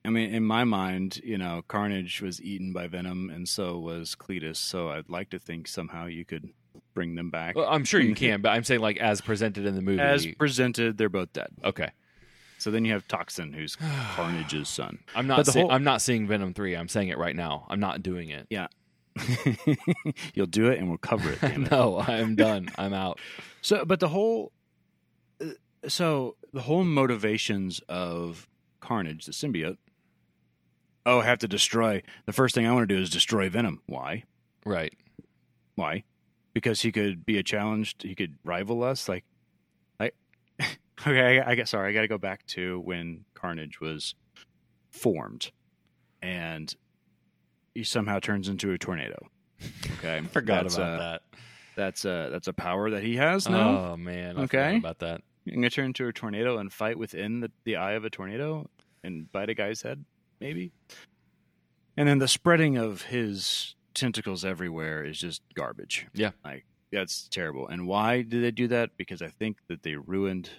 I 0.06 0.10
mean, 0.10 0.34
in 0.34 0.44
my 0.44 0.64
mind, 0.64 1.20
you 1.24 1.38
know, 1.38 1.64
Carnage 1.68 2.22
was 2.22 2.42
eaten 2.42 2.72
by 2.72 2.88
Venom, 2.88 3.30
and 3.30 3.48
so 3.48 3.78
was 3.78 4.16
Cletus. 4.16 4.56
So 4.56 4.90
I'd 4.90 5.10
like 5.10 5.30
to 5.32 5.40
think 5.40 5.68
somehow 5.68 6.06
you 6.06 6.24
could 6.24 6.50
bring 6.94 7.16
them 7.16 7.30
back. 7.30 7.56
Well, 7.56 7.68
I'm 7.70 7.84
sure 7.84 8.00
you 8.00 8.16
can, 8.26 8.42
but 8.42 8.50
I'm 8.50 8.64
saying 8.64 8.80
like 8.82 8.98
as 8.98 9.20
presented 9.22 9.66
in 9.66 9.76
the 9.76 9.82
movie. 9.82 10.00
As 10.02 10.26
presented, 10.26 10.98
they're 10.98 11.10
both 11.10 11.34
dead. 11.34 11.50
okay, 11.64 11.92
So 12.60 12.72
then 12.72 12.86
you 12.86 12.94
have 12.94 13.08
Toxin, 13.08 13.54
who's 13.54 13.76
Carnage's 14.16 14.70
son. 14.70 15.00
I'm 15.16 15.28
not. 15.28 15.48
Whole- 15.48 15.72
I'm 15.72 15.84
not 15.84 16.02
seeing 16.02 16.28
Venom 16.28 16.54
three. 16.54 16.76
I'm 16.76 16.88
saying 16.88 17.10
it 17.10 17.18
right 17.18 17.36
now. 17.36 17.66
I'm 17.70 17.80
not 17.80 18.02
doing 18.04 18.30
it. 18.30 18.48
Yeah. 18.50 18.68
You'll 20.34 20.46
do 20.48 20.68
it, 20.68 20.80
and 20.80 20.90
we'll 20.90 20.98
cover 20.98 21.32
it. 21.32 21.42
Damn 21.42 21.64
it. 21.66 21.72
no, 21.72 22.00
I'm 22.00 22.36
done. 22.36 22.70
I'm 22.78 22.94
out. 22.94 23.20
So, 23.62 23.84
but 23.84 24.00
the 24.00 24.08
whole, 24.08 24.54
uh, 25.42 25.48
so 25.90 26.38
the 26.54 26.62
whole 26.62 26.86
motivations 26.86 27.82
of 27.90 28.48
Carnage, 28.80 29.26
the 29.26 29.34
symbiote. 29.34 29.76
Oh, 31.06 31.20
I 31.20 31.26
have 31.26 31.40
to 31.40 31.50
destroy. 31.50 32.02
The 32.28 32.32
first 32.34 32.56
thing 32.56 32.66
I 32.66 32.72
want 32.72 32.88
to 32.88 32.96
do 32.96 33.02
is 33.02 33.10
destroy 33.10 33.50
Venom. 33.50 33.82
Why? 33.88 34.24
Right. 34.66 34.94
Why? 35.76 36.04
Because 36.54 36.82
he 36.82 36.94
could 36.94 37.26
be 37.26 37.38
a 37.38 37.44
challenge. 37.44 37.96
He 38.00 38.16
could 38.16 38.36
rival 38.46 38.84
us. 38.86 39.10
Like, 39.10 39.26
okay. 41.02 41.40
I, 41.40 41.52
I 41.52 41.56
get 41.56 41.68
sorry. 41.68 41.90
I 41.90 41.94
got 41.94 42.02
to 42.02 42.08
go 42.08 42.18
back 42.18 42.46
to 42.48 42.80
when 42.82 43.26
Carnage 43.34 43.80
was 43.82 44.16
formed, 44.92 45.52
and 46.22 46.74
he 47.76 47.84
somehow 47.84 48.20
turns 48.20 48.48
into 48.50 48.72
a 48.72 48.78
tornado. 48.78 49.28
Okay, 50.00 50.22
Forgot 50.32 50.64
That's, 50.64 50.76
about 50.76 50.94
uh, 50.94 50.98
that. 51.00 51.22
That's 51.76 52.06
a 52.06 52.30
that's 52.32 52.48
a 52.48 52.54
power 52.54 52.90
that 52.90 53.04
he 53.04 53.18
has 53.18 53.48
now. 53.48 53.92
Oh 53.92 53.98
man. 53.98 54.38
I 54.38 54.42
Okay. 54.44 54.78
about 54.78 55.00
that. 55.00 55.22
You 55.46 55.54
can 55.54 55.70
turn 55.70 55.86
into 55.86 56.08
a 56.08 56.14
tornado 56.14 56.58
and 56.58 56.74
fight 56.74 56.98
within 56.98 57.40
the, 57.40 57.52
the 57.64 57.76
eye 57.78 57.94
of 57.94 58.04
a 58.04 58.10
tornado 58.10 58.68
and 59.04 59.32
bite 59.32 59.50
a 59.50 59.54
guy's 59.54 59.82
head, 59.84 60.04
maybe. 60.42 60.72
And 61.96 62.08
then 62.08 62.18
the 62.18 62.28
spreading 62.28 62.78
of 62.78 63.04
his 63.04 63.76
tentacles 63.94 64.44
everywhere 64.44 65.06
is 65.06 65.20
just 65.20 65.42
garbage. 65.54 66.08
Yeah. 66.14 66.32
Like 66.44 66.66
that's 66.92 67.28
terrible. 67.30 67.68
And 67.68 67.88
why 67.88 68.24
did 68.24 68.44
they 68.44 68.52
do 68.52 68.68
that? 68.70 68.98
Because 68.98 69.22
I 69.22 69.28
think 69.28 69.58
that 69.68 69.84
they 69.84 69.96
ruined, 69.96 70.50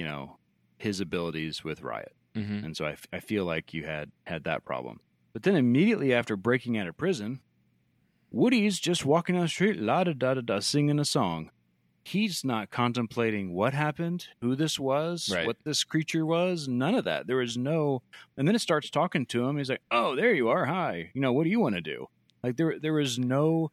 you 0.00 0.06
know, 0.06 0.38
his 0.78 1.00
abilities 1.00 1.62
with 1.62 1.82
Riot. 1.82 2.14
hmm 2.34 2.64
And 2.64 2.74
so 2.76 2.86
I, 2.86 2.92
f- 2.92 3.06
I 3.12 3.20
feel 3.20 3.44
like 3.44 3.74
you 3.74 3.84
had 3.84 4.10
had 4.24 4.44
that 4.44 4.64
problem. 4.64 5.00
But 5.34 5.42
then 5.42 5.56
immediately 5.56 6.14
after 6.14 6.36
breaking 6.36 6.78
out 6.78 6.88
of 6.88 6.96
prison, 6.96 7.40
Woody's 8.30 8.78
just 8.80 9.04
walking 9.04 9.34
down 9.34 9.42
the 9.44 9.48
street, 9.48 9.78
la 9.78 10.04
da 10.04 10.12
da 10.14 10.34
da 10.34 10.40
da, 10.40 10.60
singing 10.60 10.98
a 10.98 11.04
song. 11.04 11.50
He's 12.02 12.44
not 12.44 12.70
contemplating 12.70 13.52
what 13.52 13.74
happened, 13.74 14.28
who 14.40 14.56
this 14.56 14.78
was, 14.78 15.28
Right. 15.34 15.46
what 15.46 15.58
this 15.64 15.84
creature 15.84 16.24
was, 16.24 16.66
none 16.66 16.94
of 16.94 17.04
that. 17.04 17.26
There 17.26 17.36
was 17.36 17.58
no. 17.58 18.02
And 18.38 18.48
then 18.48 18.54
it 18.54 18.60
starts 18.60 18.88
talking 18.88 19.26
to 19.26 19.44
him. 19.46 19.58
He's 19.58 19.68
like, 19.68 19.82
"Oh, 19.90 20.16
there 20.16 20.32
you 20.32 20.48
are. 20.48 20.64
Hi. 20.64 21.10
You 21.14 21.20
know, 21.20 21.32
what 21.34 21.44
do 21.44 21.50
you 21.50 21.60
want 21.60 21.74
to 21.74 21.80
do?" 21.82 22.06
Like 22.42 22.56
there, 22.56 22.78
there 22.80 22.94
was 22.94 23.18
no. 23.18 23.70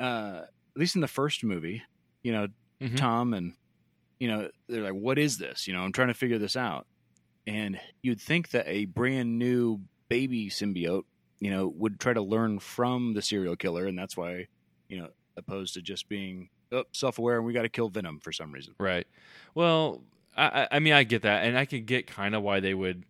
Uh, 0.00 0.42
at 0.74 0.80
least 0.80 0.94
in 0.96 1.00
the 1.00 1.08
first 1.08 1.42
movie, 1.44 1.82
you 2.22 2.32
know, 2.32 2.48
Mhm. 2.80 2.96
Tom 2.96 3.34
and 3.34 3.54
you 4.18 4.28
know 4.28 4.48
they're 4.68 4.82
like, 4.82 4.92
"What 4.94 5.18
is 5.18 5.38
this?" 5.38 5.66
You 5.66 5.74
know, 5.74 5.80
I'm 5.80 5.92
trying 5.92 6.08
to 6.08 6.14
figure 6.14 6.38
this 6.38 6.56
out. 6.56 6.86
And 7.46 7.80
you'd 8.02 8.20
think 8.20 8.50
that 8.50 8.66
a 8.68 8.84
brand 8.84 9.38
new 9.38 9.80
baby 10.10 10.50
symbiote, 10.50 11.04
you 11.40 11.50
know, 11.50 11.68
would 11.76 11.98
try 11.98 12.12
to 12.12 12.20
learn 12.20 12.58
from 12.58 13.14
the 13.14 13.22
serial 13.22 13.56
killer, 13.56 13.86
and 13.86 13.98
that's 13.98 14.16
why, 14.16 14.48
you 14.88 14.98
know, 14.98 15.08
opposed 15.36 15.74
to 15.74 15.82
just 15.82 16.08
being 16.08 16.50
oh, 16.72 16.84
self-aware 16.92 17.36
and 17.38 17.46
we 17.46 17.52
got 17.54 17.62
to 17.62 17.68
kill 17.70 17.88
Venom 17.88 18.20
for 18.20 18.32
some 18.32 18.52
reason. 18.52 18.74
Right. 18.78 19.06
Well, 19.54 20.02
I, 20.36 20.68
I- 20.72 20.78
mean, 20.78 20.92
I 20.92 21.04
get 21.04 21.22
that, 21.22 21.46
and 21.46 21.56
I 21.56 21.64
could 21.64 21.86
get 21.86 22.06
kind 22.06 22.34
of 22.34 22.42
why 22.42 22.60
they 22.60 22.74
would 22.74 23.06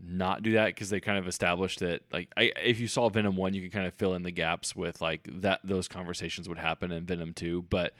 not 0.00 0.42
do 0.42 0.52
that 0.52 0.66
because 0.66 0.90
they 0.90 1.00
kind 1.00 1.18
of 1.18 1.26
established 1.26 1.80
that, 1.80 2.02
like, 2.12 2.30
I, 2.36 2.52
if 2.62 2.80
you 2.80 2.88
saw 2.88 3.08
Venom 3.08 3.36
one, 3.36 3.52
you 3.52 3.62
could 3.62 3.72
kind 3.72 3.86
of 3.86 3.94
fill 3.94 4.14
in 4.14 4.22
the 4.22 4.30
gaps 4.30 4.74
with 4.74 5.00
like 5.00 5.28
that. 5.42 5.60
Those 5.64 5.88
conversations 5.88 6.48
would 6.48 6.58
happen 6.58 6.92
in 6.92 7.04
Venom 7.04 7.34
two, 7.34 7.62
but 7.68 7.94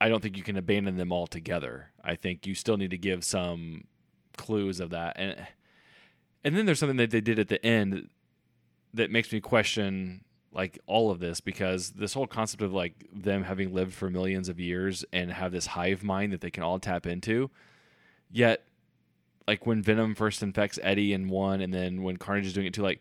I 0.00 0.08
don't 0.08 0.22
think 0.22 0.36
you 0.36 0.42
can 0.42 0.56
abandon 0.56 0.96
them 0.96 1.12
altogether. 1.12 1.90
I 2.04 2.16
think 2.16 2.46
you 2.46 2.54
still 2.54 2.76
need 2.76 2.90
to 2.90 2.98
give 2.98 3.24
some 3.24 3.84
clues 4.36 4.80
of 4.80 4.90
that, 4.90 5.16
and 5.16 5.46
and 6.44 6.56
then 6.56 6.66
there's 6.66 6.78
something 6.78 6.98
that 6.98 7.10
they 7.10 7.20
did 7.20 7.38
at 7.38 7.48
the 7.48 7.64
end 7.64 8.08
that 8.94 9.10
makes 9.10 9.32
me 9.32 9.40
question 9.40 10.24
like 10.52 10.78
all 10.86 11.10
of 11.10 11.20
this 11.20 11.40
because 11.40 11.90
this 11.90 12.14
whole 12.14 12.26
concept 12.26 12.62
of 12.62 12.72
like 12.72 12.94
them 13.12 13.44
having 13.44 13.74
lived 13.74 13.92
for 13.92 14.08
millions 14.08 14.48
of 14.48 14.58
years 14.58 15.04
and 15.12 15.30
have 15.30 15.52
this 15.52 15.66
hive 15.66 16.02
mind 16.02 16.32
that 16.32 16.40
they 16.40 16.50
can 16.50 16.62
all 16.62 16.78
tap 16.78 17.06
into 17.06 17.50
yet 18.30 18.64
like 19.46 19.66
when 19.66 19.82
venom 19.82 20.14
first 20.14 20.42
infects 20.42 20.78
eddie 20.82 21.12
in 21.12 21.28
one 21.28 21.60
and 21.60 21.74
then 21.74 22.02
when 22.02 22.16
carnage 22.16 22.46
is 22.46 22.54
doing 22.54 22.66
it 22.66 22.72
too 22.72 22.82
like 22.82 23.00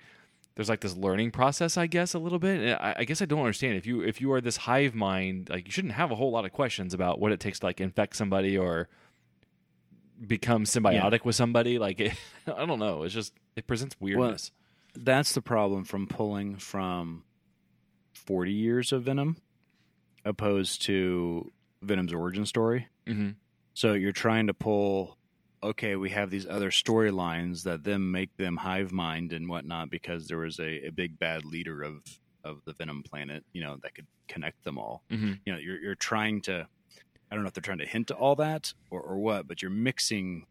there's 0.56 0.70
like 0.70 0.82
this 0.82 0.96
learning 0.96 1.32
process 1.32 1.78
i 1.78 1.86
guess 1.88 2.14
a 2.14 2.20
little 2.20 2.40
bit. 2.40 2.60
And 2.62 2.72
I, 2.74 2.96
I 3.00 3.04
guess 3.04 3.22
i 3.22 3.26
don't 3.26 3.40
understand. 3.40 3.76
If 3.76 3.86
you 3.86 4.02
if 4.02 4.22
you 4.22 4.32
are 4.32 4.42
this 4.42 4.58
hive 4.58 4.96
mind 4.96 5.50
like 5.50 5.66
you 5.66 5.72
shouldn't 5.72 5.94
have 5.94 6.12
a 6.12 6.16
whole 6.16 6.32
lot 6.32 6.46
of 6.46 6.52
questions 6.54 6.94
about 6.94 7.20
what 7.20 7.32
it 7.32 7.40
takes 7.40 7.60
to 7.60 7.66
like 7.66 7.82
infect 7.82 8.16
somebody 8.16 8.58
or 8.58 8.88
become 10.26 10.64
symbiotic 10.64 11.26
with 11.26 11.36
somebody. 11.36 11.78
Like 11.78 12.00
it, 12.00 12.14
i 12.48 12.66
don't 12.66 12.80
know. 12.80 13.04
It's 13.04 13.14
just 13.14 13.34
it 13.56 13.68
presents 13.68 13.96
weirdness. 14.00 14.52
That's 14.96 15.34
the 15.34 15.42
problem 15.42 15.84
from 15.84 16.08
pulling 16.08 16.56
from 16.56 17.24
40 18.14 18.52
years 18.54 18.94
of 18.94 19.04
Venom 19.04 19.38
opposed 20.24 20.82
to 20.84 21.52
Venom's 21.82 22.14
origin 22.14 22.46
story. 22.46 22.88
hmm 23.06 23.32
So 23.74 23.92
you're 23.94 24.14
trying 24.14 24.48
to 24.48 24.54
pull, 24.54 25.18
okay, 25.66 25.96
we 25.96 26.10
have 26.12 26.30
these 26.30 26.48
other 26.48 26.72
storylines 26.72 27.64
that 27.64 27.84
then 27.84 28.12
make 28.12 28.36
them 28.38 28.58
hive 28.58 28.92
mind 28.92 29.34
and 29.34 29.50
whatnot 29.50 29.90
because 29.90 30.28
there 30.28 30.38
was 30.38 30.60
a, 30.60 30.88
a 30.88 30.90
big 30.92 31.18
bad 31.20 31.46
leader 31.46 31.84
of 31.84 32.02
of 32.44 32.62
the 32.66 32.74
Venom 32.74 33.02
planet, 33.02 33.44
you 33.54 33.64
know, 33.64 33.78
that 33.82 33.96
could 33.96 34.06
connect 34.28 34.64
them 34.64 34.78
all. 34.78 35.04
hmm 35.10 35.34
You 35.46 35.54
know, 35.54 35.60
you're 35.60 35.80
you're 35.82 35.96
trying 35.96 36.42
to, 36.42 36.68
I 37.32 37.36
don't 37.36 37.44
know 37.44 37.48
if 37.48 37.54
they're 37.54 37.62
trying 37.62 37.80
to 37.80 37.88
hint 37.88 38.08
to 38.08 38.16
all 38.16 38.36
that 38.36 38.74
or, 38.92 39.02
or 39.02 39.18
what, 39.18 39.48
but 39.48 39.62
you're 39.62 39.72
mixing 39.72 40.46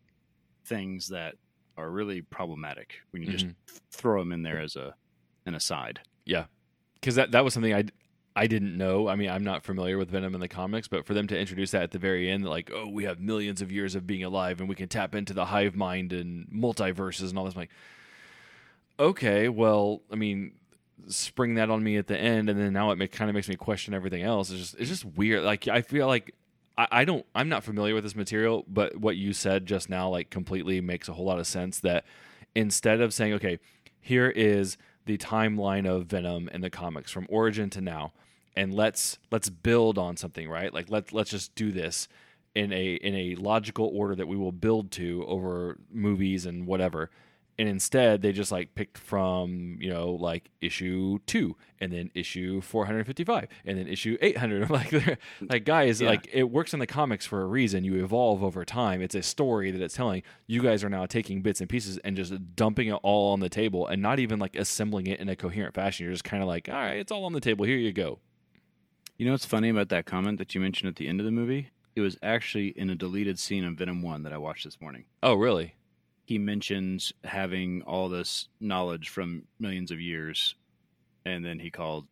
things 0.65 1.09
that 1.09 1.37
are 1.77 1.91
really 1.91 2.23
problematic 2.23 2.95
when 3.11 3.23
you 3.23 3.29
just 3.31 3.47
throw 3.91 4.21
them 4.21 4.33
in 4.33 4.43
there 4.43 4.61
as 4.61 4.77
a 4.77 4.95
an 5.47 5.55
aside. 5.55 6.01
Yeah, 6.25 6.47
because 6.95 7.15
that 7.15 7.31
that 7.31 7.45
was 7.45 7.55
something 7.55 7.75
I 7.75 7.85
I 8.37 8.49
didn't 8.49 8.77
know. 8.77 9.09
I 9.09 9.15
mean, 9.15 9.31
I'm 9.31 9.45
not 9.45 9.63
familiar 9.63 9.97
with 9.97 10.11
Venom 10.11 10.35
in 10.35 10.41
the 10.41 10.49
comics, 10.49 10.89
but 10.89 11.07
for 11.07 11.15
them 11.15 11.29
to 11.29 11.39
introduce 11.39 11.71
that 11.71 11.85
at 11.85 11.91
the 11.93 12.01
very 12.01 12.29
end, 12.29 12.45
like, 12.45 12.71
oh, 12.75 12.89
we 12.89 13.05
have 13.05 13.21
millions 13.21 13.63
of 13.63 13.71
years 13.71 13.95
of 13.95 14.07
being 14.07 14.25
alive, 14.25 14.59
and 14.59 14.69
we 14.69 14.75
can 14.75 14.89
tap 14.89 15.15
into 15.15 15.33
the 15.33 15.45
hive 15.47 15.77
mind 15.77 16.13
and 16.13 16.49
multiverses 16.49 17.29
and 17.31 17.39
all 17.39 17.45
this. 17.45 17.55
I'm 17.55 17.61
like, 17.61 17.71
okay, 18.99 19.49
well, 19.49 20.03
I 20.11 20.17
mean, 20.17 20.53
spring 21.07 21.55
that 21.55 21.71
on 21.71 21.85
me 21.85 21.97
at 21.97 22.09
the 22.09 22.19
end, 22.19 22.51
and 22.51 22.59
then 22.59 22.73
now 22.73 22.91
it 22.91 23.13
kind 23.13 23.31
of 23.31 23.35
makes 23.35 23.49
me 23.49 23.55
question 23.55 23.95
everything 23.95 24.23
else. 24.23 24.51
It's 24.51 24.61
just 24.61 24.75
it's 24.81 24.89
just 24.89 25.05
weird. 25.05 25.45
Like 25.45 25.69
I 25.69 25.83
feel 25.83 26.07
like. 26.07 26.35
I, 26.77 26.89
I 26.91 27.05
don't. 27.05 27.25
I'm 27.37 27.49
not 27.49 27.63
familiar 27.63 27.95
with 27.95 28.03
this 28.03 28.17
material, 28.17 28.65
but 28.67 28.97
what 28.97 29.15
you 29.15 29.33
said 29.33 29.65
just 29.65 29.89
now, 29.89 30.09
like, 30.09 30.29
completely 30.29 30.81
makes 30.81 31.09
a 31.09 31.13
whole 31.13 31.25
lot 31.25 31.39
of 31.39 31.47
sense. 31.47 31.79
That 31.79 32.05
instead 32.57 33.01
of 33.01 33.15
saying, 33.15 33.33
"Okay, 33.35 33.61
here 34.01 34.29
is 34.29 34.77
the 35.07 35.17
timeline 35.17 35.87
of 35.87 36.07
Venom 36.07 36.49
in 36.49 36.63
the 36.63 36.71
comics 36.71 37.13
from 37.13 37.27
origin 37.29 37.71
to 37.71 37.81
now, 37.81 38.13
and 38.57 38.73
let's 38.75 39.19
let's 39.31 39.49
build 39.49 39.99
on 39.99 40.17
something, 40.17 40.49
right? 40.49 40.73
Like 40.73 40.91
let 40.91 41.13
let's 41.13 41.31
just 41.31 41.55
do 41.55 41.71
this 41.73 42.09
in 42.55 42.73
a 42.73 42.95
in 42.95 43.15
a 43.15 43.35
logical 43.37 43.91
order 43.93 44.15
that 44.15 44.29
we 44.29 44.37
will 44.37 44.53
build 44.53 44.91
to 44.93 45.25
over 45.27 45.79
movies 45.93 46.47
and 46.47 46.67
whatever." 46.67 47.11
And 47.57 47.69
instead, 47.69 48.21
they 48.21 48.33
just 48.33 48.51
like 48.51 48.75
picked 48.75 48.99
from 48.99 49.79
you 49.81 49.89
know 49.89 50.11
like 50.11 50.51
issue 50.61 51.21
two, 51.25 51.55
and 51.81 51.93
then 51.93 52.11
issue 52.13 52.61
four 52.61 52.85
hundred 52.87 53.07
fifty 53.07 53.23
five, 53.23 53.47
and 53.65 53.79
then 53.79 53.87
issue 53.87 54.19
eight 54.21 54.37
hundred. 54.39 54.69
like, 54.79 54.93
like 55.41 55.65
guys, 55.65 56.01
Yeah. 56.01 56.09
like 56.09 56.29
it 56.33 56.51
works 56.51 56.75
in 56.75 56.81
the 56.81 56.87
comics 56.89 57.25
for 57.27 57.43
a 57.43 57.47
reason. 57.47 57.85
You 57.85 58.03
evolve 58.03 58.43
over 58.43 58.65
time. 58.65 59.01
It's 59.01 59.15
a 59.15 59.23
story 59.23 59.71
that 59.71 59.81
it's 59.81 59.95
telling. 59.95 60.25
You 60.49 60.63
guys 60.63 60.83
are 60.83 60.89
now 60.89 61.07
taking 61.07 61.43
bits 61.43 61.61
and 61.61 61.71
pieces 61.71 61.97
and 61.99 62.17
just 62.17 62.33
dumping 62.57 62.89
it 62.89 62.99
all 63.05 63.33
on 63.33 63.39
the 63.39 63.49
table 63.49 63.87
and 63.87 64.03
not 64.03 64.19
even 64.19 64.41
like 64.41 64.57
assembling 64.57 65.07
it 65.07 65.21
in 65.21 65.29
a 65.29 65.37
coherent 65.37 65.75
fashion. 65.77 66.05
You're 66.07 66.13
just 66.13 66.25
kind 66.25 66.43
of 66.43 66.49
like, 66.49 66.69
all 66.69 66.75
right, 66.75 66.97
it's 66.97 67.13
all 67.13 67.25
on 67.25 67.33
the 67.35 67.41
table. 67.41 67.65
Here 67.65 67.77
you 67.79 67.93
go. 67.93 68.19
You 69.17 69.27
know 69.27 69.33
what's 69.33 69.47
funny 69.47 69.69
about 69.69 69.91
that 69.91 70.07
comment 70.07 70.39
that 70.39 70.55
you 70.55 70.61
mentioned 70.61 70.89
at 70.89 70.97
the 70.97 71.09
end 71.09 71.21
of 71.21 71.27
the 71.27 71.33
movie? 71.33 71.71
It 71.95 72.01
was 72.01 72.17
actually 72.23 72.69
in 72.69 72.91
a 72.91 72.97
deleted 72.97 73.39
scene 73.39 73.65
of 73.65 73.75
Venom 73.75 74.03
One 74.03 74.25
that 74.25 74.33
I 74.33 74.39
watched 74.39 74.65
this 74.65 74.81
morning. 74.81 75.05
Oh, 75.23 75.35
really? 75.35 75.75
he 76.25 76.39
mentions 76.39 77.13
having 77.23 77.83
all 77.83 78.09
this 78.09 78.49
knowledge 78.61 79.11
from 79.11 79.45
millions 79.59 79.91
of 79.91 80.01
years, 80.01 80.55
and 81.25 81.45
then 81.45 81.59
he 81.59 81.71
called 81.71 82.07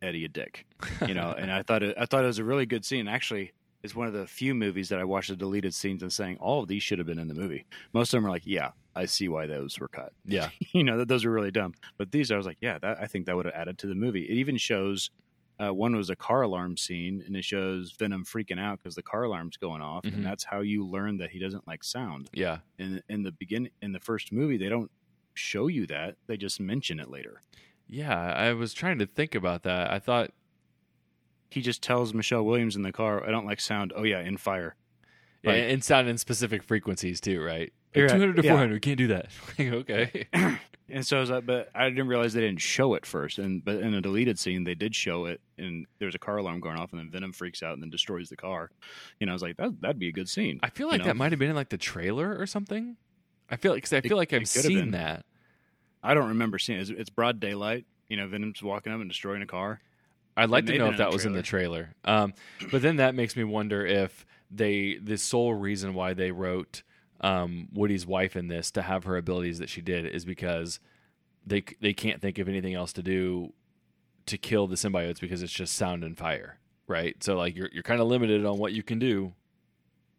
Eddie 0.00 0.24
a 0.24 0.28
dick. 0.28 0.66
You 1.06 1.14
know, 1.14 1.32
and 1.38 1.52
I 1.52 1.62
thought 1.62 1.82
it, 1.82 1.96
I 1.98 2.06
thought 2.06 2.24
it 2.24 2.28
was 2.28 2.38
a 2.38 2.44
really 2.44 2.66
good 2.66 2.84
scene. 2.84 3.06
Actually, 3.06 3.52
it's 3.82 3.94
one 3.94 4.06
of 4.06 4.14
the 4.14 4.26
few 4.26 4.54
movies 4.54 4.88
that 4.88 4.98
I 4.98 5.04
watched 5.04 5.28
the 5.28 5.36
deleted 5.36 5.74
scenes 5.74 6.02
and 6.02 6.12
saying 6.12 6.38
all 6.38 6.62
of 6.62 6.68
these 6.68 6.82
should 6.82 6.98
have 6.98 7.06
been 7.06 7.18
in 7.18 7.28
the 7.28 7.34
movie. 7.34 7.66
Most 7.92 8.14
of 8.14 8.18
them 8.18 8.26
are 8.26 8.30
like, 8.30 8.46
yeah, 8.46 8.70
I 8.96 9.04
see 9.04 9.28
why 9.28 9.46
those 9.46 9.78
were 9.78 9.88
cut. 9.88 10.12
Yeah. 10.24 10.48
you 10.72 10.82
know 10.82 10.96
that 10.98 11.08
those 11.08 11.26
are 11.26 11.30
really 11.30 11.50
dumb. 11.50 11.74
But 11.98 12.10
these, 12.10 12.32
I 12.32 12.36
was 12.38 12.46
like, 12.46 12.58
yeah, 12.62 12.78
that, 12.78 12.98
I 12.98 13.06
think 13.06 13.26
that 13.26 13.36
would 13.36 13.44
have 13.44 13.54
added 13.54 13.76
to 13.78 13.86
the 13.86 13.94
movie. 13.94 14.22
It 14.22 14.34
even 14.34 14.56
shows 14.56 15.10
uh, 15.60 15.72
one 15.72 15.94
was 15.94 16.10
a 16.10 16.16
car 16.16 16.42
alarm 16.42 16.76
scene, 16.76 17.22
and 17.26 17.36
it 17.36 17.44
shows 17.44 17.92
Venom 17.92 18.24
freaking 18.24 18.58
out 18.58 18.78
because 18.78 18.94
the 18.96 19.02
car 19.02 19.22
alarm's 19.24 19.56
going 19.56 19.82
off, 19.82 20.04
Mhm. 20.04 20.14
and 20.14 20.24
that's 20.26 20.44
how 20.44 20.60
you 20.60 20.84
learn 20.86 21.18
that 21.18 21.30
he 21.30 21.38
doesn't 21.38 21.66
like 21.68 21.84
sound. 21.84 22.28
Yeah. 22.32 22.58
In 22.78 23.02
in 23.08 23.22
the 23.22 23.32
begin 23.32 23.68
in 23.82 23.92
the 23.92 24.00
first 24.00 24.32
movie, 24.32 24.56
they 24.56 24.68
don't 24.68 24.90
show 25.34 25.66
you 25.68 25.86
that; 25.86 26.16
they 26.26 26.36
just 26.36 26.60
mention 26.60 26.98
it 27.00 27.08
later. 27.10 27.40
Yeah. 27.88 28.32
I 28.32 28.52
was 28.54 28.72
trying 28.74 28.98
to 28.98 29.06
think 29.06 29.34
about 29.34 29.62
that. 29.64 29.90
I 29.90 29.98
thought, 29.98 30.30
He 31.50 31.60
just 31.60 31.82
tells 31.82 32.12
Michelle 32.12 32.44
Williams 32.44 32.74
in 32.74 32.82
the 32.82 32.90
car, 32.90 33.24
"I 33.24 33.30
don't 33.30 33.46
like 33.46 33.60
sound." 33.60 33.92
Oh 33.94 34.02
yeah, 34.02 34.20
in 34.20 34.36
fire. 34.38 34.74
yeah, 35.44 35.50
Right. 35.52 35.70
and 35.70 35.84
sound 35.84 36.08
in 36.08 36.18
specific 36.18 36.64
frequencies 36.64 37.20
too, 37.20 37.40
right? 37.40 37.72
You're 37.94 38.06
right. 38.06 38.14
200 38.14 38.36
to 38.36 38.42
Yeah. 38.42 38.52
400, 38.52 38.82
can't 38.82 38.98
do 38.98 39.06
that. 39.08 39.28
Okay. 39.58 40.28
And 40.90 41.06
so 41.06 41.16
I 41.16 41.20
was 41.20 41.30
like, 41.30 41.46
but 41.46 41.70
I 41.74 41.88
didn't 41.88 42.08
realize 42.08 42.34
they 42.34 42.42
didn't 42.42 42.60
show 42.60 42.92
it 42.94 43.06
first. 43.06 43.38
And 43.38 43.64
but 43.64 43.76
in 43.76 43.94
a 43.94 44.02
deleted 44.02 44.38
scene, 44.38 44.64
they 44.64 44.74
did 44.74 44.94
show 44.94 45.24
it, 45.24 45.40
and 45.56 45.86
there's 45.98 46.14
a 46.14 46.18
car 46.18 46.36
alarm 46.36 46.60
going 46.60 46.76
off, 46.76 46.92
and 46.92 47.00
then 47.00 47.10
Venom 47.10 47.32
freaks 47.32 47.62
out 47.62 47.72
and 47.72 47.82
then 47.82 47.88
destroys 47.88 48.28
the 48.28 48.36
car. 48.36 48.70
You 49.18 49.26
know, 49.26 49.32
I 49.32 49.34
was 49.34 49.42
like, 49.42 49.56
that 49.56 49.80
that'd 49.80 49.98
be 49.98 50.08
a 50.08 50.12
good 50.12 50.28
scene. 50.28 50.60
I 50.62 50.68
feel 50.68 50.88
you 50.88 50.92
like 50.92 50.98
know? 51.00 51.06
that 51.06 51.16
might 51.16 51.32
have 51.32 51.38
been 51.38 51.48
in 51.48 51.56
like 51.56 51.70
the 51.70 51.78
trailer 51.78 52.36
or 52.38 52.46
something. 52.46 52.96
I 53.50 53.56
feel 53.56 53.72
like, 53.72 53.82
cause 53.82 53.94
I 53.94 54.02
feel 54.02 54.16
like 54.16 54.32
I've 54.32 54.46
seen 54.46 54.90
that. 54.90 55.24
I 56.02 56.12
don't 56.12 56.28
remember 56.28 56.58
seeing 56.58 56.78
it. 56.78 56.82
It's, 56.82 56.90
it's 56.90 57.10
broad 57.10 57.40
daylight. 57.40 57.86
You 58.08 58.18
know, 58.18 58.28
Venom's 58.28 58.62
walking 58.62 58.92
up 58.92 59.00
and 59.00 59.08
destroying 59.08 59.40
a 59.40 59.46
car. 59.46 59.80
I'd 60.36 60.50
like 60.50 60.64
It 60.64 60.72
to 60.72 60.78
know 60.78 60.90
if 60.90 60.98
that 60.98 61.12
was 61.12 61.24
in 61.24 61.32
the 61.32 61.42
trailer. 61.42 61.94
Um, 62.04 62.34
but 62.70 62.82
then 62.82 62.96
that 62.96 63.14
makes 63.14 63.36
me 63.36 63.44
wonder 63.44 63.86
if 63.86 64.26
they 64.50 64.98
the 65.02 65.16
sole 65.16 65.54
reason 65.54 65.94
why 65.94 66.12
they 66.12 66.30
wrote 66.30 66.82
um, 67.24 67.68
Woody's 67.72 68.06
wife 68.06 68.36
in 68.36 68.48
this 68.48 68.70
to 68.72 68.82
have 68.82 69.04
her 69.04 69.16
abilities 69.16 69.58
that 69.58 69.70
she 69.70 69.80
did 69.80 70.04
is 70.04 70.26
because 70.26 70.78
they 71.46 71.64
they 71.80 71.94
can't 71.94 72.20
think 72.20 72.38
of 72.38 72.48
anything 72.48 72.74
else 72.74 72.92
to 72.92 73.02
do 73.02 73.54
to 74.26 74.36
kill 74.36 74.66
the 74.66 74.76
symbiotes 74.76 75.20
because 75.20 75.42
it's 75.42 75.52
just 75.52 75.74
sound 75.74 76.04
and 76.04 76.18
fire, 76.18 76.58
right? 76.86 77.16
So 77.24 77.36
like 77.36 77.56
you're 77.56 77.70
you're 77.72 77.82
kind 77.82 78.02
of 78.02 78.08
limited 78.08 78.44
on 78.44 78.58
what 78.58 78.74
you 78.74 78.82
can 78.82 78.98
do. 78.98 79.32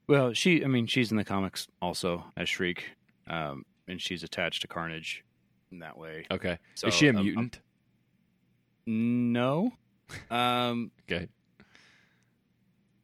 Well, 0.07 0.33
she, 0.33 0.63
I 0.63 0.67
mean, 0.67 0.87
she's 0.87 1.11
in 1.11 1.17
the 1.17 1.23
comics 1.23 1.67
also 1.81 2.25
as 2.37 2.47
Shriek, 2.49 2.91
um, 3.27 3.65
and 3.87 3.99
she's 3.99 4.21
attached 4.23 4.61
to 4.61 4.67
Carnage 4.67 5.23
in 5.71 5.79
that 5.79 5.97
way. 5.97 6.27
Okay, 6.29 6.59
So, 6.75 6.87
is 6.87 6.93
she 6.93 7.07
a 7.07 7.09
um, 7.11 7.17
um, 7.17 7.23
mutant? 7.23 7.59
No, 8.87 9.73
um, 10.31 10.91
okay, 11.07 11.27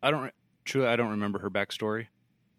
I 0.01 0.09
don't. 0.09 0.33
Truly, 0.65 0.87
I 0.87 0.95
don't 0.95 1.11
remember 1.11 1.39
her 1.39 1.51
backstory. 1.51 2.07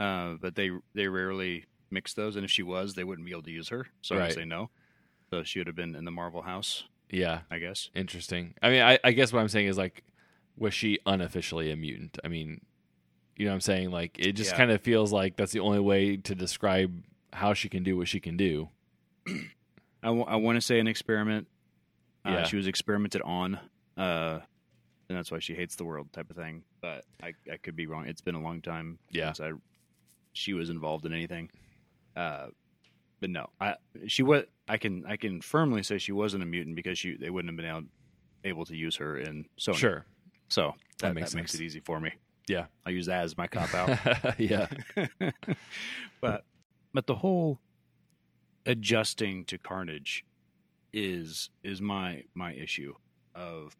Uh, 0.03 0.35
but 0.41 0.55
they 0.57 0.71
they 0.95 1.07
rarely 1.07 1.65
mix 1.91 2.15
those, 2.15 2.35
and 2.37 2.45
if 2.45 2.51
she 2.51 2.63
was, 2.63 2.95
they 2.95 3.05
wouldn't 3.05 3.27
be 3.27 3.33
able 3.33 3.43
to 3.43 3.51
use 3.51 3.69
her. 3.69 3.87
So 4.01 4.17
I 4.17 4.19
Right. 4.19 4.27
would 4.29 4.35
say 4.35 4.45
no. 4.45 4.71
So 5.31 5.43
she 5.45 5.61
would 5.61 5.67
have 5.69 5.77
been 5.77 5.95
in 5.95 6.05
the 6.05 6.11
Marvel 6.11 6.43
house, 6.43 6.85
yeah, 7.11 7.41
I 7.51 7.59
guess. 7.59 7.91
interesting. 7.95 8.55
I 8.63 8.71
mean, 8.71 8.83
I, 8.83 8.99
I 9.05 9.13
guess 9.13 9.33
what 9.33 9.41
I'm 9.41 9.49
saying 9.49 9.69
is 9.69 9.79
like, 9.79 10.03
was 10.57 10.75
she 10.75 10.99
unofficially 11.07 11.71
a 11.71 11.77
mutant? 11.77 12.19
I 12.25 12.29
mean, 12.29 12.61
you 13.37 13.45
know 13.45 13.53
what 13.53 13.57
I'm 13.57 13.61
saying? 13.61 13.91
Like, 13.91 14.19
it 14.19 14.33
just 14.33 14.51
Yeah. 14.51 14.57
kind 14.59 14.71
of 14.71 14.81
feels 14.83 15.13
like 15.13 15.37
that's 15.37 15.53
the 15.53 15.61
only 15.61 15.79
way 15.81 16.17
to 16.17 16.35
describe 16.35 17.03
how 17.33 17.55
she 17.55 17.69
can 17.69 17.83
do 17.83 17.97
what 17.97 18.09
she 18.09 18.21
can 18.21 18.37
do. 18.37 18.69
I 20.03 20.11
want 20.11 20.57
to 20.57 20.61
say 20.61 20.81
an 20.81 20.87
experiment. 20.89 21.47
Uh, 22.25 22.31
Yeah. 22.31 22.45
She 22.45 22.57
was 22.57 22.67
experimented 22.67 23.23
on, 23.23 23.59
uh, 23.97 24.41
and 25.09 25.19
that's 25.19 25.31
why 25.31 25.39
she 25.39 25.55
hates 25.55 25.77
the 25.77 25.85
world, 25.85 26.13
type 26.13 26.31
of 26.31 26.37
thing. 26.37 26.65
But 26.81 27.05
I, 27.23 27.33
I 27.51 27.57
could 27.63 27.77
be 27.77 27.87
wrong. 27.87 28.07
It's 28.07 28.21
been 28.21 28.35
a 28.35 28.41
long 28.43 28.61
time 28.63 28.99
Yeah. 29.11 29.33
since 29.33 29.41
I, 29.41 29.53
she 30.33 30.53
was 30.53 30.71
involved 30.71 31.07
in 31.07 31.13
anything. 31.13 31.51
Uh, 32.17 32.47
but 33.21 33.31
no, 33.31 33.49
I 33.61 33.77
she 34.07 34.23
was. 34.23 34.45
I 34.69 34.77
can 34.77 35.05
I 35.07 35.17
can 35.17 35.41
firmly 35.41 35.83
say 35.83 35.99
she 35.99 36.13
wasn't 36.13 36.43
a 36.43 36.47
mutant 36.47 36.77
because 36.77 36.99
she 36.99 37.17
they 37.17 37.31
wouldn't 37.31 37.51
have 37.51 37.57
been 37.57 37.67
able, 37.67 37.89
able 38.45 38.65
to 38.67 38.77
use 38.77 38.97
her 38.97 39.17
in 39.19 39.47
Sony. 39.59 39.77
Sure. 39.77 40.07
So 40.49 40.75
that, 40.99 41.09
That 41.09 41.15
makes 41.15 41.31
that 41.31 41.37
makes 41.37 41.55
it 41.55 41.61
easy 41.61 41.81
for 41.81 42.01
me. 42.01 42.13
Yeah. 42.49 42.67
I 42.85 42.91
use 42.91 43.07
that 43.07 43.25
as 43.25 43.37
my 43.37 43.47
cop 43.47 43.73
out. 43.75 44.39
yeah. 44.39 44.67
but 46.21 46.45
but 46.93 47.07
the 47.07 47.15
whole 47.15 47.61
adjusting 48.67 49.45
to 49.47 49.59
carnage 49.59 50.25
is 50.93 51.51
is 51.63 51.81
my 51.81 52.25
my 52.35 52.53
issue 52.53 52.95
of 53.35 53.77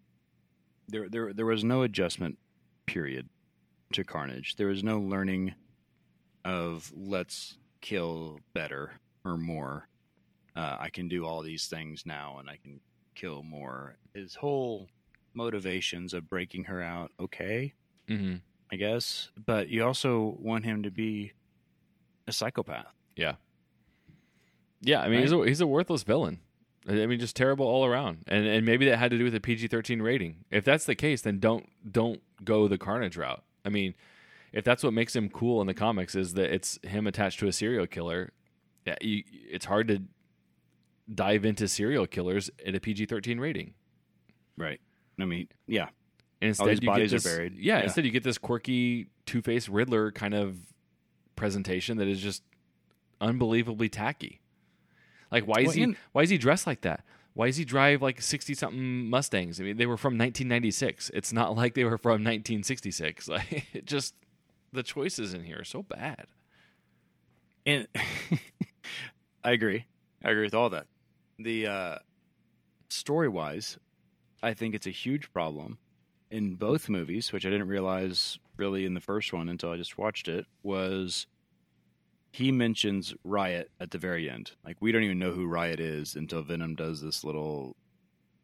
there 0.89 1.09
there 1.09 1.33
there 1.33 1.47
was 1.47 1.63
no 1.63 1.83
adjustment 1.83 2.39
period 2.87 3.29
to 3.93 4.03
carnage 4.03 4.57
there 4.57 4.69
was 4.69 4.83
no 4.83 4.99
learning 4.99 5.55
of 6.45 6.93
let's 6.97 7.57
kill 7.81 8.39
better 8.55 8.93
or 9.25 9.37
more 9.37 9.89
uh, 10.57 10.77
i 10.81 10.89
can 10.91 11.09
do 11.09 11.25
all 11.25 11.43
these 11.43 11.67
things 11.67 12.05
now 12.07 12.37
and 12.39 12.49
i 12.49 12.57
can 12.57 12.81
kill 13.15 13.43
more 13.43 13.97
his 14.15 14.35
whole 14.35 14.89
motivations 15.35 16.15
of 16.15 16.29
breaking 16.29 16.65
her 16.65 16.83
out 16.83 17.11
okay 17.21 17.73
hmm 18.09 18.37
I 18.73 18.77
guess. 18.77 19.29
But 19.45 19.69
you 19.69 19.85
also 19.85 20.39
want 20.41 20.65
him 20.65 20.83
to 20.85 20.91
be 20.91 21.33
a 22.27 22.33
psychopath. 22.33 22.87
Yeah. 23.15 23.35
Yeah. 24.81 25.03
I 25.03 25.11
mean, 25.11 25.21
he's 25.21 25.33
a 25.33 25.45
he's 25.45 25.61
a 25.61 25.67
worthless 25.67 26.05
villain. 26.05 26.41
I 26.89 27.07
mean, 27.07 27.21
just 27.21 27.37
terrible 27.37 27.67
all 27.67 27.85
around. 27.85 28.25
And 28.27 28.47
and 28.47 28.65
maybe 28.65 28.87
that 28.87 28.97
had 28.97 29.11
to 29.11 29.19
do 29.19 29.25
with 29.25 29.35
the 29.35 29.41
PG 29.41 29.69
thirteen 29.69 30.01
rating. 30.01 30.47
If 30.51 30.65
that's 30.65 30.87
the 30.87 30.95
case, 30.95 31.21
then 31.21 31.39
don't 31.39 31.69
don't 31.93 32.23
go 32.43 32.67
the 32.67 32.79
Carnage 32.79 33.17
route. 33.17 33.43
I 33.63 33.69
mean, 33.69 33.95
if 34.53 34.65
that's 34.65 34.83
what 34.83 34.93
makes 34.93 35.15
him 35.17 35.29
cool 35.29 35.61
in 35.61 35.67
the 35.67 35.75
comics 35.75 36.15
is 36.15 36.35
that 36.35 36.53
it's 36.55 36.79
him 36.83 37.07
attached 37.07 37.39
to 37.41 37.49
a 37.49 37.53
serial 37.53 37.87
killer. 37.87 38.33
Yeah, 38.87 38.97
you, 39.01 39.23
it's 39.51 39.65
hard 39.65 39.89
to 39.89 40.03
dive 41.13 41.45
into 41.45 41.69
serial 41.69 42.07
killers 42.07 42.51
at 42.67 42.75
a 42.75 42.81
PG 42.81 43.07
thirteen 43.07 43.39
rating. 43.41 43.75
Right. 44.57 44.81
I 45.21 45.25
mean, 45.25 45.49
yeah. 45.67 45.89
And 46.41 46.49
instead, 46.49 46.63
All 46.65 46.69
these 46.69 46.77
you 46.77 46.81
get 46.81 46.87
bodies 46.87 47.13
are 47.13 47.17
this, 47.17 47.25
buried. 47.25 47.57
Yeah, 47.57 47.79
Yeah. 47.79 47.85
instead 47.85 48.05
you 48.05 48.11
get 48.11 48.25
this 48.25 48.39
quirky 48.39 49.07
Two 49.27 49.41
Face 49.43 49.69
Riddler 49.69 50.11
kind 50.11 50.35
of 50.35 50.57
presentation 51.37 51.99
that 51.99 52.09
is 52.09 52.21
just 52.21 52.43
unbelievably 53.21 53.89
tacky. 53.89 54.41
Like, 55.31 55.45
why 55.47 55.61
is 55.61 55.67
Well, 55.69 55.77
he? 55.77 55.83
and- 55.85 55.97
why 56.13 56.23
is 56.23 56.31
he 56.31 56.39
dressed 56.39 56.67
like 56.67 56.81
that? 56.83 57.05
Why 57.35 57.47
does 57.47 57.57
he 57.57 57.65
drive 57.65 58.03
like 58.03 58.21
sixty 58.21 58.53
something 58.55 59.09
Mustangs? 59.09 59.59
I 59.61 59.65
mean, 59.65 59.77
they 59.79 59.87
were 59.87 59.97
from 59.97 60.19
1996. 60.19 61.11
It's 61.15 61.33
not 61.33 61.57
like 61.57 61.75
they 61.75 61.85
were 61.85 61.97
from 61.99 62.23
1966. 62.25 63.29
Like, 63.29 63.67
it 63.73 63.87
just 63.87 64.15
the 64.73 64.83
choices 64.83 65.35
in 65.35 65.45
here 65.45 65.61
are 65.61 65.65
so 65.65 65.83
bad. 65.83 66.27
And 67.67 67.87
I 69.45 69.53
agree. 69.53 69.87
I 70.25 70.31
agree 70.31 70.45
with 70.45 70.55
all 70.55 70.71
that. 70.71 70.87
The 71.39 71.67
uh, 71.67 71.99
story 72.89 73.29
wise, 73.29 73.79
I 74.43 74.55
think 74.55 74.75
it's 74.75 74.87
a 74.87 74.91
huge 74.91 75.33
problem 75.33 75.79
in 76.31 76.55
both 76.55 76.89
movies, 76.89 77.33
which 77.33 77.45
I 77.45 77.51
didn't 77.51 77.69
realize 77.69 78.39
really 78.57 78.87
in 78.87 78.95
the 78.95 79.01
first 79.01 79.33
one 79.33 79.49
until 79.49 79.71
I 79.71 79.77
just 79.77 79.99
watched 79.99 80.29
it, 80.29 80.47
was 80.63 81.27
he 82.33 82.51
mentions 82.51 83.15
Riot 83.25 83.71
at 83.79 83.91
the 83.91 83.99
very 83.99 84.31
end. 84.31 84.53
Like 84.65 84.79
we 84.81 84.93
don't 84.93 85.03
even 85.03 85.19
know 85.19 85.33
who 85.33 85.47
Riot 85.47 85.81
is 85.81 86.17
until 86.17 86.43
Venom 86.43 86.75
does 86.75 87.03
this 87.03 87.23
little 87.25 87.77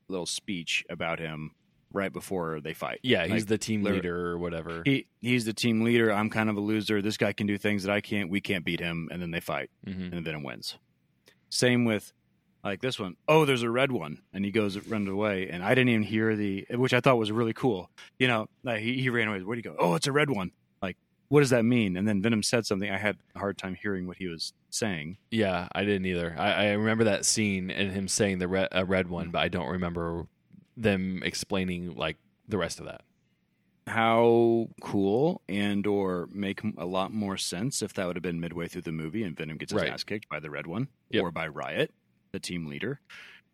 little 0.08 0.26
speech 0.26 0.84
about 0.88 1.18
him 1.18 1.52
right 1.92 2.12
before 2.12 2.60
they 2.60 2.74
fight. 2.74 3.00
Yeah, 3.02 3.22
he's 3.24 3.42
Like, 3.42 3.46
the 3.46 3.58
team 3.58 3.82
leader 3.82 4.30
or 4.32 4.38
whatever. 4.38 4.82
He 4.84 5.06
he's 5.20 5.44
the 5.44 5.52
team 5.54 5.82
leader. 5.82 6.12
I'm 6.12 6.28
kind 6.30 6.50
of 6.50 6.56
a 6.56 6.60
loser. 6.60 7.00
This 7.02 7.16
guy 7.16 7.32
can 7.32 7.46
do 7.46 7.56
things 7.58 7.82
that 7.84 7.92
I 7.92 8.00
can't. 8.00 8.30
We 8.30 8.40
can't 8.40 8.64
beat 8.64 8.80
him, 8.80 9.08
and 9.10 9.20
then 9.22 9.30
they 9.30 9.40
fight, 9.40 9.70
Mhm. 9.86 10.12
and 10.12 10.24
Venom 10.24 10.42
wins. 10.42 10.76
Same 11.50 11.84
with 11.84 12.12
like 12.64 12.80
this 12.82 12.98
one. 12.98 13.16
Oh, 13.26 13.44
there's 13.44 13.62
a 13.62 13.70
red 13.70 13.92
one, 13.92 14.20
and 14.32 14.44
he 14.44 14.50
goes 14.50 14.76
runs 14.86 15.08
away, 15.08 15.48
and 15.48 15.62
I 15.62 15.70
didn't 15.70 15.88
even 15.90 16.02
hear 16.02 16.36
the, 16.36 16.66
which 16.72 16.92
I 16.92 17.00
thought 17.00 17.16
was 17.16 17.32
really 17.32 17.52
cool. 17.54 17.90
You 18.18 18.26
know, 18.28 18.48
like 18.64 18.80
he, 18.80 19.00
he 19.00 19.08
ran 19.10 19.28
away. 19.28 19.40
Where'd 19.40 19.58
he 19.58 19.62
go? 19.62 19.76
Oh, 19.78 19.94
it's 19.94 20.06
a 20.06 20.12
red 20.12 20.28
one. 20.28 20.50
Like, 20.82 20.96
what 21.28 21.40
does 21.40 21.50
that 21.50 21.64
mean? 21.64 21.96
And 21.96 22.06
then 22.06 22.20
Venom 22.20 22.42
said 22.42 22.66
something. 22.66 22.90
I 22.90 22.98
had 22.98 23.16
a 23.34 23.38
hard 23.38 23.56
time 23.56 23.76
hearing 23.80 24.06
what 24.06 24.16
he 24.18 24.26
was 24.26 24.52
saying. 24.70 25.16
Yeah, 25.30 25.68
I 25.72 25.84
didn't 25.84 26.06
either. 26.06 26.34
I, 26.36 26.66
I 26.66 26.70
remember 26.72 27.04
that 27.04 27.24
scene 27.24 27.70
and 27.70 27.92
him 27.92 28.08
saying 28.08 28.38
the 28.40 28.48
red, 28.48 28.68
a 28.72 28.84
red 28.84 29.08
one, 29.08 29.30
but 29.30 29.38
I 29.38 29.48
don't 29.48 29.68
remember 29.70 30.26
them 30.80 31.22
explaining 31.24 31.94
like 31.94 32.16
the 32.48 32.58
rest 32.58 32.78
of 32.80 32.86
that. 32.86 33.02
How 33.86 34.68
cool 34.82 35.40
and 35.48 35.86
or 35.86 36.28
make 36.30 36.60
a 36.76 36.84
lot 36.84 37.10
more 37.12 37.38
sense 37.38 37.80
if 37.80 37.94
that 37.94 38.06
would 38.06 38.16
have 38.16 38.22
been 38.22 38.38
midway 38.38 38.68
through 38.68 38.82
the 38.82 38.92
movie 38.92 39.22
and 39.22 39.34
Venom 39.34 39.56
gets 39.56 39.72
his 39.72 39.80
Right. 39.80 39.90
ass 39.90 40.04
kicked 40.04 40.28
by 40.28 40.40
the 40.40 40.50
red 40.50 40.66
one 40.66 40.88
Yep. 41.10 41.22
or 41.24 41.30
by 41.30 41.48
Riot, 41.48 41.92
the 42.32 42.38
team 42.38 42.66
leader. 42.66 43.00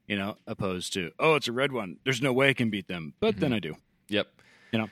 You 0.09 0.17
know, 0.19 0.37
opposed 0.47 0.93
to 0.95 1.13
oh, 1.21 1.37
it's 1.37 1.47
a 1.49 1.53
red 1.53 1.71
one. 1.73 1.99
There's 2.05 2.21
no 2.21 2.33
way 2.33 2.49
I 2.49 2.53
can 2.53 2.69
beat 2.69 2.89
them, 2.89 3.15
but 3.21 3.39
then 3.39 3.53
I 3.53 3.59
do. 3.61 3.77
Yep. 4.09 4.27
You 4.73 4.81
know. 4.81 4.89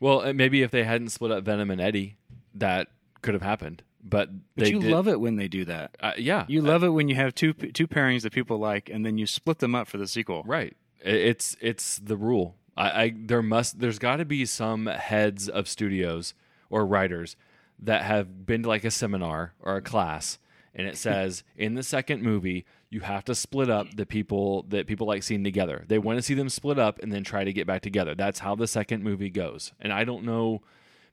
Well, 0.00 0.34
maybe 0.34 0.62
if 0.62 0.70
they 0.72 0.82
hadn't 0.84 1.08
split 1.10 1.30
up 1.30 1.44
Venom 1.44 1.70
and 1.70 1.80
Eddie, 1.80 2.18
that 2.54 2.88
could 3.22 3.32
have 3.34 3.42
happened. 3.42 3.82
but 4.02 4.28
But 4.56 4.68
you 4.68 4.80
did, 4.80 4.90
love 4.90 5.08
it 5.08 5.20
when 5.20 5.36
they 5.36 5.48
do 5.48 5.64
that. 5.66 5.96
uh, 6.00 6.12
yeah, 6.18 6.44
You 6.48 6.60
love 6.60 6.82
it 6.84 6.90
when 6.90 7.08
you 7.08 7.14
have 7.14 7.34
two 7.34 7.52
two 7.54 7.86
pairings 7.86 8.22
that 8.22 8.32
people 8.32 8.58
like, 8.58 8.90
and 8.90 9.06
then 9.06 9.16
you 9.16 9.26
split 9.26 9.60
them 9.60 9.74
up 9.76 9.86
for 9.88 9.96
the 9.96 10.06
sequel. 10.08 10.42
Right. 10.44 10.76
It's 11.00 11.56
it's 11.60 11.98
the 11.98 12.16
rule. 12.16 12.56
I, 12.76 13.02
I 13.02 13.14
there 13.16 13.42
must 13.42 13.80
there's 13.80 13.98
got 13.98 14.16
to 14.16 14.24
be 14.24 14.44
some 14.44 14.86
heads 14.86 15.48
of 15.48 15.68
studios 15.68 16.34
or 16.70 16.86
writers 16.86 17.36
that 17.78 18.02
have 18.02 18.46
been 18.46 18.62
to 18.62 18.68
like 18.68 18.84
a 18.84 18.90
seminar 18.90 19.54
or 19.60 19.76
a 19.76 19.82
class, 19.82 20.38
and 20.74 20.86
it 20.86 20.96
says 20.96 21.44
in 21.56 21.74
the 21.74 21.82
second 21.82 22.22
movie 22.22 22.64
you 22.88 23.00
have 23.00 23.24
to 23.24 23.34
split 23.34 23.68
up 23.68 23.94
the 23.96 24.06
people 24.06 24.64
that 24.68 24.86
people 24.86 25.06
like 25.06 25.22
seeing 25.22 25.44
together. 25.44 25.84
They 25.88 25.98
want 25.98 26.18
to 26.18 26.22
see 26.22 26.34
them 26.34 26.48
split 26.48 26.78
up 26.78 27.00
and 27.02 27.12
then 27.12 27.24
try 27.24 27.44
to 27.44 27.52
get 27.52 27.66
back 27.66 27.82
together. 27.82 28.14
That's 28.14 28.38
how 28.38 28.54
the 28.54 28.68
second 28.68 29.02
movie 29.02 29.30
goes. 29.30 29.72
And 29.80 29.92
I 29.92 30.04
don't 30.04 30.24
know. 30.24 30.62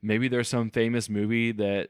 Maybe 0.02 0.28
there's 0.28 0.48
some 0.48 0.70
famous 0.70 1.10
movie 1.10 1.52
that 1.54 1.90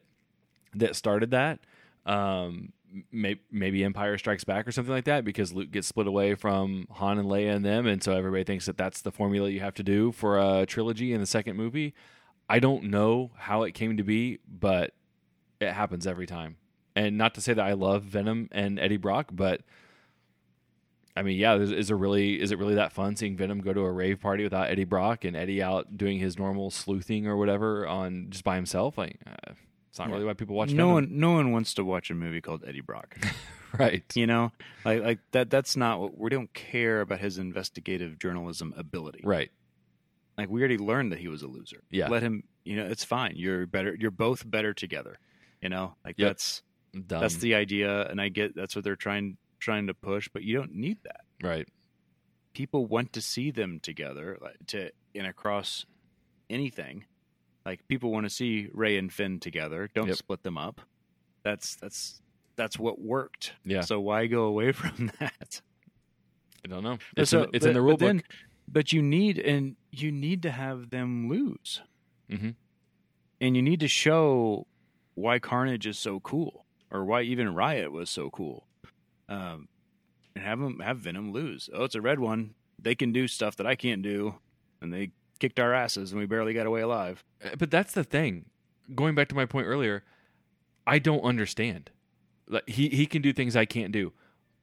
that 0.75 0.95
started 0.95 1.31
that. 1.31 1.59
Um, 2.05 2.71
may, 3.11 3.39
maybe 3.51 3.83
Empire 3.83 4.17
Strikes 4.17 4.43
Back 4.43 4.67
or 4.67 4.71
something 4.71 4.93
like 4.93 5.05
that, 5.05 5.25
because 5.25 5.53
Luke 5.53 5.71
gets 5.71 5.87
split 5.87 6.07
away 6.07 6.35
from 6.35 6.87
Han 6.91 7.17
and 7.17 7.27
Leia 7.27 7.55
and 7.55 7.65
them, 7.65 7.87
and 7.87 8.03
so 8.03 8.13
everybody 8.13 8.43
thinks 8.43 8.65
that 8.65 8.77
that's 8.77 9.01
the 9.01 9.11
formula 9.11 9.49
you 9.49 9.59
have 9.59 9.73
to 9.75 9.83
do 9.83 10.11
for 10.11 10.39
a 10.39 10.65
trilogy 10.65 11.13
in 11.13 11.19
the 11.19 11.27
second 11.27 11.57
movie. 11.57 11.93
I 12.49 12.59
don't 12.59 12.85
know 12.85 13.31
how 13.35 13.63
it 13.63 13.71
came 13.73 13.97
to 13.97 14.03
be, 14.03 14.39
but 14.47 14.93
it 15.59 15.71
happens 15.71 16.05
every 16.05 16.27
time. 16.27 16.57
And 16.95 17.17
not 17.17 17.33
to 17.35 17.41
say 17.41 17.53
that 17.53 17.65
I 17.65 17.73
love 17.73 18.03
Venom 18.03 18.49
and 18.51 18.79
Eddie 18.79 18.97
Brock, 18.97 19.29
but 19.31 19.61
I 21.15 21.21
mean, 21.21 21.37
yeah, 21.37 21.55
is, 21.55 21.71
is 21.71 21.91
it 21.91 21.95
really 21.95 22.41
is 22.41 22.51
it 22.51 22.57
really 22.57 22.75
that 22.75 22.91
fun 22.91 23.15
seeing 23.15 23.37
Venom 23.37 23.61
go 23.61 23.73
to 23.73 23.81
a 23.81 23.91
rave 23.91 24.19
party 24.19 24.43
without 24.43 24.69
Eddie 24.69 24.83
Brock 24.83 25.25
and 25.25 25.35
Eddie 25.35 25.61
out 25.61 25.97
doing 25.97 26.19
his 26.19 26.37
normal 26.37 26.71
sleuthing 26.71 27.27
or 27.27 27.37
whatever 27.37 27.87
on 27.87 28.27
just 28.29 28.43
by 28.43 28.55
himself? 28.55 28.97
Like, 28.97 29.19
uh, 29.25 29.53
it's 29.93 29.99
not 29.99 30.09
really 30.09 30.25
why 30.25 30.33
people 30.33 30.55
watch. 30.55 30.71
no 30.71 30.87
Venom. 30.87 30.93
one, 31.11 31.19
no 31.19 31.31
one 31.33 31.51
wants 31.51 31.75
to 31.75 31.85
watch 31.85 32.09
a 32.09 32.15
movie 32.15 32.41
called 32.41 32.63
Eddie 32.65 32.81
Brock. 32.81 33.15
right? 33.77 34.03
you 34.15 34.25
know, 34.25 34.51
like 34.83 35.03
like 35.03 35.19
that. 35.33 35.51
That's 35.51 35.75
not 35.77 35.99
what 35.99 36.17
we 36.17 36.31
don't 36.31 36.51
care 36.51 37.01
about 37.01 37.19
his 37.19 37.37
investigative 37.37 38.17
journalism 38.17 38.73
ability. 38.75 39.21
Right. 39.23 39.51
Like 40.35 40.49
we 40.49 40.61
already 40.61 40.79
learned 40.79 41.11
that 41.11 41.19
he 41.19 41.27
was 41.27 41.43
a 41.43 41.47
loser. 41.47 41.83
Yeah. 41.91 42.07
let 42.09 42.23
him. 42.23 42.43
You 42.63 42.77
know, 42.77 42.85
it's 42.87 43.03
fine. 43.03 43.33
You're 43.35 43.67
better. 43.67 43.95
You're 43.99 44.09
both 44.09 44.49
better 44.49 44.73
together. 44.73 45.19
You 45.61 45.69
know, 45.69 45.93
like 46.03 46.15
Yep. 46.17 46.27
that's 46.29 46.63
Dumb. 46.93 47.21
that's 47.21 47.35
the 47.35 47.53
idea, 47.53 48.07
and 48.07 48.19
I 48.19 48.29
get 48.29 48.55
that's 48.55 48.75
what 48.75 48.83
they're 48.83 48.95
trying 48.95 49.37
trying 49.59 49.85
to 49.87 49.93
push. 49.93 50.27
But 50.33 50.41
you 50.41 50.57
don't 50.57 50.73
need 50.73 50.97
that. 51.03 51.21
right. 51.43 51.67
people 52.53 52.87
want 52.87 53.13
to 53.13 53.21
see 53.21 53.51
them 53.51 53.79
together 53.79 54.39
like, 54.41 54.57
to 54.69 54.89
in 55.13 55.25
across 55.25 55.85
anything. 56.49 57.05
Like 57.65 57.87
people 57.87 58.11
want 58.11 58.25
to 58.25 58.29
see 58.29 58.69
Rey 58.73 58.97
and 58.97 59.11
Finn 59.11 59.39
together. 59.39 59.89
Don't 59.93 60.07
Yep. 60.07 60.17
split 60.17 60.43
them 60.43 60.57
up. 60.57 60.81
That's 61.43 61.75
that's 61.75 62.21
that's 62.55 62.77
what 62.77 62.99
worked. 63.01 63.53
Yeah. 63.63 63.81
So 63.81 63.99
why 63.99 64.27
go 64.27 64.43
away 64.45 64.71
from 64.73 65.11
that? 65.19 65.61
I 66.65 66.67
don't 66.69 66.83
know. 66.83 66.97
It's, 67.17 67.31
so- 67.31 67.43
in, 67.43 67.49
it's 67.53 67.65
in 67.65 67.73
the 67.73 67.81
rule 67.81 67.97
but 67.97 68.05
then- 68.05 68.23
But 68.67 68.93
you 68.93 69.01
need 69.01 69.39
and 69.39 69.75
you 69.91 70.11
need 70.11 70.41
to 70.43 70.51
have 70.51 70.89
them 70.89 71.29
lose, 71.29 71.81
hmm 72.29 72.51
and 73.41 73.55
you 73.57 73.61
need 73.61 73.81
to 73.81 73.89
show 73.89 74.65
why 75.15 75.37
Carnage 75.37 75.85
is 75.85 75.99
so 75.99 76.21
cool, 76.21 76.65
or 76.89 77.03
why 77.03 77.23
even 77.23 77.53
Riot 77.53 77.91
was 77.91 78.09
so 78.09 78.29
cool. 78.29 78.65
Um, 79.27 79.67
and 80.35 80.43
have 80.45 80.59
them 80.59 80.79
have 80.79 80.99
Venom 80.99 81.33
lose. 81.33 81.69
Oh, 81.73 81.83
it's 81.83 81.95
a 81.95 82.01
red 82.01 82.19
one. 82.19 82.55
They 82.79 82.95
can 82.95 83.11
do 83.11 83.27
stuff 83.27 83.57
that 83.57 83.67
I 83.67 83.75
can't 83.75 84.01
do, 84.01 84.35
and 84.81 84.93
they 84.93 85.11
kicked 85.43 85.59
our 85.59 85.73
asses, 85.73 86.11
and 86.11 86.19
we 86.21 86.25
barely 86.25 86.53
got 86.53 86.65
away 86.65 86.81
alive. 86.81 87.23
Uh, 87.43 87.49
But 87.57 87.69
that's 87.69 87.93
the 87.93 88.03
thing. 88.03 88.45
Going 88.95 89.13
back 89.15 89.27
to 89.29 89.35
my 89.35 89.45
point 89.45 89.67
earlier, 89.67 90.03
I 90.87 90.99
don't 90.99 91.21
understand. 91.21 91.91
Like 92.47 92.67
he 92.67 92.89
he 92.89 93.05
can 93.05 93.21
do 93.21 93.33
things 93.33 93.55
I 93.55 93.65
can't 93.65 93.91
do. 93.91 94.13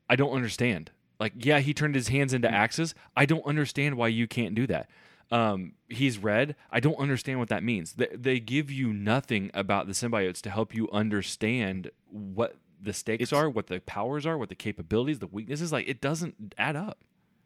I 0.08 0.16
don't 0.16 0.32
understand. 0.32 0.90
Like 1.18 1.32
yeah, 1.36 1.60
he 1.60 1.74
turned 1.74 1.94
his 1.94 2.08
hands 2.08 2.32
into 2.32 2.50
axes. 2.50 2.94
I 3.16 3.26
don't 3.26 3.44
understand 3.46 3.96
why 3.96 4.08
you 4.08 4.26
can't 4.26 4.54
do 4.54 4.66
that. 4.68 4.88
Um, 5.30 5.74
he's 5.88 6.18
red. 6.18 6.56
I 6.70 6.80
don't 6.80 6.98
understand 6.98 7.38
what 7.38 7.48
that 7.50 7.62
means. 7.62 7.92
They, 7.92 8.08
they 8.12 8.40
give 8.40 8.70
you 8.70 8.92
nothing 8.92 9.50
about 9.54 9.86
the 9.86 9.92
symbiotes 9.92 10.40
to 10.42 10.50
help 10.50 10.74
you 10.74 10.90
understand 10.90 11.90
what 12.10 12.56
the 12.82 12.92
stakes 12.92 13.22
It's- 13.22 13.32
are, 13.38 13.48
what 13.48 13.66
the 13.68 13.80
powers 13.80 14.24
are, 14.26 14.36
what 14.38 14.48
the 14.48 14.54
capabilities, 14.56 15.18
the 15.20 15.26
weaknesses. 15.28 15.72
Like 15.72 15.86
it 15.88 16.00
doesn't 16.00 16.54
add 16.58 16.74
up. 16.76 17.04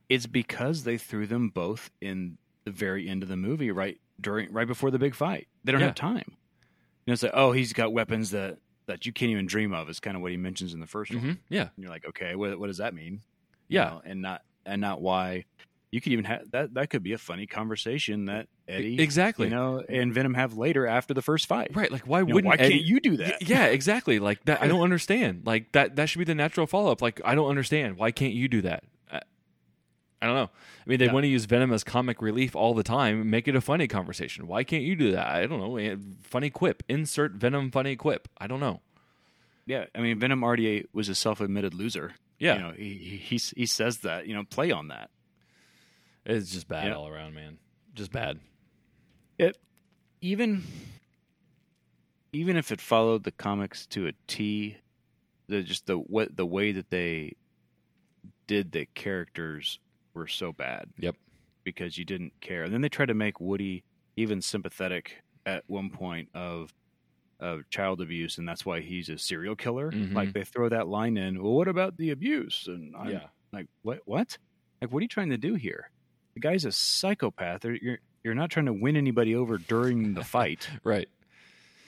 It's 0.09 0.26
because 0.26 0.85
they 0.85 0.99
threw 0.99 1.26
them 1.26 1.49
both 1.51 1.91
in 2.01 2.39
the 2.65 2.71
very 2.71 3.09
end 3.09 3.23
of 3.23 3.29
the 3.29 3.37
movie, 3.37 3.71
right 3.71 3.99
during 4.21 4.53
right 4.53 4.67
before 4.67 4.91
the 4.91 4.99
big 4.99 5.15
fight. 5.15 5.49
They 5.65 5.73
don't 5.73 5.81
Yeah. 5.81 5.89
have 5.89 5.95
time. 5.95 6.25
You 6.27 7.11
know, 7.11 7.12
it's 7.15 7.23
like, 7.23 7.33
oh, 7.35 7.53
he's 7.53 7.73
got 7.73 7.93
weapons 7.93 8.31
that 8.31 8.59
that 8.87 9.07
you 9.07 9.12
can't 9.12 9.31
even 9.31 9.47
dream 9.47 9.73
of. 9.73 9.89
Is 9.89 10.01
kind 10.01 10.17
of 10.17 10.23
what 10.23 10.31
he 10.31 10.37
mentions 10.37 10.75
in 10.75 10.81
the 10.81 10.87
1st 10.87 11.15
one. 11.15 11.21
hmm 11.25 11.33
Yeah, 11.49 11.62
And 11.62 11.71
you're 11.79 11.91
like, 11.91 12.07
okay, 12.09 12.35
what 12.35 12.59
what 12.59 12.67
does 12.69 12.79
that 12.79 12.95
mean? 12.95 13.21
You 13.69 13.79
yeah. 13.81 13.85
know, 13.85 14.03
and 14.05 14.23
not 14.23 14.43
and 14.67 14.81
not 14.81 15.01
why. 15.01 15.45
You 15.91 16.01
could 16.01 16.12
even 16.12 16.25
have 16.25 16.51
that. 16.51 16.75
That 16.75 16.91
could 16.91 17.05
be 17.05 17.12
a 17.12 17.19
funny 17.19 17.47
conversation 17.47 18.25
that 18.25 18.49
Eddie, 18.67 19.01
exactly. 19.01 19.47
you 19.47 19.55
know, 19.55 19.81
and 19.89 20.12
Venom 20.12 20.35
have 20.35 20.57
later 20.57 20.89
after 20.89 21.15
the 21.15 21.23
first 21.23 21.47
fight. 21.47 21.71
Right? 21.73 21.93
Like 21.93 22.03
why 22.03 22.19
You 22.21 22.27
wouldn't 22.35 22.47
why 22.47 22.55
Eddie- 22.57 22.75
can't 22.79 22.85
you 22.85 22.99
do 22.99 23.17
that? 23.19 23.49
Yeah, 23.49 23.67
exactly. 23.67 24.19
Like 24.19 24.45
that, 24.47 24.61
I 24.61 24.67
don't 24.67 24.81
understand. 24.91 25.43
Like 25.47 25.71
that, 25.73 25.95
that 25.95 26.07
should 26.09 26.19
be 26.19 26.25
the 26.25 26.35
natural 26.35 26.67
follow 26.67 26.91
up. 26.91 27.01
Like 27.01 27.21
I 27.25 27.37
don't 27.37 27.49
understand. 27.49 27.97
Why 27.97 28.11
can't 28.11 28.33
you 28.35 28.49
do 28.49 28.62
that? 28.62 28.83
I, 30.25 30.27
don't 30.27 30.35
know. 30.37 30.51
I 30.87 30.89
mean, 30.91 30.99
they 30.99 31.07
Yeah. 31.07 31.12
want 31.12 31.25
to 31.25 31.29
use 31.29 31.45
Venom 31.45 31.72
as 31.72 31.85
comic 31.85 32.22
relief 32.22 32.57
all 32.57 32.75
the 32.75 32.83
time. 32.83 33.29
Make 33.31 33.47
it 33.47 33.55
a 33.55 33.61
funny 33.61 33.87
conversation. 33.87 34.47
Why 34.47 34.64
can't 34.64 34.83
you 34.83 34.97
do 34.97 35.12
that? 35.12 35.27
I 35.29 35.47
don't 35.47 35.61
know. 35.61 35.77
Eh, 35.77 35.97
Funny 36.22 36.51
quip. 36.51 36.83
Insert 36.89 37.33
Venom 37.33 37.70
funny 37.70 37.95
quip. 37.97 38.29
I 38.39 38.47
don't 38.47 38.61
know. 38.61 38.81
Yeah, 39.66 39.87
I 39.95 40.01
mean, 40.01 40.18
Venom 40.18 40.43
already 40.45 40.87
was 40.93 41.09
a 41.09 41.14
self-admitted 41.14 41.72
loser. 41.75 42.14
Yeah, 42.39 42.55
you 42.55 42.61
know, 42.61 42.72
he 42.72 42.95
he 42.95 43.16
he, 43.16 43.37
he 43.57 43.66
says 43.66 43.99
that. 43.99 44.27
You 44.27 44.35
know, 44.35 44.45
play 44.45 44.70
on 44.72 44.89
that. 44.89 45.11
it's 46.27 46.51
just 46.53 46.68
bad 46.68 46.89
Yeah. 46.89 46.95
all 46.95 47.09
around, 47.09 47.35
man. 47.35 47.59
Just 47.95 48.12
bad. 48.12 48.41
it 49.39 49.57
even 50.20 50.64
even 52.33 52.57
if 52.57 52.72
it 52.72 52.81
followed 52.81 53.25
the 53.25 53.31
comics 53.31 53.87
to 53.87 54.07
a 54.09 54.12
T, 54.27 54.77
the 55.49 55.62
just 55.62 55.87
the 55.87 55.97
what 55.97 56.37
the 56.37 56.47
way 56.47 56.72
that 56.72 56.91
they 56.91 57.35
did 58.47 58.72
the 58.72 58.87
characters 58.95 59.79
were 60.15 60.27
so 60.29 60.53
bad 60.53 60.89
Yep. 60.99 61.17
because 61.65 61.99
you 61.99 62.05
didn't 62.05 62.33
care. 62.41 62.65
And 62.65 62.73
then 62.73 62.81
they 62.81 62.89
tried 62.89 63.07
to 63.07 63.15
make 63.15 63.41
Woody 63.41 63.85
even 64.17 64.41
sympathetic 64.41 65.23
at 65.47 65.65
one 65.67 65.91
point 65.91 66.29
of 66.35 66.73
of 67.41 67.69
child 67.69 68.01
abuse, 68.01 68.39
and 68.39 68.49
that's 68.49 68.65
why 68.65 68.81
he's 68.81 69.09
a 69.09 69.19
serial 69.19 69.57
killer. 69.57 69.91
Mhm. 69.91 70.15
Like 70.15 70.33
they 70.33 70.45
throw 70.45 70.69
that 70.69 70.87
line 70.87 71.17
in. 71.17 71.43
Well, 71.43 71.53
what 71.53 71.67
about 71.69 71.97
the 71.99 72.11
abuse? 72.11 72.67
And 72.69 72.95
I'm 72.97 73.11
Yeah. 73.11 73.27
like, 73.53 73.67
what? 73.83 73.99
What? 74.07 74.39
Like, 74.81 74.93
what 74.93 75.01
are 75.01 75.03
you 75.03 75.09
trying 75.09 75.31
to 75.31 75.37
do 75.37 75.55
here? 75.57 75.91
The 76.35 76.41
guy's 76.41 76.65
a 76.65 76.73
psychopath. 76.73 77.65
You're 77.65 77.99
you're, 78.23 78.35
not 78.35 78.49
trying 78.51 78.67
to 78.67 78.73
win 78.73 78.97
anybody 78.97 79.35
over 79.35 79.59
during 79.59 80.15
the 80.15 80.25
fight. 80.25 80.71
Right. 80.85 81.09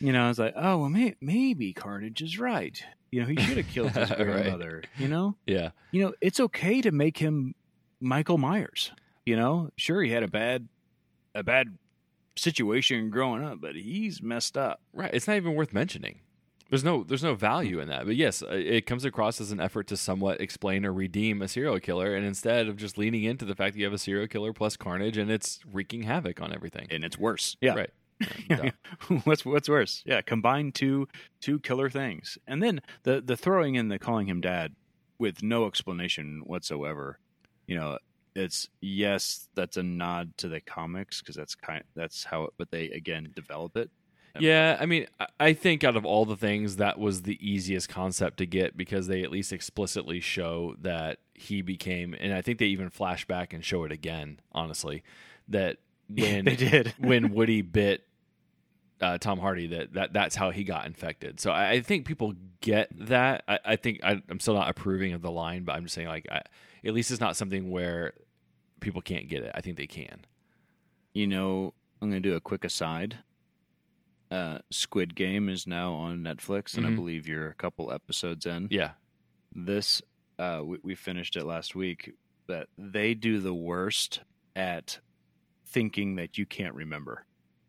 You 0.00 0.12
know, 0.12 0.24
I 0.26 0.28
was 0.28 0.38
like, 0.38 0.52
oh 0.56 0.78
well, 0.78 0.88
may, 0.90 1.14
maybe 1.22 1.72
Carnage 1.72 2.20
is 2.20 2.38
right. 2.38 2.82
You 3.10 3.20
know, 3.22 3.26
he 3.28 3.36
should 3.36 3.56
have 3.56 3.68
killed 3.68 3.92
his 3.92 4.10
Right. 4.10 4.18
grandmother. 4.18 4.82
You 4.98 5.08
know, 5.08 5.36
Yeah. 5.46 5.70
you 5.92 6.02
know, 6.02 6.12
it's 6.20 6.40
okay 6.40 6.82
to 6.82 6.90
make 6.90 7.16
him 7.16 7.54
Michael 8.00 8.38
Myers. 8.38 8.92
You 9.24 9.36
know, 9.36 9.70
sure 9.76 10.02
he 10.02 10.10
had 10.10 10.22
a 10.22 10.28
bad 10.28 10.68
a 11.34 11.42
bad 11.42 11.76
situation 12.36 13.10
growing 13.10 13.44
up, 13.44 13.60
but 13.60 13.74
he's 13.74 14.22
messed 14.22 14.56
up. 14.56 14.80
Right. 14.92 15.10
It's 15.12 15.26
not 15.26 15.36
even 15.36 15.54
worth 15.54 15.72
mentioning. 15.72 16.20
There's 16.68 16.84
no 16.84 17.04
there's 17.04 17.22
no 17.22 17.34
value 17.34 17.78
in 17.80 17.88
that. 17.88 18.06
But 18.06 18.16
yes, 18.16 18.42
uh, 18.42 18.48
it 18.50 18.86
comes 18.86 19.04
across 19.04 19.40
as 19.40 19.52
an 19.52 19.60
effort 19.60 19.86
to 19.88 19.96
somewhat 19.96 20.40
explain 20.40 20.84
or 20.84 20.92
redeem 20.92 21.40
a 21.42 21.48
serial 21.48 21.78
killer, 21.78 22.14
and 22.14 22.26
instead 22.26 22.66
of 22.66 22.76
just 22.76 22.98
leaning 22.98 23.22
into 23.22 23.44
the 23.44 23.54
fact 23.54 23.74
that 23.74 23.78
you 23.78 23.84
have 23.84 23.94
a 23.94 23.98
serial 23.98 24.26
killer 24.26 24.52
plus 24.52 24.76
carnage 24.76 25.16
and 25.16 25.30
it's 25.30 25.60
wreaking 25.72 26.02
havoc 26.02 26.40
on 26.40 26.52
everything. 26.52 26.88
And 26.90 27.04
it's 27.04 27.18
worse. 27.18 27.56
Yeah. 27.60 27.74
Right. 27.74 27.90
Yeah. 28.48 28.70
what's 29.24 29.44
what's 29.44 29.68
worse? 29.68 30.02
Yeah, 30.06 30.22
combine 30.22 30.72
two 30.72 31.06
two 31.40 31.58
killer 31.60 31.90
things, 31.90 32.38
and 32.46 32.62
then 32.62 32.80
the 33.02 33.20
the 33.20 33.36
throwing 33.36 33.74
in 33.74 33.88
the 33.88 33.98
calling 33.98 34.26
him 34.26 34.40
dad 34.40 34.74
with 35.18 35.42
no 35.42 35.66
explanation 35.66 36.40
whatsoever. 36.46 37.18
You 37.66 37.76
know, 37.76 37.98
it's 38.34 38.68
yes, 38.80 39.48
that's 39.54 39.76
a 39.76 39.82
nod 39.82 40.36
to 40.38 40.48
the 40.48 40.60
comics 40.60 41.20
because 41.20 41.36
that's 41.36 41.54
kind 41.54 41.82
that's 41.94 42.24
how, 42.24 42.44
it, 42.44 42.50
but 42.58 42.70
they 42.70 42.86
again 42.90 43.32
develop 43.34 43.76
it. 43.76 43.90
Yeah, 44.38 44.76
I 44.78 44.84
mean, 44.84 45.06
I- 45.18 45.26
I 45.40 45.52
think 45.54 45.82
out 45.82 45.96
of 45.96 46.04
all 46.04 46.26
the 46.26 46.36
things, 46.36 46.76
that 46.76 46.98
was 46.98 47.22
the 47.22 47.38
easiest 47.40 47.88
concept 47.88 48.36
to 48.38 48.46
get 48.46 48.76
because 48.76 49.06
they 49.06 49.22
at 49.22 49.30
least 49.30 49.50
explicitly 49.50 50.20
show 50.20 50.76
that 50.82 51.20
he 51.32 51.62
became, 51.62 52.14
and 52.20 52.34
I 52.34 52.42
think 52.42 52.58
they 52.58 52.66
even 52.66 52.90
flash 52.90 53.24
back 53.24 53.54
and 53.54 53.64
show 53.64 53.84
it 53.84 53.92
again. 53.92 54.40
Honestly, 54.52 55.02
that 55.48 55.78
when 56.08 56.44
they 56.44 56.54
did. 56.56 56.94
when 56.98 57.32
Woody 57.32 57.62
bit 57.62 58.05
uh, 59.00 59.18
Tom 59.18 59.38
Hardy, 59.38 59.66
that, 59.68 59.92
that 59.94 60.12
that's 60.12 60.34
how 60.34 60.50
he 60.50 60.64
got 60.64 60.86
infected. 60.86 61.38
So 61.40 61.50
I, 61.50 61.70
I 61.72 61.80
think 61.80 62.06
people 62.06 62.34
get 62.60 62.88
that. 63.08 63.44
I, 63.46 63.58
I 63.64 63.76
think 63.76 64.00
I, 64.02 64.22
I'm 64.28 64.40
still 64.40 64.54
not 64.54 64.68
approving 64.70 65.12
of 65.12 65.22
the 65.22 65.30
line, 65.30 65.64
but 65.64 65.74
I'm 65.76 65.82
just 65.84 65.94
saying 65.94 66.08
like 66.08 66.26
I, 66.30 66.42
at 66.84 66.94
least 66.94 67.10
it's 67.10 67.20
not 67.20 67.36
something 67.36 67.70
where 67.70 68.14
people 68.80 69.02
can't 69.02 69.28
get 69.28 69.42
it. 69.42 69.52
I 69.54 69.60
think 69.60 69.76
they 69.76 69.86
can. 69.86 70.24
You 71.12 71.26
know, 71.26 71.74
I'm 72.00 72.10
going 72.10 72.22
to 72.22 72.28
do 72.28 72.36
a 72.36 72.40
quick 72.40 72.64
aside. 72.64 73.18
uh, 74.30 74.58
Squid 74.70 75.14
Game 75.14 75.48
is 75.48 75.66
now 75.66 75.92
on 75.94 76.18
Netflix, 76.22 76.76
and 76.76 76.84
I 76.86 76.90
Mhm. 76.90 76.96
believe 76.96 77.28
you're 77.28 77.48
a 77.48 77.54
couple 77.54 77.92
episodes 77.92 78.44
in. 78.44 78.68
Yeah. 78.70 78.92
This 79.54 80.02
uh, 80.38 80.60
we, 80.64 80.78
we 80.82 80.94
finished 80.94 81.36
it 81.36 81.44
last 81.44 81.74
week. 81.74 82.12
That 82.48 82.68
they 82.76 83.14
do 83.14 83.40
the 83.40 83.54
worst 83.54 84.20
at 84.54 84.98
thinking 85.64 86.16
that 86.16 86.38
you 86.38 86.44
can't 86.46 86.74
remember. 86.74 87.24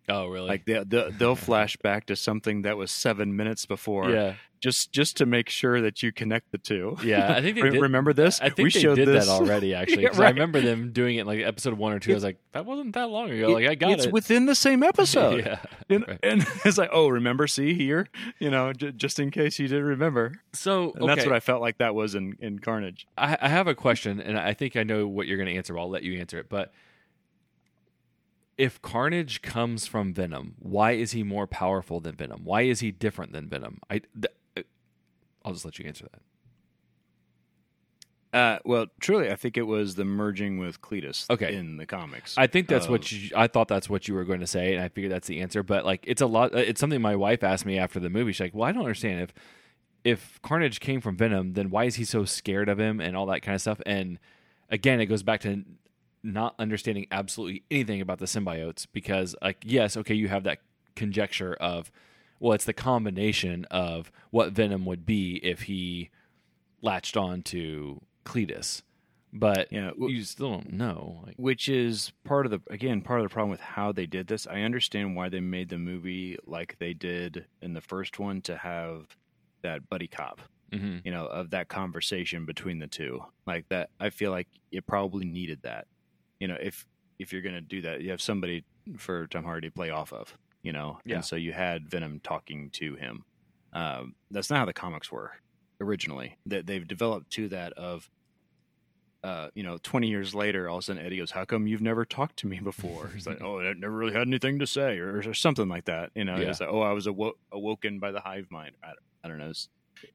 Oh, 0.09 0.27
really? 0.27 0.47
Like 0.47 0.65
they, 0.65 0.83
they'll, 0.85 1.11
they'll 1.11 1.35
flash 1.35 1.75
back 1.77 2.05
to 2.05 2.15
something 2.15 2.61
that 2.61 2.77
was 2.77 2.91
seven 2.91 3.35
minutes 3.35 3.65
before, 3.65 4.09
yeah. 4.09 4.35
just 4.61 4.93
just 4.93 5.17
to 5.17 5.25
make 5.25 5.49
sure 5.49 5.81
that 5.81 6.01
you 6.01 6.13
connect 6.13 6.51
the 6.53 6.57
two. 6.57 6.95
Yeah, 7.03 7.33
I 7.33 7.41
think 7.41 7.59
they 7.59 7.69
did. 7.71 7.81
remember 7.81 8.13
this? 8.13 8.39
I 8.39 8.45
think 8.49 8.57
we 8.67 8.71
they 8.71 8.79
showed 8.79 8.95
did 8.95 9.07
this. 9.09 9.25
that 9.25 9.31
already, 9.41 9.73
actually. 9.73 10.03
Yeah, 10.03 10.09
'cause 10.09 10.21
I 10.21 10.29
remember 10.29 10.61
them 10.61 10.93
doing 10.93 11.17
it 11.17 11.27
like 11.27 11.41
episode 11.41 11.73
one 11.73 11.91
or 11.91 11.99
two. 11.99 12.11
I 12.11 12.13
was 12.13 12.23
like, 12.23 12.37
that 12.53 12.65
wasn't 12.65 12.93
that 12.95 13.09
long 13.09 13.29
ago. 13.31 13.49
Like, 13.49 13.67
I 13.67 13.75
got 13.75 13.91
it's 13.91 14.05
it. 14.05 14.13
within 14.13 14.45
the 14.45 14.55
same 14.55 14.81
episode. 14.91 15.45
yeah. 15.45 15.59
And, 15.89 16.07
Right. 16.07 16.19
and 16.23 16.45
it's 16.63 16.77
like, 16.77 16.89
oh, 16.93 17.09
remember? 17.09 17.45
See 17.45 17.73
here, 17.73 18.07
you 18.39 18.49
know, 18.49 18.71
j- 18.71 18.93
just 18.93 19.19
in 19.19 19.29
case 19.29 19.59
you 19.59 19.67
didn't 19.67 19.83
remember. 19.83 20.39
So, 20.53 20.93
And 20.95 21.09
that's 21.09 21.25
what 21.25 21.35
I 21.35 21.41
felt 21.41 21.61
like 21.61 21.79
that 21.79 21.93
was 21.95 22.15
in 22.15 22.37
in 22.39 22.59
Carnage. 22.59 23.07
I, 23.17 23.37
I 23.41 23.49
have 23.49 23.67
a 23.67 23.75
question, 23.75 24.21
and 24.21 24.37
I 24.39 24.53
think 24.53 24.77
I 24.77 24.83
know 24.83 25.05
what 25.05 25.27
you're 25.27 25.37
going 25.37 25.49
to 25.49 25.55
answer. 25.55 25.73
But 25.73 25.81
I'll 25.81 25.89
let 25.89 26.03
you 26.03 26.17
answer 26.19 26.39
it. 26.39 26.47
But 26.49 26.71
if 28.57 28.81
Carnage 28.81 29.41
comes 29.41 29.85
from 29.85 30.13
Venom, 30.13 30.55
why 30.59 30.93
is 30.93 31.11
he 31.11 31.23
more 31.23 31.47
powerful 31.47 31.99
than 31.99 32.15
Venom? 32.15 32.43
Why 32.43 32.63
is 32.63 32.79
he 32.79 32.91
different 32.91 33.31
than 33.31 33.47
Venom? 33.47 33.79
I, 33.89 33.99
th- 33.99 34.65
I'll 35.45 35.53
just 35.53 35.65
let 35.65 35.77
you 35.79 35.85
answer 35.85 36.07
that. 36.11 36.21
Uh, 38.37 38.59
well, 38.65 38.87
truly, 38.99 39.31
I 39.31 39.35
think 39.35 39.57
it 39.57 39.63
was 39.63 39.95
the 39.95 40.03
merging 40.05 40.57
with 40.59 40.81
Cletus. 40.81 41.29
Okay. 41.29 41.55
in 41.55 41.77
the 41.77 41.85
comics. 41.85 42.35
I 42.37 42.47
think 42.47 42.67
that's 42.67 42.89
what 42.89 43.11
you, 43.11 43.31
I 43.35 43.47
thought 43.47 43.67
that's 43.67 43.89
what 43.89 44.07
you 44.07 44.13
were 44.13 44.25
going 44.25 44.41
to 44.41 44.47
say, 44.47 44.73
and 44.73 44.83
I 44.83 44.89
figured 44.89 45.11
that's 45.11 45.27
the 45.27 45.39
answer. 45.39 45.63
But 45.63 45.85
like, 45.85 46.03
it's 46.05 46.21
a 46.21 46.27
lot. 46.27 46.53
It's 46.53 46.79
something 46.79 47.01
my 47.01 47.15
wife 47.15 47.43
asked 47.43 47.65
me 47.65 47.79
after 47.79 47.99
the 47.99 48.09
movie. 48.09 48.33
She's 48.33 48.41
like, 48.41 48.53
"Well, 48.53 48.67
I 48.67 48.73
don't 48.73 48.81
understand 48.83 49.21
if 49.21 49.33
if 50.03 50.41
Carnage 50.41 50.81
came 50.81 50.99
from 50.99 51.15
Venom, 51.15 51.53
then 51.53 51.69
why 51.69 51.85
is 51.85 51.95
he 51.95 52.03
so 52.03 52.25
scared 52.25 52.67
of 52.67 52.79
him 52.79 52.99
and 52.99 53.15
all 53.15 53.25
that 53.27 53.41
kind 53.41 53.55
of 53.55 53.61
stuff?" 53.61 53.81
And 53.85 54.19
again, 54.69 54.99
it 54.99 55.05
goes 55.05 55.23
back 55.23 55.39
to 55.41 55.63
not 56.23 56.55
understanding 56.59 57.07
absolutely 57.11 57.63
anything 57.71 58.01
about 58.01 58.19
the 58.19 58.25
symbiotes 58.25 58.85
because, 58.91 59.35
like, 59.41 59.57
yes, 59.63 59.95
okay, 59.97 60.13
you 60.13 60.27
have 60.27 60.43
that 60.43 60.59
conjecture 60.95 61.53
of, 61.55 61.91
well, 62.39 62.53
it's 62.53 62.65
the 62.65 62.73
combination 62.73 63.65
of 63.65 64.11
what 64.31 64.51
Venom 64.51 64.85
would 64.85 65.05
be 65.05 65.35
if 65.37 65.63
he 65.63 66.09
latched 66.81 67.17
on 67.17 67.41
to 67.43 68.01
Cletus, 68.25 68.81
but 69.33 69.71
Yeah, 69.71 69.89
w- 69.89 70.15
you 70.15 70.23
still 70.23 70.51
don't 70.51 70.73
know. 70.73 71.23
Like, 71.25 71.35
which 71.37 71.69
is 71.69 72.11
part 72.23 72.45
of 72.45 72.51
the 72.51 72.61
again 72.71 73.01
part 73.01 73.19
of 73.19 73.25
the 73.25 73.33
problem 73.33 73.49
with 73.49 73.59
how 73.59 73.91
they 73.91 74.05
did 74.05 74.27
this. 74.27 74.47
I 74.47 74.61
understand 74.61 75.15
why 75.15 75.29
they 75.29 75.39
made 75.39 75.69
the 75.69 75.77
movie 75.77 76.37
like 76.45 76.77
they 76.79 76.93
did 76.93 77.45
in 77.61 77.73
the 77.73 77.81
first 77.81 78.19
one 78.19 78.41
to 78.43 78.57
have 78.57 79.15
that 79.63 79.89
buddy 79.89 80.07
cop, 80.07 80.41
mhm. 80.71 81.01
you 81.03 81.11
know, 81.11 81.25
of 81.25 81.49
that 81.51 81.67
conversation 81.67 82.45
between 82.45 82.79
the 82.79 82.87
two. 82.87 83.23
Like 83.45 83.67
that, 83.69 83.89
I 83.99 84.09
feel 84.09 84.31
like 84.31 84.47
it 84.71 84.85
probably 84.87 85.25
needed 85.25 85.61
that. 85.63 85.87
You 86.39 86.47
know, 86.47 86.57
if 86.61 86.85
if 87.19 87.33
you're 87.33 87.41
gonna 87.41 87.61
do 87.61 87.81
that, 87.81 88.01
you 88.01 88.11
have 88.11 88.21
somebody 88.21 88.63
for 88.97 89.27
Tom 89.27 89.43
Hardy 89.43 89.67
to 89.69 89.73
play 89.73 89.89
off 89.89 90.13
of. 90.13 90.37
You 90.63 90.73
know, 90.73 90.99
Yeah. 91.05 91.15
and 91.17 91.25
so 91.25 91.35
you 91.35 91.53
had 91.53 91.89
Venom 91.89 92.19
talking 92.19 92.69
to 92.71 92.95
him. 92.95 93.23
Um, 93.73 94.15
that's 94.31 94.49
not 94.49 94.59
how 94.59 94.65
the 94.65 94.73
comics 94.73 95.11
were 95.11 95.31
originally. 95.79 96.37
That 96.45 96.65
they've 96.67 96.85
developed 96.87 97.29
to 97.33 97.47
that 97.49 97.73
of 97.73 98.09
uh, 99.23 99.49
you 99.55 99.63
know, 99.63 99.77
20 99.81 100.07
years 100.07 100.35
later, 100.35 100.69
all 100.69 100.77
of 100.77 100.83
a 100.83 100.85
sudden 100.85 101.03
Eddie 101.05 101.17
goes, 101.17 101.31
How 101.31 101.43
come 101.43 101.67
you've 101.67 101.81
never 101.81 102.05
talked 102.05 102.37
to 102.37 102.47
me 102.47 102.59
before? 102.59 103.07
He's 103.13 103.25
like, 103.25 103.39
Oh, 103.41 103.59
I 103.59 103.73
never 103.73 103.93
really 103.95 104.13
had 104.13 104.27
anything 104.27 104.59
to 104.59 104.67
say, 104.67 104.99
or, 104.99 105.17
or 105.27 105.33
something 105.33 105.67
like 105.67 105.85
that. 105.85 106.11
You 106.15 106.23
know, 106.23 106.37
Yeah. 106.37 106.49
it's 106.51 106.59
like, 106.59 106.69
Oh, 106.69 106.81
I 106.81 106.91
was 106.93 107.07
awo- 107.07 107.33
awoken 107.51 107.99
by 107.99 108.11
the 108.11 108.19
hive 108.21 108.47
mind. 108.51 108.75
I, 108.83 108.91
I 109.23 109.27
don't 109.27 109.39
know. 109.39 109.49
It's 109.49 109.69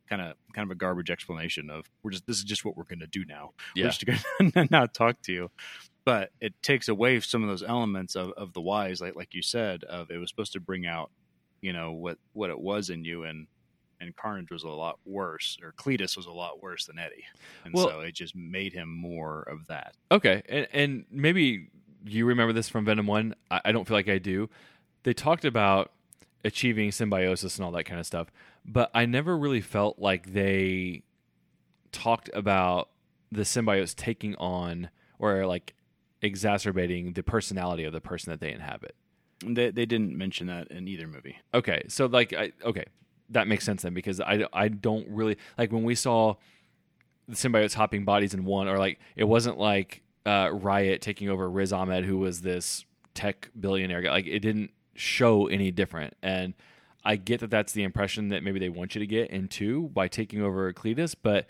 kind 0.08 0.22
of 0.22 0.36
kind 0.54 0.64
of 0.66 0.70
a 0.70 0.76
garbage 0.76 1.10
explanation 1.10 1.68
of 1.68 1.90
we're 2.04 2.12
just 2.12 2.24
this 2.28 2.36
is 2.38 2.44
just 2.44 2.64
what 2.64 2.76
we're 2.76 2.84
going 2.84 3.00
to 3.00 3.06
do 3.08 3.24
now. 3.24 3.50
Yeah. 3.74 3.86
We're 3.86 3.90
just 3.90 4.06
going 4.38 4.52
to 4.52 4.68
not 4.70 4.94
talk 4.94 5.20
to 5.22 5.32
you. 5.32 5.50
But 6.04 6.30
it 6.40 6.60
takes 6.62 6.88
away 6.88 7.20
some 7.20 7.42
of 7.42 7.48
those 7.48 7.62
elements 7.62 8.16
of, 8.16 8.32
of 8.32 8.52
the 8.54 8.60
wise, 8.60 9.00
like 9.00 9.14
like 9.14 9.34
you 9.34 9.42
said, 9.42 9.84
of 9.84 10.10
it 10.10 10.18
was 10.18 10.28
supposed 10.30 10.52
to 10.54 10.60
bring 10.60 10.86
out, 10.86 11.10
you 11.60 11.72
know, 11.72 11.92
what 11.92 12.18
what 12.32 12.50
it 12.50 12.58
was 12.58 12.90
in 12.90 13.04
you, 13.04 13.24
and 13.24 13.46
and 14.00 14.16
Carnage 14.16 14.50
was 14.50 14.64
a 14.64 14.68
lot 14.68 14.98
worse, 15.04 15.56
or 15.62 15.72
Cletus 15.72 16.16
was 16.16 16.26
a 16.26 16.32
lot 16.32 16.60
worse 16.60 16.86
than 16.86 16.98
Eddie, 16.98 17.24
and 17.64 17.72
Well- 17.72 17.88
so 17.88 18.00
it 18.00 18.14
just 18.14 18.34
made 18.34 18.72
him 18.72 18.88
more 18.92 19.42
of 19.42 19.66
that. 19.68 19.94
Okay, 20.10 20.42
and, 20.48 20.66
and 20.72 21.04
maybe 21.10 21.68
you 22.04 22.26
remember 22.26 22.52
this 22.52 22.68
from 22.68 22.84
Venom 22.84 23.06
One. 23.06 23.36
I, 23.48 23.60
I 23.66 23.72
don't 23.72 23.86
feel 23.86 23.96
like 23.96 24.08
I 24.08 24.18
do. 24.18 24.50
They 25.04 25.14
talked 25.14 25.44
about 25.44 25.92
achieving 26.44 26.90
symbiosis 26.90 27.56
and 27.58 27.64
all 27.64 27.70
that 27.72 27.84
kind 27.84 28.00
of 28.00 28.06
stuff, 28.06 28.26
but 28.64 28.90
I 28.92 29.06
never 29.06 29.38
really 29.38 29.60
felt 29.60 30.00
like 30.00 30.32
they 30.32 31.04
talked 31.92 32.28
about 32.34 32.88
the 33.30 33.42
symbiotes 33.42 33.94
taking 33.94 34.34
on 34.36 34.90
or 35.20 35.46
like 35.46 35.74
exacerbating 36.22 37.12
the 37.12 37.22
personality 37.22 37.84
of 37.84 37.92
the 37.92 38.00
person 38.00 38.30
that 38.30 38.40
they 38.40 38.52
inhabit. 38.52 38.94
They 39.44 39.70
they 39.70 39.86
didn't 39.86 40.16
mention 40.16 40.46
that 40.46 40.68
in 40.70 40.86
either 40.88 41.06
movie. 41.06 41.36
Okay, 41.52 41.82
so 41.88 42.06
like, 42.06 42.32
I, 42.32 42.52
okay, 42.64 42.84
that 43.30 43.48
makes 43.48 43.64
sense 43.64 43.82
then 43.82 43.92
because 43.92 44.20
I, 44.20 44.46
I 44.52 44.68
don't 44.68 45.08
really 45.08 45.36
like 45.58 45.72
when 45.72 45.82
we 45.82 45.96
saw 45.96 46.36
the 47.28 47.34
symbiotes 47.34 47.74
hopping 47.74 48.04
bodies 48.04 48.34
in 48.34 48.44
one, 48.44 48.68
or 48.68 48.78
like 48.78 49.00
it 49.16 49.24
wasn't 49.24 49.58
like 49.58 50.02
uh, 50.24 50.50
Riot 50.52 51.00
taking 51.00 51.28
over 51.28 51.50
Riz 51.50 51.72
Ahmed, 51.72 52.04
who 52.04 52.18
was 52.18 52.42
this 52.42 52.84
tech 53.14 53.50
billionaire 53.58 54.02
guy. 54.02 54.10
Like 54.10 54.26
it 54.26 54.40
didn't 54.40 54.70
show 54.94 55.48
any 55.48 55.72
different, 55.72 56.14
and 56.22 56.54
I 57.04 57.16
get 57.16 57.40
that 57.40 57.50
that's 57.50 57.72
the 57.72 57.82
impression 57.82 58.28
that 58.28 58.44
maybe 58.44 58.60
they 58.60 58.68
want 58.68 58.94
you 58.94 59.00
to 59.00 59.06
get 59.06 59.30
in 59.30 59.48
two 59.48 59.88
by 59.88 60.06
taking 60.06 60.40
over 60.40 60.72
Cletus, 60.72 61.16
but 61.20 61.46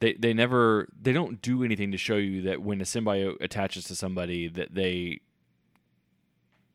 they 0.00 0.14
they 0.14 0.34
never 0.34 0.88
they 1.00 1.12
don't 1.12 1.40
do 1.40 1.62
anything 1.64 1.92
to 1.92 1.98
show 1.98 2.16
you 2.16 2.42
that 2.42 2.62
when 2.62 2.80
a 2.80 2.84
symbiote 2.84 3.40
attaches 3.40 3.84
to 3.84 3.94
somebody 3.94 4.48
that 4.48 4.74
they 4.74 5.20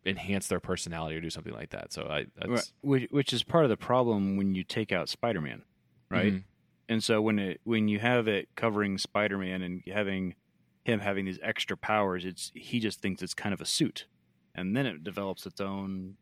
enhance 0.06 0.48
their 0.48 0.60
personality 0.60 1.16
or 1.16 1.22
do 1.22 1.30
something 1.30 1.54
like 1.54 1.70
that. 1.70 1.94
So 1.94 2.08
I 2.10 2.26
that's. 2.36 2.74
Which, 2.82 3.08
which 3.12 3.34
is 3.34 3.44
part 3.44 3.66
of 3.66 3.70
the 3.70 3.78
problem 3.78 4.36
when 4.38 4.56
you 4.56 4.64
take 4.64 4.92
out 4.92 5.10
Spider-Man, 5.10 5.64
right? 6.10 6.34
Mhm. 6.34 6.44
And 6.90 7.04
so 7.04 7.22
when 7.22 7.40
it 7.40 7.62
when 7.64 7.88
you 7.88 8.00
have 8.00 8.28
it 8.28 8.50
covering 8.56 8.98
Spider-Man 8.98 9.62
and 9.62 9.84
having 9.88 10.36
him 10.84 11.00
having 11.00 11.26
these 11.26 11.40
extra 11.44 11.78
powers, 11.78 12.26
it's 12.26 12.52
he 12.56 12.80
just 12.80 13.02
thinks 13.02 13.22
it's 13.22 13.36
kind 13.36 13.54
of 13.54 13.62
a 13.62 13.66
suit, 13.66 14.08
and 14.56 14.76
then 14.76 14.86
it 14.86 15.04
develops 15.04 15.46
its 15.46 15.62
own 15.62 16.18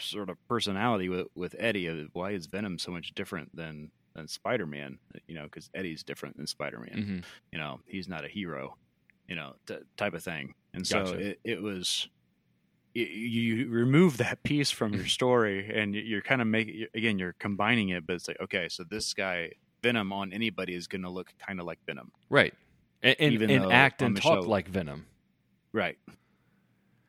sort 0.00 0.28
of 0.28 0.36
personality 0.48 1.08
with 1.08 1.28
with 1.34 1.54
Eddie. 1.58 2.08
Why 2.12 2.32
is 2.32 2.46
Venom 2.46 2.78
so 2.78 2.90
much 2.90 3.14
different 3.14 3.54
than 3.54 3.92
than 4.20 4.28
Spider-Man? 4.28 4.98
You 5.26 5.34
know, 5.34 5.44
because 5.44 5.68
Eddie's 5.74 6.02
different 6.04 6.36
than 6.36 6.46
Spider-Man. 6.46 6.94
Mhm. 7.22 7.24
You 7.52 7.58
know, 7.58 7.80
he's 7.86 8.08
not 8.08 8.24
a 8.24 8.28
hero. 8.28 8.76
You 9.28 9.36
know, 9.36 9.54
t- 9.66 9.76
type 9.96 10.14
of 10.14 10.22
thing. 10.22 10.54
And 10.74 10.86
so 10.86 11.04
Gotcha. 11.04 11.18
it, 11.18 11.40
it 11.44 11.62
was. 11.62 12.08
You, 12.94 13.04
you 13.04 13.68
remove 13.68 14.16
that 14.16 14.42
piece 14.42 14.70
from 14.72 14.92
your 14.94 15.06
story, 15.06 15.70
and 15.72 15.94
you- 15.94 16.02
you're 16.02 16.22
kind 16.22 16.40
of 16.42 16.48
making 16.48 16.86
again. 16.94 17.18
You're 17.18 17.34
combining 17.38 17.90
it, 17.90 18.06
but 18.06 18.16
it's 18.16 18.26
like 18.28 18.40
okay, 18.40 18.68
so 18.68 18.82
this 18.84 19.14
guy 19.14 19.52
Venom 19.82 20.12
on 20.12 20.32
anybody 20.32 20.74
is 20.74 20.86
going 20.88 21.02
to 21.02 21.10
look 21.10 21.32
kind 21.38 21.58
of 21.60 21.66
like 21.66 21.78
Venom, 21.86 22.10
Right. 22.28 22.52
And 23.02 23.16
and, 23.20 23.32
Even 23.32 23.50
and 23.50 23.72
act 23.72 24.02
and 24.02 24.16
talk 24.16 24.42
show- 24.42 24.48
like 24.48 24.68
Venom. 24.68 25.06
right? 25.72 25.98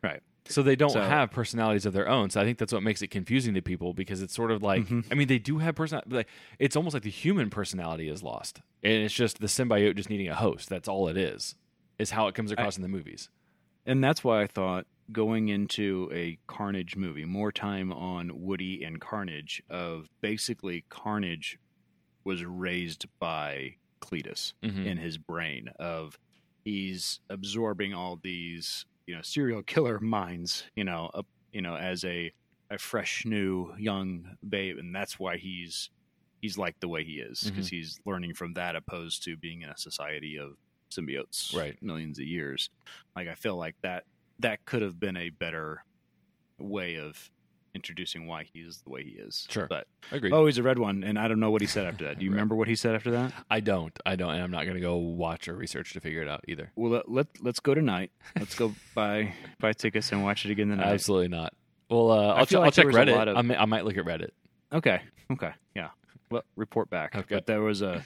Right. 0.03 0.21
So 0.45 0.63
they 0.63 0.75
don't 0.75 0.89
So- 0.91 1.01
have 1.01 1.31
personalities 1.31 1.85
of 1.85 1.93
their 1.93 2.09
own. 2.09 2.29
So 2.31 2.41
I 2.41 2.43
think 2.43 2.57
that's 2.57 2.73
what 2.73 2.81
makes 2.83 3.01
it 3.01 3.07
confusing 3.07 3.53
to 3.53 3.61
people 3.61 3.93
because 3.93 4.21
it's 4.21 4.33
sort 4.33 4.51
of 4.51 4.63
like 4.63 4.85
Mhm. 4.87 5.05
I 5.11 5.15
mean 5.15 5.27
they 5.27 5.39
do 5.39 5.59
have 5.59 5.75
personality 5.75 6.09
like 6.15 6.27
it's 6.59 6.75
almost 6.75 6.93
like 6.93 7.03
the 7.03 7.09
human 7.11 7.49
personality 7.49 8.09
is 8.09 8.23
lost. 8.23 8.61
And 8.83 9.03
it's 9.03 9.13
just 9.13 9.39
the 9.39 9.47
symbiote 9.47 9.95
just 9.95 10.09
needing 10.09 10.27
a 10.27 10.35
host. 10.35 10.67
That's 10.69 10.87
all 10.87 11.07
it 11.07 11.17
is. 11.17 11.55
Is 11.99 12.11
how 12.11 12.27
it 12.27 12.35
comes 12.35 12.51
across 12.51 12.75
in 12.75 12.81
the 12.81 12.87
movies. 12.89 13.29
And 13.85 14.03
that's 14.03 14.23
why 14.23 14.41
I 14.41 14.47
thought 14.47 14.87
going 15.11 15.49
into 15.49 16.09
a 16.13 16.37
Carnage 16.47 16.95
movie, 16.95 17.25
more 17.25 17.51
time 17.51 17.91
on 17.91 18.41
Woody 18.41 18.83
and 18.83 18.99
Carnage 18.99 19.61
of 19.69 20.09
basically 20.21 20.85
Carnage 20.89 21.59
was 22.23 22.43
raised 22.45 23.05
by 23.19 23.75
Cletus 24.01 24.53
Mhm. 24.63 24.85
in 24.85 24.97
his 24.97 25.17
brain 25.17 25.67
of 25.79 26.17
he's 26.63 27.19
absorbing 27.29 27.93
all 27.93 28.15
these, 28.15 28.85
you 29.11 29.17
know, 29.17 29.21
serial 29.21 29.61
killer 29.61 29.99
minds, 29.99 30.63
you 30.73 30.85
know, 30.85 31.11
up, 31.13 31.27
you 31.51 31.61
know, 31.61 31.75
as 31.75 32.05
a 32.05 32.31
a 32.69 32.77
fresh 32.77 33.25
new 33.25 33.73
young 33.77 34.25
babe 34.47 34.77
and 34.77 34.95
that's 34.95 35.19
why 35.19 35.35
he's 35.35 35.89
he's 36.41 36.57
like 36.57 36.79
the 36.79 36.87
way 36.87 37.03
he 37.03 37.15
is 37.15 37.43
because 37.43 37.67
mm-hmm. 37.67 37.75
he's 37.75 37.99
learning 38.05 38.33
from 38.33 38.53
that 38.53 38.77
opposed 38.77 39.23
to 39.23 39.35
being 39.35 39.61
in 39.61 39.69
a 39.69 39.77
society 39.77 40.39
of 40.39 40.55
symbiotes 40.89 41.53
Right. 41.53 41.77
millions 41.81 42.17
of 42.17 42.25
years 42.25 42.69
like 43.13 43.27
i 43.27 43.35
feel 43.35 43.57
like 43.57 43.75
that 43.81 44.05
that 44.39 44.63
could 44.63 44.81
have 44.81 44.97
been 45.01 45.17
a 45.17 45.29
better 45.31 45.83
way 46.57 46.95
of 46.95 47.29
introducing 47.73 48.27
why 48.27 48.43
he 48.43 48.59
is 48.59 48.81
the 48.81 48.89
way 48.89 49.03
he 49.03 49.11
is 49.11 49.47
Sure. 49.49 49.67
but 49.67 49.87
Agreed. 50.11 50.33
oh 50.33 50.45
he's 50.45 50.57
a 50.57 50.63
red 50.63 50.77
one 50.77 51.03
and 51.03 51.17
i 51.17 51.27
don't 51.27 51.39
know 51.39 51.51
what 51.51 51.61
he 51.61 51.67
said 51.67 51.85
after 51.85 52.05
that 52.05 52.17
do 52.19 52.25
you 52.25 52.31
Right. 52.31 52.35
remember 52.35 52.55
what 52.55 52.67
he 52.67 52.75
said 52.75 52.95
after 52.95 53.11
that 53.11 53.31
I 53.49 53.59
don't. 53.61 53.97
I 54.05 54.15
don't 54.15 54.31
and 54.33 54.43
I'm 54.43 54.51
not 54.51 54.65
gonna 54.65 54.79
go 54.81 54.97
watch 54.97 55.47
or 55.47 55.55
research 55.55 55.93
to 55.93 55.99
figure 56.01 56.21
it 56.21 56.27
out 56.27 56.43
either. 56.47 56.71
well 56.75 56.91
let, 56.91 57.09
let, 57.09 57.27
let's 57.41 57.59
go 57.59 57.73
tonight 57.73 58.11
let's 58.37 58.55
go 58.55 58.73
buy 58.95 59.33
buy 59.59 59.73
tickets 59.73 60.11
and 60.11 60.23
watch 60.23 60.45
it 60.45 60.51
again 60.51 60.67
tonight 60.69 60.87
Absolutely 60.87 61.29
not. 61.29 61.53
Well, 61.89 62.09
uh, 62.11 62.33
I'll, 62.35 62.45
ch- 62.45 62.49
feel 62.49 62.61
I'll 62.63 62.71
check 62.71 62.85
there 62.85 62.87
was 62.87 62.95
a 62.95 62.99
Reddit. 62.99 63.27
of- 63.27 63.35
I, 63.37 63.41
may, 63.41 63.55
I 63.57 63.65
might 63.65 63.83
look 63.83 63.97
at 63.97 64.05
Reddit. 64.05 64.29
Okay. 64.71 65.01
Okay. 65.29 65.51
Yeah. 65.75 65.89
Well, 66.29 66.43
report 66.55 66.89
back. 66.89 67.13
Okay. 67.17 67.35
But 67.35 67.45
there 67.47 67.59
was 67.61 67.81
a. 67.81 68.05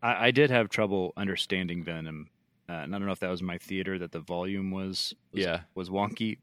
I, 0.00 0.26
I 0.28 0.30
did 0.30 0.50
have 0.50 0.68
trouble 0.68 1.12
understanding 1.16 1.82
Venom, 1.82 2.28
uh, 2.68 2.72
and 2.74 2.94
I 2.94 2.98
don't 2.98 3.06
know 3.06 3.12
if 3.12 3.18
that 3.18 3.30
was 3.30 3.42
my 3.42 3.58
theater 3.58 3.98
that 3.98 4.12
the 4.12 4.20
volume 4.20 4.70
was, 4.70 5.12
was 5.32 5.42
Yeah. 5.42 5.60
was 5.74 5.90
wonky, 5.90 6.38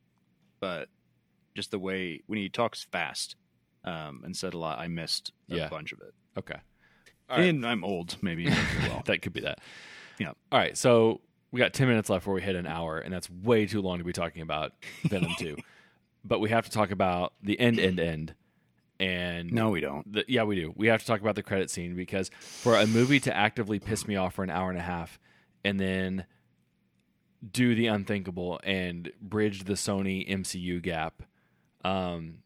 but 0.59 0.89
just 1.55 1.71
the 1.71 1.79
way 1.79 2.21
when 2.27 2.39
he 2.39 2.49
talks 2.49 2.83
fast 2.91 3.35
um, 3.83 4.21
and 4.23 4.35
said 4.35 4.53
a 4.53 4.57
lot, 4.57 4.79
I 4.79 4.87
missed 4.87 5.31
a 5.49 5.55
Yeah. 5.55 5.69
bunch 5.69 5.91
of 5.91 5.99
it. 6.01 6.13
Okay. 6.37 6.59
All 7.29 7.37
right. 7.37 7.45
And 7.49 7.65
I'm 7.65 7.83
old, 7.83 8.17
maybe. 8.21 8.47
well. 8.83 9.03
that 9.05 9.21
could 9.21 9.33
be 9.33 9.41
that. 9.41 9.59
Yeah. 10.19 10.29
All 10.51 10.59
right. 10.59 10.77
So 10.77 11.21
we 11.51 11.59
got 11.59 11.73
10 11.73 11.87
minutes 11.87 12.09
left 12.09 12.21
before 12.23 12.33
we 12.35 12.41
hit 12.41 12.55
an 12.55 12.65
hour, 12.67 12.97
and 12.99 13.13
that's 13.13 13.29
way 13.29 13.65
too 13.65 13.81
long 13.81 13.97
to 13.99 14.03
be 14.03 14.13
talking 14.13 14.41
about 14.41 14.71
Venom 15.03 15.31
2. 15.39 15.57
But 16.25 16.39
we 16.39 16.49
have 16.51 16.63
to 16.63 16.71
talk 16.71 16.91
about 16.91 17.33
the 17.43 17.59
end, 17.59 17.77
end, 17.81 17.99
end. 17.99 18.33
And 18.97 19.51
no, 19.51 19.71
we 19.71 19.81
don't. 19.81 20.09
the, 20.09 20.23
yeah, 20.29 20.43
we 20.43 20.55
do. 20.55 20.71
We 20.73 20.87
have 20.87 21.01
to 21.01 21.05
talk 21.05 21.19
about 21.19 21.35
the 21.35 21.43
credit 21.43 21.69
scene 21.69 21.97
because 21.97 22.31
for 22.39 22.77
a 22.77 22.87
movie 22.87 23.19
to 23.19 23.35
actively 23.35 23.77
piss 23.79 24.07
me 24.07 24.15
off 24.15 24.35
for 24.35 24.43
an 24.43 24.49
hour 24.49 24.69
and 24.69 24.79
a 24.79 24.83
half 24.83 25.19
and 25.65 25.77
then 25.77 26.25
do 27.51 27.75
the 27.75 27.87
unthinkable 27.87 28.59
and 28.63 29.11
bridge 29.21 29.65
the 29.65 29.73
Sony 29.73 30.25
MCU 30.29 30.81
gap, 30.81 31.23
um, 31.83 32.39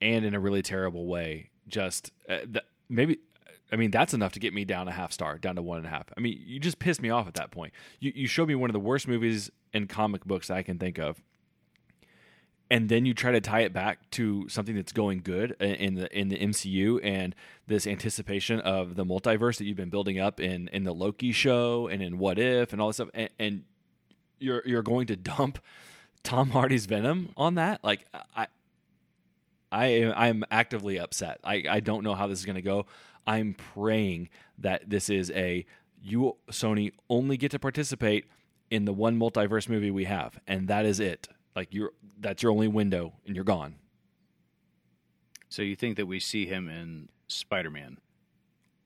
and 0.00 0.24
in 0.24 0.34
a 0.34 0.40
really 0.40 0.62
terrible 0.62 1.06
way, 1.06 1.50
just 1.66 2.12
uh, 2.28 2.38
th- 2.40 2.64
maybe. 2.88 3.18
I 3.70 3.76
mean, 3.76 3.90
that's 3.90 4.14
enough 4.14 4.32
to 4.32 4.40
get 4.40 4.54
me 4.54 4.64
down 4.64 4.88
a 4.88 4.92
half 4.92 5.12
star, 5.12 5.36
down 5.36 5.56
to 5.56 5.62
one 5.62 5.76
and 5.76 5.86
a 5.86 5.90
half. 5.90 6.06
I 6.16 6.20
mean, 6.20 6.42
you 6.46 6.58
just 6.58 6.78
pissed 6.78 7.02
me 7.02 7.10
off 7.10 7.28
at 7.28 7.34
that 7.34 7.50
point. 7.50 7.74
You 8.00 8.12
you 8.14 8.26
showed 8.26 8.48
me 8.48 8.54
one 8.54 8.70
of 8.70 8.72
the 8.72 8.80
worst 8.80 9.06
movies 9.06 9.50
in 9.74 9.86
comic 9.86 10.24
books 10.24 10.50
I 10.50 10.62
can 10.62 10.78
think 10.78 10.98
of, 10.98 11.20
and 12.70 12.88
then 12.88 13.04
you 13.06 13.14
try 13.14 13.32
to 13.32 13.40
tie 13.40 13.60
it 13.60 13.72
back 13.72 14.10
to 14.12 14.48
something 14.48 14.74
that's 14.74 14.92
going 14.92 15.20
good 15.22 15.52
in 15.60 15.94
the 15.94 16.18
in 16.18 16.28
the 16.28 16.38
MCU 16.38 17.00
and 17.02 17.34
this 17.66 17.86
anticipation 17.86 18.60
of 18.60 18.94
the 18.94 19.04
multiverse 19.04 19.58
that 19.58 19.64
you've 19.64 19.76
been 19.76 19.90
building 19.90 20.18
up 20.18 20.40
in 20.40 20.68
in 20.68 20.84
the 20.84 20.94
Loki 20.94 21.32
show 21.32 21.88
and 21.88 22.02
in 22.02 22.18
What 22.18 22.38
If 22.38 22.72
and 22.72 22.80
all 22.80 22.88
this 22.88 22.96
stuff, 22.96 23.10
and, 23.14 23.30
and 23.38 23.64
you're 24.38 24.62
you're 24.64 24.82
going 24.82 25.06
to 25.08 25.16
dump 25.16 25.58
Tom 26.22 26.50
Hardy's 26.50 26.86
Venom 26.86 27.32
on 27.36 27.54
that? 27.56 27.82
Like 27.82 28.06
I. 28.36 28.46
I 29.70 30.10
I'm 30.16 30.44
actively 30.50 30.98
upset. 30.98 31.40
I, 31.44 31.62
I 31.68 31.80
don't 31.80 32.02
know 32.02 32.14
how 32.14 32.26
this 32.26 32.38
is 32.38 32.46
going 32.46 32.56
to 32.56 32.62
go. 32.62 32.86
I'm 33.26 33.52
praying 33.52 34.30
that 34.56 34.88
this 34.88 35.10
is 35.10 35.30
a 35.32 35.66
you 36.02 36.36
Sony 36.50 36.92
only 37.10 37.36
get 37.36 37.50
to 37.50 37.58
participate 37.58 38.24
in 38.70 38.86
the 38.86 38.94
one 38.94 39.18
multiverse 39.18 39.68
movie 39.68 39.90
we 39.90 40.04
have, 40.04 40.40
and 40.46 40.68
that 40.68 40.86
is 40.86 41.00
it. 41.00 41.28
Like 41.54 41.74
you're 41.74 41.92
that's 42.18 42.42
your 42.42 42.52
only 42.52 42.68
window, 42.68 43.12
and 43.26 43.34
you're 43.34 43.44
gone. 43.44 43.74
So 45.50 45.60
you 45.60 45.76
think 45.76 45.98
that 45.98 46.06
we 46.06 46.18
see 46.18 46.46
him 46.46 46.68
in 46.68 47.10
Spider 47.28 47.68
Man? 47.70 47.98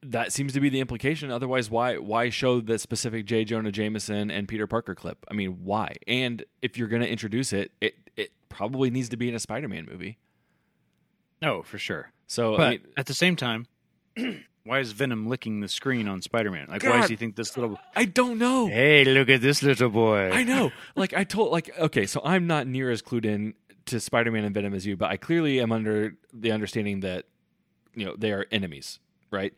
That 0.05 0.33
seems 0.33 0.53
to 0.55 0.61
be 0.61 0.69
the 0.69 0.81
implication. 0.81 1.31
Otherwise, 1.31 1.71
why 1.71 1.97
why 1.99 2.29
show 2.29 2.61
the 2.61 2.79
specific 2.79 3.25
J. 3.25 3.45
Jonah 3.45 3.71
Jameson 3.71 4.31
and 4.31 4.49
Peter 4.49 4.67
Parker 4.67 4.95
clip? 4.95 5.25
I 5.31 5.35
mean, 5.35 5.65
why? 5.65 5.95
And 6.07 6.45
if 6.61 6.77
you're 6.77 6.89
going 6.89 7.03
to 7.03 7.09
introduce 7.09 7.53
it, 7.53 7.73
it 7.81 7.95
it 8.17 8.33
probably 8.49 8.91
needs 8.91 9.09
to 9.11 9.17
be 9.17 9.29
in 9.29 9.35
a 9.35 9.39
Spider-Man 9.39 9.87
movie. 9.91 10.19
No, 11.41 11.63
for 11.63 11.79
sure. 11.79 12.11
So 12.27 12.57
But 12.57 12.67
I 12.67 12.71
mean, 12.71 12.81
at 12.97 13.07
the 13.07 13.15
same 13.15 13.37
time, 13.37 13.67
why 14.65 14.81
is 14.81 14.93
Venom 14.93 15.29
licking 15.29 15.61
the 15.61 15.69
screen 15.69 16.09
on 16.09 16.21
Spider 16.23 16.51
Man? 16.51 16.67
Like, 16.69 16.83
why 16.83 16.91
God. 16.91 17.01
does 17.03 17.11
he 17.11 17.17
think 17.17 17.37
this 17.37 17.57
little? 17.57 17.79
I 17.95 18.05
don't 18.05 18.39
know. 18.39 18.67
Hey, 18.67 19.05
look 19.05 19.29
at 19.29 19.41
this 19.41 19.63
little 19.63 19.91
boy. 19.91 20.31
I 20.31 20.43
know. 20.43 20.71
Like 20.97 21.15
I 21.15 21.25
told 21.25 21.53
like 21.53 21.71
okay, 21.79 22.07
so 22.07 22.21
I'm 22.25 22.47
not 22.47 22.67
near 22.67 22.91
as 22.91 23.03
clued 23.03 23.25
in 23.25 23.55
to 23.87 23.99
Spider-Man 24.01 24.45
and 24.45 24.55
Venom 24.55 24.75
as 24.75 24.87
you, 24.87 24.97
but 24.97 25.11
I 25.11 25.17
clearly 25.17 25.61
am 25.61 25.73
under 25.73 26.15
the 26.33 26.53
understanding 26.53 27.01
that 27.01 27.27
you 27.95 28.07
know, 28.07 28.15
they 28.17 28.33
are 28.33 28.47
enemies, 28.51 28.99
right? 29.31 29.53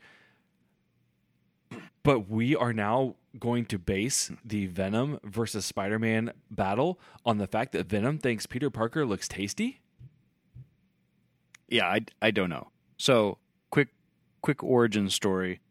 But 2.03 2.29
we 2.29 2.55
are 2.55 2.71
now 2.73 3.15
going 3.39 3.65
to 3.65 3.79
base 3.79 4.31
the 4.45 4.67
Venom 4.67 5.19
versus 5.23 5.65
Spider-Man 5.65 6.31
battle 6.51 6.99
on 7.25 7.37
the 7.39 7.47
fact 7.47 7.71
that 7.73 7.87
Venom 7.87 8.17
thinks 8.19 8.45
Peter 8.45 8.69
Parker 8.69 9.05
looks 9.05 9.27
tasty? 9.27 9.81
Yeah, 11.67 11.87
I, 11.87 12.01
I 12.21 12.31
don't 12.31 12.49
know. 12.49 12.69
So 12.97 13.39
quick 13.71 13.89
quick 14.41 14.63
origin 14.63 15.09
story. 15.09 15.61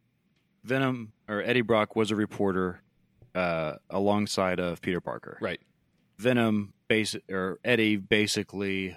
Venom 0.65 1.13
or 1.29 1.43
Eddie 1.43 1.61
Brock 1.63 1.95
was 1.95 2.11
a 2.11 2.17
reporter 2.17 2.81
uh, 3.35 3.75
alongside 3.91 4.59
of 4.61 4.81
Peter 4.81 5.01
Parker. 5.01 5.39
Right. 5.41 5.61
Venom 6.19 6.73
basic 6.89 7.23
or 7.31 7.59
Eddie 7.65 7.97
basically 7.97 8.97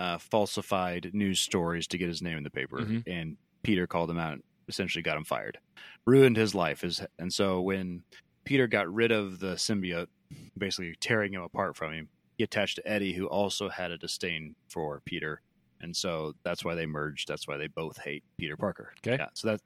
uh, 0.00 0.18
falsified 0.18 1.10
news 1.12 1.40
stories 1.40 1.86
to 1.88 1.98
get 1.98 2.08
his 2.08 2.22
name 2.22 2.36
in 2.38 2.44
the 2.44 2.50
paper, 2.50 2.78
Mhm. 2.78 3.02
and 3.06 3.36
Peter 3.62 3.86
called 3.86 4.08
him 4.10 4.18
out, 4.18 4.38
essentially 4.68 5.02
got 5.02 5.16
him 5.16 5.24
fired, 5.24 5.58
ruined 6.06 6.36
his 6.36 6.54
life. 6.54 6.82
His, 6.82 7.02
and 7.18 7.32
so 7.32 7.60
when 7.60 8.02
Peter 8.44 8.66
got 8.66 8.92
rid 8.92 9.12
of 9.12 9.40
the 9.40 9.54
symbiote, 9.54 10.08
basically 10.56 10.94
tearing 11.00 11.32
him 11.32 11.42
apart 11.42 11.76
from 11.76 11.92
him, 11.92 12.08
he 12.36 12.44
attached 12.44 12.76
to 12.76 12.88
Eddie, 12.88 13.12
who 13.12 13.26
also 13.26 13.68
had 13.68 13.90
a 13.90 13.98
disdain 13.98 14.54
for 14.68 15.00
Peter, 15.04 15.42
and 15.80 15.96
so 15.96 16.34
that's 16.44 16.64
why 16.64 16.74
they 16.74 16.86
merged. 16.86 17.28
That's 17.28 17.48
why 17.48 17.56
they 17.56 17.66
both 17.66 17.98
hate 17.98 18.22
Peter 18.36 18.56
Parker. 18.56 18.92
Okay. 18.98 19.16
yeah. 19.18 19.28
So 19.34 19.48
that 19.48 19.60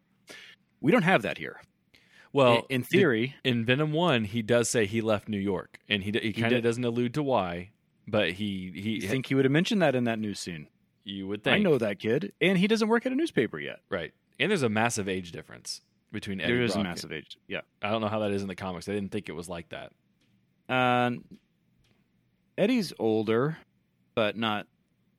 we 0.81 0.93
don't 0.93 1.03
have 1.03 1.23
that 1.23 1.39
here. 1.39 1.61
Well, 2.33 2.67
in, 2.71 2.77
in 2.77 2.83
theory, 2.83 3.35
in 3.45 3.67
Venom 3.67 3.93
1, 3.93 4.25
he 4.25 4.41
does 4.41 4.71
say 4.71 4.87
he 4.87 5.03
left 5.03 5.29
New 5.29 5.39
York 5.39 5.79
and 5.87 6.03
he 6.03 6.13
he 6.13 6.33
kind 6.33 6.55
of 6.55 6.63
doesn't 6.63 6.85
allude 6.85 7.13
to 7.15 7.23
why, 7.23 7.73
but 8.09 8.33
he 8.33 8.73
he 8.75 8.91
you 9.03 9.09
think 9.09 9.27
he 9.27 9.35
would 9.35 9.45
have 9.45 9.53
mentioned 9.53 9.83
that 9.83 9.95
in 9.95 10.05
that 10.05 10.19
news 10.19 10.41
scene? 10.41 10.69
you 11.05 11.27
would 11.27 11.43
think 11.43 11.55
I 11.55 11.59
know 11.59 11.79
that 11.79 11.99
kid, 11.99 12.33
and 12.41 12.57
he 12.59 12.67
doesn't 12.67 12.89
work 12.89 13.07
at 13.07 13.13
a 13.13 13.15
newspaper 13.15 13.59
yet. 13.59 13.81
Right. 13.91 14.13
And 14.41 14.51
there's 14.51 14.63
a 14.63 14.69
massive 14.69 15.09
age 15.09 15.33
difference 15.33 15.81
between 16.11 16.41
Eddie 16.41 16.53
There 16.53 16.63
is 16.63 16.73
a 16.73 16.75
Brock 16.75 16.85
massive 16.85 17.13
age. 17.13 17.39
Yeah. 17.49 17.61
I 17.83 17.91
don't 17.91 18.01
know 18.01 18.09
how 18.09 18.21
that 18.21 18.31
is 18.33 18.43
in 18.43 18.49
the 18.49 18.55
comics. 18.55 18.89
I 18.89 18.93
didn't 18.93 19.13
think 19.13 19.29
it 19.29 19.33
was 19.33 19.49
like 19.49 19.69
that. 19.71 19.93
Uh, 20.69 21.13
Eddie's 22.57 22.93
older, 22.99 23.57
but 24.15 24.37
not. 24.37 24.67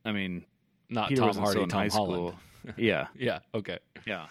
I 0.06 0.12
mean, 0.12 0.46
Not 0.90 1.10
Peter 1.10 1.22
Tom 1.22 1.38
Hardy, 1.38 1.66
Tom 1.66 1.90
Holland. 1.90 2.36
yeah, 2.78 3.08
Yeah, 3.16 3.40
okay. 3.54 3.80
yeah. 4.06 4.28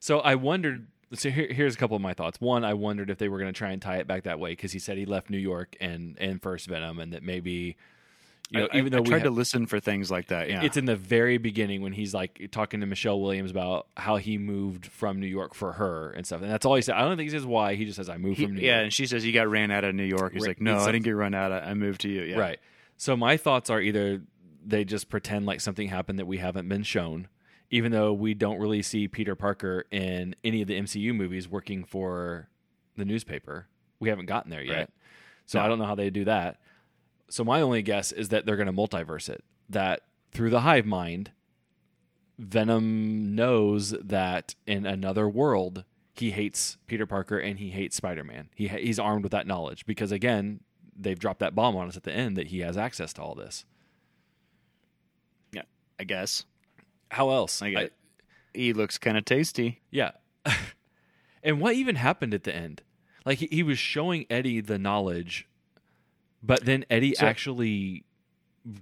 So 0.00 0.20
I 0.20 0.34
wondered. 0.34 0.86
So 1.14 1.28
here, 1.28 1.48
here's 1.52 1.74
a 1.74 1.78
couple 1.78 1.94
of 1.96 2.02
my 2.02 2.14
thoughts. 2.14 2.40
One, 2.40 2.64
I 2.64 2.74
wondered 2.74 3.10
if 3.10 3.18
they 3.18 3.28
were 3.28 3.38
going 3.38 3.52
to 3.52 3.56
try 3.56 3.70
and 3.70 3.82
tie 3.82 3.98
it 3.98 4.06
back 4.06 4.22
that 4.24 4.40
way 4.40 4.52
because 4.52 4.72
he 4.72 4.78
said 4.78 4.96
he 4.96 5.04
left 5.04 5.28
New 5.30 5.38
York 5.38 5.76
and 5.80 6.16
and 6.18 6.40
first 6.40 6.68
Venom, 6.68 6.98
and 6.98 7.12
that 7.12 7.22
maybe, 7.22 7.76
you 8.52 8.60
know, 8.60 8.68
I, 8.72 8.76
even 8.78 8.92
though 8.92 8.98
I 8.98 9.00
we 9.00 9.08
tried 9.08 9.22
to 9.24 9.30
listen 9.30 9.66
for 9.66 9.80
things 9.80 10.10
like 10.10 10.28
that. 10.28 10.48
Yeah, 10.50 10.62
it's 10.62 10.76
in 10.76 10.84
the 10.84 10.96
very 10.96 11.38
beginning 11.38 11.82
when 11.82 11.92
he's 11.92 12.12
like 12.14 12.48
talking 12.52 12.80
to 12.80 12.86
Michelle 12.86 13.20
Williams 13.20 13.50
about 13.50 13.86
how 13.96 14.16
he 14.16 14.38
moved 14.38 14.86
from 14.86 15.18
New 15.20 15.26
York 15.26 15.54
for 15.54 15.72
her 15.72 16.10
and 16.10 16.26
stuff, 16.26 16.42
and 16.42 16.50
that's 16.50 16.64
all 16.66 16.74
he 16.74 16.82
said. 16.82 16.94
I 16.96 17.00
don't 17.02 17.16
think 17.16 17.30
he 17.30 17.36
says 17.36 17.46
why. 17.46 17.74
He 17.74 17.84
just 17.84 17.96
says 17.96 18.08
I 18.08 18.18
moved 18.18 18.38
He- 18.38 18.44
from 18.46 18.54
New 18.54 18.60
yeah, 18.60 18.66
York. 18.66 18.76
Yeah, 18.78 18.82
and 18.84 18.92
she 18.92 19.06
says 19.06 19.22
he 19.22 19.32
got 19.32 19.48
ran 19.48 19.70
out 19.70 19.84
of 19.84 19.94
New 19.94 20.04
York. 20.04 20.32
He's 20.32 20.42
Right. 20.42 20.48
like, 20.48 20.60
no, 20.60 20.78
I 20.78 20.92
didn't 20.92 21.04
get 21.04 21.12
run 21.12 21.34
out. 21.34 21.50
I 21.52 21.60
I 21.70 21.74
moved 21.74 22.02
to 22.02 22.08
you. 22.08 22.22
Yeah, 22.22 22.38
Right. 22.38 22.58
So 22.96 23.16
my 23.16 23.36
thoughts 23.36 23.70
are 23.70 23.80
either 23.80 24.22
they 24.64 24.84
just 24.84 25.08
pretend 25.08 25.44
like 25.46 25.60
something 25.60 25.88
happened 25.88 26.18
that 26.20 26.26
we 26.26 26.38
haven't 26.38 26.68
been 26.68 26.84
shown, 26.84 27.26
even 27.70 27.90
though 27.90 28.12
we 28.12 28.34
don't 28.34 28.58
really 28.58 28.82
see 28.82 29.08
Peter 29.08 29.34
Parker 29.34 29.86
in 29.90 30.36
any 30.44 30.62
of 30.62 30.68
the 30.68 30.78
MCU 30.78 31.12
movies 31.14 31.48
working 31.48 31.82
for 31.84 32.48
the 32.96 33.04
newspaper. 33.04 33.66
We 33.98 34.08
haven't 34.08 34.26
gotten 34.26 34.50
there 34.50 34.62
yet. 34.62 34.76
Right. 34.76 34.90
So 35.46 35.58
No. 35.58 35.64
I 35.64 35.68
don't 35.68 35.78
know 35.80 35.86
how 35.86 35.94
they 35.96 36.10
do 36.10 36.26
that. 36.26 36.60
So 37.32 37.44
my 37.44 37.62
only 37.62 37.80
guess 37.80 38.12
is 38.12 38.28
that 38.28 38.44
they're 38.44 38.56
going 38.56 38.66
to 38.66 38.74
multiverse 38.74 39.30
it. 39.30 39.42
That 39.66 40.02
through 40.32 40.50
the 40.50 40.60
hive 40.60 40.84
mind, 40.84 41.30
Venom 42.38 43.34
knows 43.34 43.92
that 43.92 44.54
in 44.66 44.84
another 44.84 45.26
world 45.26 45.84
he 46.12 46.32
hates 46.32 46.76
Peter 46.86 47.06
Parker 47.06 47.38
and 47.38 47.58
he 47.58 47.70
hates 47.70 47.96
Spider-Man. 47.96 48.50
He 48.54 48.66
ha- 48.66 48.76
he's 48.76 48.98
armed 48.98 49.22
with 49.22 49.32
that 49.32 49.46
knowledge 49.46 49.86
because 49.86 50.12
again, 50.12 50.60
they've 50.94 51.18
dropped 51.18 51.40
that 51.40 51.54
bomb 51.54 51.74
on 51.74 51.88
us 51.88 51.96
at 51.96 52.02
the 52.02 52.12
end 52.12 52.36
that 52.36 52.48
he 52.48 52.58
has 52.58 52.76
access 52.76 53.14
to 53.14 53.22
all 53.22 53.34
this. 53.34 53.64
Yeah, 55.52 55.62
I 55.98 56.04
guess 56.04 56.44
How 57.12 57.30
else? 57.30 57.62
I 57.62 57.70
get 57.70 57.82
it. 57.84 57.92
He 58.52 58.74
looks 58.74 58.98
kind 58.98 59.16
of 59.16 59.24
tasty. 59.24 59.80
yeah. 59.90 60.10
and 61.42 61.62
what 61.62 61.76
even 61.76 61.96
happened 61.96 62.34
at 62.34 62.44
the 62.44 62.54
end? 62.54 62.82
Like 63.24 63.38
he, 63.38 63.48
he 63.50 63.62
was 63.62 63.78
showing 63.78 64.26
Eddie 64.28 64.60
the 64.60 64.78
knowledge, 64.78 65.48
but 66.42 66.64
then 66.64 66.84
Eddie 66.90 67.14
So- 67.14 67.26
actually 67.26 68.04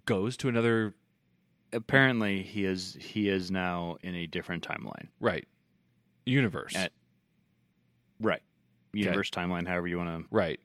goes 0.06 0.36
to 0.38 0.48
another 0.48 0.94
Apparently, 1.72 2.42
he 2.42 2.64
is 2.64 2.96
he 3.00 3.28
is 3.28 3.48
now 3.50 3.96
in 4.02 4.14
a 4.16 4.26
different 4.26 4.66
timeline. 4.66 5.06
right 5.20 5.46
universe. 6.26 6.74
At- 6.76 6.92
Right. 8.20 8.42
Universe 8.92 9.30
timeline, 9.30 9.66
however 9.68 9.86
you 9.86 9.96
want 9.98 10.24
to. 10.24 10.28
Right. 10.34 10.58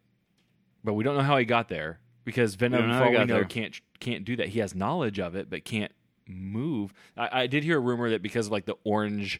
But 0.83 0.93
we 0.95 1.03
don't 1.03 1.15
know 1.15 1.23
how 1.23 1.37
he 1.37 1.45
got 1.45 1.69
there 1.69 1.99
because 2.23 2.55
Venom, 2.55 2.91
for 2.97 3.09
we 3.11 3.17
know, 3.19 3.25
there. 3.25 3.45
can't 3.45 3.79
can't 3.99 4.25
do 4.25 4.35
that. 4.37 4.49
He 4.49 4.59
has 4.59 4.73
knowledge 4.75 5.19
of 5.19 5.35
it, 5.35 5.49
but 5.49 5.63
can't 5.63 5.91
move. 6.27 6.91
I, 7.15 7.43
I 7.43 7.47
did 7.47 7.63
hear 7.63 7.77
a 7.77 7.79
rumor 7.79 8.09
that 8.09 8.21
because 8.23 8.47
of 8.47 8.51
like 8.51 8.65
the 8.65 8.75
orange 8.83 9.39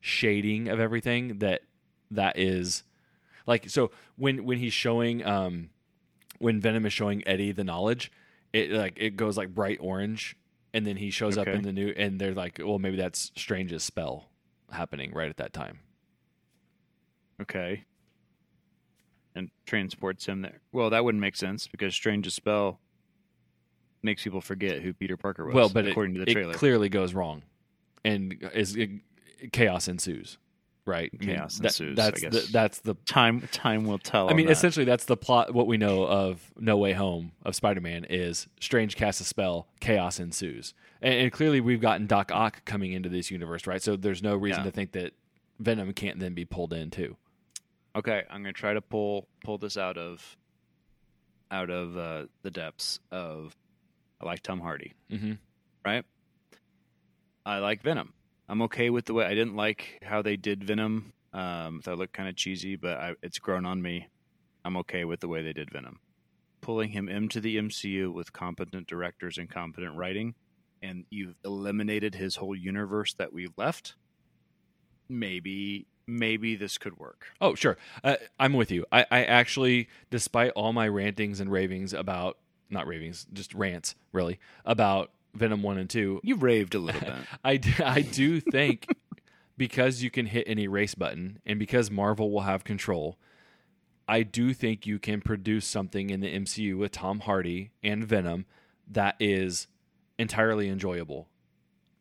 shading 0.00 0.68
of 0.68 0.80
everything, 0.80 1.38
that 1.38 1.62
that 2.10 2.38
is 2.38 2.82
like 3.46 3.68
so 3.68 3.90
when 4.16 4.44
when 4.44 4.58
he's 4.58 4.72
showing 4.72 5.24
um 5.24 5.68
when 6.44 6.60
Venom 6.60 6.84
is 6.86 6.92
showing 6.92 7.26
Eddie 7.26 7.52
the 7.52 7.64
knowledge, 7.64 8.12
it 8.52 8.70
like 8.70 8.94
it 8.96 9.16
goes 9.16 9.36
like 9.36 9.54
bright 9.54 9.78
orange 9.80 10.36
and 10.74 10.84
then 10.84 10.96
he 10.96 11.10
shows 11.10 11.38
up 11.38 11.46
in 11.46 11.62
the 11.62 11.72
new, 11.72 11.94
and 11.96 12.20
they're 12.20 12.34
like, 12.34 12.60
well, 12.62 12.80
maybe 12.80 12.96
that's 12.96 13.30
Strange's 13.36 13.84
spell 13.84 14.28
happening 14.72 15.12
right 15.14 15.30
at 15.30 15.36
that 15.36 15.52
time. 15.52 15.78
Okay. 17.40 17.84
And 19.36 19.50
transports 19.66 20.26
him 20.26 20.42
there. 20.42 20.60
Well, 20.72 20.90
that 20.90 21.04
wouldn't 21.04 21.22
make 21.22 21.36
sense 21.36 21.68
because 21.68 21.94
Strange's 21.94 22.34
spell 22.34 22.80
makes 24.02 24.24
people 24.24 24.40
forget 24.40 24.82
who 24.82 24.92
Peter 24.92 25.16
Parker 25.16 25.46
was. 25.46 25.54
well, 25.54 25.68
but 25.68 25.86
according 25.86 26.16
it, 26.16 26.18
to 26.18 26.24
the 26.24 26.32
trailer, 26.32 26.50
it 26.50 26.58
trailer, 26.58 26.58
clearly 26.58 26.88
goes 26.88 27.14
wrong, 27.14 27.42
and 28.04 28.36
is 28.52 28.74
it, 28.74 28.90
chaos 29.52 29.86
ensues. 29.86 30.38
Right, 30.86 31.10
I 31.14 31.24
mean, 31.24 31.34
Chaos 31.36 31.56
that- 31.58 31.66
ensues, 31.68 31.98
I 31.98 32.02
That's 32.02 32.20
guess. 32.20 32.32
the, 32.46 32.52
that's 32.52 32.78
the 32.80 32.94
time 33.06 33.48
time 33.52 33.86
will 33.86 33.98
tell. 33.98 34.28
I 34.28 34.34
mean, 34.34 34.46
that. 34.46 34.52
essentially, 34.52 34.84
that's 34.84 35.06
the 35.06 35.16
plot. 35.16 35.54
What 35.54 35.66
we 35.66 35.78
know 35.78 36.04
of 36.06 36.52
No 36.58 36.76
Way 36.76 36.92
Home 36.92 37.32
of 37.42 37.54
Spider-Man 37.56 38.04
is 38.10 38.48
Strange 38.60 38.94
casts 38.94 39.20
a 39.22 39.24
spell, 39.24 39.66
chaos 39.80 40.20
ensues, 40.20 40.74
and, 41.00 41.14
and 41.14 41.32
clearly 41.32 41.62
we've 41.62 41.80
gotten 41.80 42.06
Doc 42.06 42.30
Ock 42.32 42.66
coming 42.66 42.92
into 42.92 43.08
this 43.08 43.30
universe, 43.30 43.66
right? 43.66 43.80
So 43.82 43.96
there's 43.96 44.22
no 44.22 44.36
reason 44.36 44.60
Yeah. 44.60 44.64
to 44.66 44.70
think 44.72 44.92
that 44.92 45.14
Venom 45.58 45.90
can't 45.94 46.18
then 46.20 46.34
be 46.34 46.44
pulled 46.44 46.74
in 46.74 46.90
too. 46.90 47.16
Okay, 47.96 48.24
I'm 48.28 48.42
gonna 48.42 48.52
try 48.52 48.74
to 48.74 48.82
pull 48.82 49.26
pull 49.42 49.56
this 49.56 49.78
out 49.78 49.96
of 49.96 50.36
out 51.50 51.70
of 51.70 51.96
uh, 51.96 52.26
the 52.42 52.50
depths 52.50 53.00
of. 53.10 53.56
I 54.20 54.26
like 54.26 54.42
Tom 54.42 54.60
Hardy, 54.60 54.92
Mm-hmm. 55.10 55.32
right? 55.84 56.04
I 57.46 57.58
like 57.58 57.82
Venom. 57.82 58.12
I'm 58.48 58.62
okay 58.62 58.90
with 58.90 59.06
the 59.06 59.14
way 59.14 59.24
I 59.24 59.34
didn't 59.34 59.56
like 59.56 60.00
how 60.02 60.22
they 60.22 60.36
did 60.36 60.64
Venom. 60.64 61.12
Um, 61.32 61.80
that 61.84 61.96
looked 61.96 62.12
kind 62.12 62.28
of 62.28 62.36
cheesy, 62.36 62.76
but 62.76 62.98
I, 62.98 63.14
it's 63.22 63.38
grown 63.38 63.66
on 63.66 63.82
me. 63.82 64.08
I'm 64.64 64.76
okay 64.78 65.04
with 65.04 65.20
the 65.20 65.28
way 65.28 65.42
they 65.42 65.52
did 65.52 65.70
Venom. 65.70 65.98
Pulling 66.60 66.90
him 66.90 67.08
into 67.08 67.40
the 67.40 67.56
MCU 67.56 68.12
with 68.12 68.32
competent 68.32 68.86
directors 68.86 69.36
and 69.36 69.50
competent 69.50 69.96
writing, 69.96 70.34
and 70.82 71.04
you've 71.10 71.34
eliminated 71.44 72.14
his 72.14 72.36
whole 72.36 72.54
universe 72.54 73.14
that 73.14 73.32
we 73.32 73.48
left. 73.56 73.94
Maybe, 75.08 75.86
maybe 76.06 76.54
this 76.54 76.78
could 76.78 76.96
work. 76.96 77.26
Oh, 77.40 77.54
sure, 77.54 77.76
uh, 78.02 78.16
I'm 78.38 78.52
with 78.52 78.70
you. 78.70 78.86
I, 78.92 79.04
I 79.10 79.24
actually, 79.24 79.88
despite 80.10 80.52
all 80.52 80.72
my 80.72 80.88
rantings 80.88 81.40
and 81.40 81.50
ravings 81.50 81.92
about 81.92 82.38
not 82.70 82.86
ravings, 82.86 83.26
just 83.32 83.52
rants, 83.54 83.94
really 84.12 84.38
about 84.64 85.10
Venom 85.34 85.62
one 85.62 85.78
and 85.78 85.90
two, 85.90 86.20
You 86.22 86.36
raved 86.36 86.74
a 86.74 86.78
little 86.78 87.00
bit. 87.00 87.12
I 87.44 87.56
do, 87.56 87.72
I 87.84 88.02
do 88.02 88.40
think 88.40 88.86
because 89.56 90.02
you 90.02 90.10
can 90.10 90.26
hit 90.26 90.46
an 90.48 90.58
erase 90.58 90.94
button 90.94 91.40
and 91.44 91.58
because 91.58 91.90
Marvel 91.90 92.30
will 92.30 92.42
have 92.42 92.64
control, 92.64 93.18
I 94.06 94.22
do 94.22 94.52
think 94.52 94.86
you 94.86 94.98
can 94.98 95.20
produce 95.20 95.66
something 95.66 96.10
in 96.10 96.20
the 96.20 96.32
MCU 96.34 96.76
with 96.76 96.92
Tom 96.92 97.20
Hardy 97.20 97.70
and 97.82 98.04
Venom 98.04 98.46
that 98.90 99.16
is 99.18 99.66
entirely 100.18 100.68
enjoyable. 100.68 101.28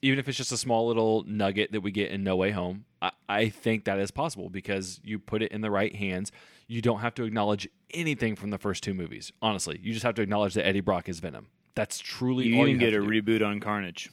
Even 0.02 0.20
if 0.20 0.28
it's 0.28 0.38
just 0.38 0.52
a 0.52 0.58
small 0.58 0.88
little 0.88 1.24
nugget 1.26 1.72
that 1.72 1.80
we 1.82 1.92
get 1.92 2.12
in 2.12 2.24
No 2.24 2.36
Way 2.36 2.52
Home, 2.52 2.86
I, 3.02 3.12
I 3.30 3.50
think 3.50 3.86
that 3.86 4.00
is 4.00 4.12
possible 4.12 4.50
because 4.50 5.00
you 5.04 5.18
put 5.18 5.42
it 5.42 5.52
in 5.52 5.62
the 5.62 5.72
right 5.72 5.96
hands. 5.96 6.32
You 6.68 6.82
don't 6.82 7.00
have 7.00 7.16
to 7.16 7.24
acknowledge 7.24 7.70
anything 7.94 8.36
from 8.36 8.50
the 8.50 8.58
first 8.58 8.84
two 8.84 8.94
movies. 8.94 9.32
Honestly, 9.42 9.80
you 9.82 9.94
just 9.94 10.04
have 10.04 10.16
to 10.16 10.22
acknowledge 10.22 10.56
that 10.56 10.66
Eddie 10.66 10.82
Brock 10.82 11.08
is 11.08 11.20
Venom. 11.20 11.48
That's 11.76 12.00
truly 12.00 12.48
You 12.48 12.58
all 12.60 12.68
even 12.68 12.80
you 12.82 12.92
get 12.92 12.94
a 12.94 13.02
reboot 13.02 13.46
on 13.46 13.60
Carnage. 13.60 14.10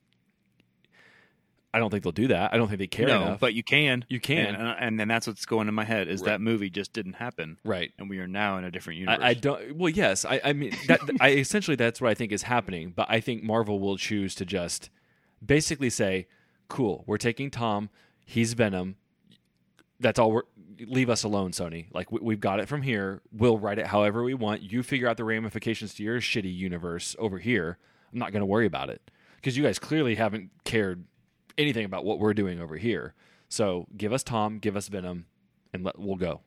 I 1.72 1.78
don't 1.78 1.90
think 1.90 2.02
they'll 2.02 2.10
do 2.10 2.26
that. 2.28 2.52
I 2.52 2.56
don't 2.56 2.66
think 2.66 2.80
they 2.80 2.88
care 2.88 3.06
no, 3.06 3.22
enough. 3.22 3.40
but 3.40 3.54
you 3.54 3.62
can. 3.62 4.04
You 4.08 4.18
can. 4.18 4.56
and, 4.56 4.66
uh, 4.66 4.74
and 4.80 4.98
then 4.98 5.06
that's 5.06 5.28
what's 5.28 5.46
going 5.46 5.68
in 5.68 5.74
my 5.74 5.84
head 5.84 6.08
is 6.08 6.20
Right. 6.20 6.30
that 6.30 6.40
movie 6.40 6.68
just 6.68 6.92
didn't 6.92 7.12
happen, 7.12 7.58
right. 7.64 7.92
and 7.96 8.10
we 8.10 8.18
are 8.18 8.26
now 8.26 8.58
in 8.58 8.64
a 8.64 8.72
different 8.72 8.98
universe. 8.98 9.20
I, 9.22 9.28
I 9.28 9.34
don't. 9.34 9.76
Well, 9.76 9.88
yes. 9.90 10.24
I, 10.24 10.40
I 10.42 10.52
mean, 10.52 10.74
that, 10.88 11.00
I 11.20 11.30
essentially 11.30 11.76
that's 11.76 12.00
what 12.00 12.10
I 12.10 12.14
think 12.14 12.32
is 12.32 12.42
happening. 12.42 12.92
But 12.96 13.06
I 13.08 13.20
think 13.20 13.44
Marvel 13.44 13.78
will 13.78 13.96
choose 13.96 14.34
to 14.36 14.44
just 14.44 14.90
basically 15.44 15.90
say, 15.90 16.26
"Cool, 16.66 17.04
we're 17.06 17.18
taking 17.18 17.50
Tom. 17.52 17.88
He's 18.24 18.54
Venom. 18.54 18.96
That's 20.00 20.18
all. 20.18 20.32
We're 20.32 20.42
leave 20.86 21.10
us 21.10 21.24
alone, 21.24 21.52
Sony. 21.52 21.86
Like 21.92 22.10
we, 22.10 22.20
we've 22.20 22.40
got 22.40 22.60
it 22.60 22.68
from 22.68 22.82
here. 22.82 23.22
We'll 23.32 23.58
write 23.58 23.78
it 23.78 23.86
however 23.86 24.22
we 24.22 24.34
want. 24.34 24.62
You 24.62 24.82
figure 24.82 25.08
out 25.08 25.16
the 25.16 25.24
ramifications 25.24 25.94
to 25.94 26.02
your 26.02 26.20
shitty 26.20 26.54
universe 26.54 27.16
over 27.18 27.38
here. 27.38 27.78
I'm 28.12 28.18
not 28.18 28.32
going 28.32 28.40
to 28.40 28.46
worry 28.46 28.66
about 28.66 28.90
it 28.90 29.10
because 29.36 29.56
you 29.56 29.62
guys 29.62 29.78
clearly 29.78 30.16
haven't 30.16 30.50
cared 30.64 31.04
anything 31.58 31.84
about 31.84 32.04
what 32.04 32.18
we're 32.18 32.34
doing 32.34 32.60
over 32.60 32.76
here. 32.76 33.14
So 33.48 33.86
give 33.96 34.12
us 34.12 34.22
Tom, 34.22 34.58
give 34.58 34.76
us 34.76 34.88
Venom, 34.88 35.26
and 35.72 35.84
let 35.84 35.98
we'll 35.98 36.16
go. 36.16 36.40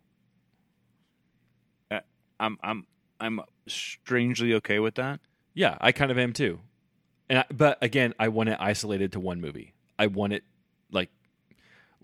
Uh, 1.92 2.00
I'm 2.40 2.58
I'm 2.64 2.86
I'm 3.20 3.42
strangely 3.68 4.54
okay 4.56 4.80
with 4.80 4.96
that. 4.96 5.20
Yeah, 5.54 5.78
I 5.80 5.92
kind 5.92 6.12
of 6.12 6.18
am 6.18 6.34
too. 6.34 6.60
And 7.30 7.40
I, 7.40 7.46
but 7.54 7.78
again, 7.82 8.14
I 8.20 8.30
want 8.30 8.50
it 8.50 8.58
isolated 8.60 9.12
to 9.14 9.20
one 9.20 9.40
movie. 9.40 9.74
I 9.98 10.08
want 10.08 10.34
it 10.34 10.44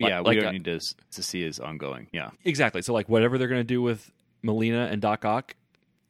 Yeah, 0.08 0.20
we 0.20 0.26
like 0.26 0.38
don't 0.40 0.48
a- 0.48 0.52
need 0.52 0.64
to 0.64 0.80
to 1.12 1.22
see 1.22 1.42
his 1.42 1.60
ongoing. 1.60 2.08
Yeah, 2.12 2.30
exactly. 2.44 2.82
So 2.82 2.92
like 2.92 3.08
whatever 3.08 3.36
they're 3.38 3.48
going 3.48 3.60
to 3.60 3.64
do 3.64 3.82
with 3.82 4.10
Molina 4.42 4.88
and 4.90 5.00
Doc 5.02 5.24
Ock, 5.24 5.54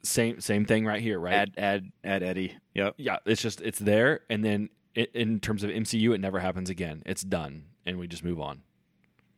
same 0.02 0.40
same 0.40 0.64
thing 0.64 0.86
right 0.86 1.00
here, 1.02 1.18
right? 1.18 1.34
add 1.34 1.52
add 1.58 1.92
add 2.04 2.22
Eddie. 2.22 2.54
Yep. 2.74 2.94
yeah, 2.98 3.16
it's 3.26 3.42
just 3.42 3.60
it's 3.60 3.78
there 3.78 4.20
and 4.30 4.44
then 4.44 4.68
i 4.96 5.06
in 5.14 5.38
terms 5.40 5.62
of 5.64 5.70
MCU 5.70 6.14
it 6.14 6.20
never 6.20 6.38
happens 6.40 6.70
again. 6.70 7.02
It's 7.06 7.22
done 7.22 7.64
and 7.86 7.98
we 7.98 8.06
just 8.06 8.24
move 8.24 8.40
on. 8.40 8.62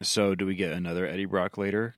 So 0.03 0.35
do 0.35 0.47
we 0.47 0.55
get 0.55 0.73
another 0.73 1.07
Eddie 1.07 1.25
Brock 1.27 1.57
later? 1.59 1.95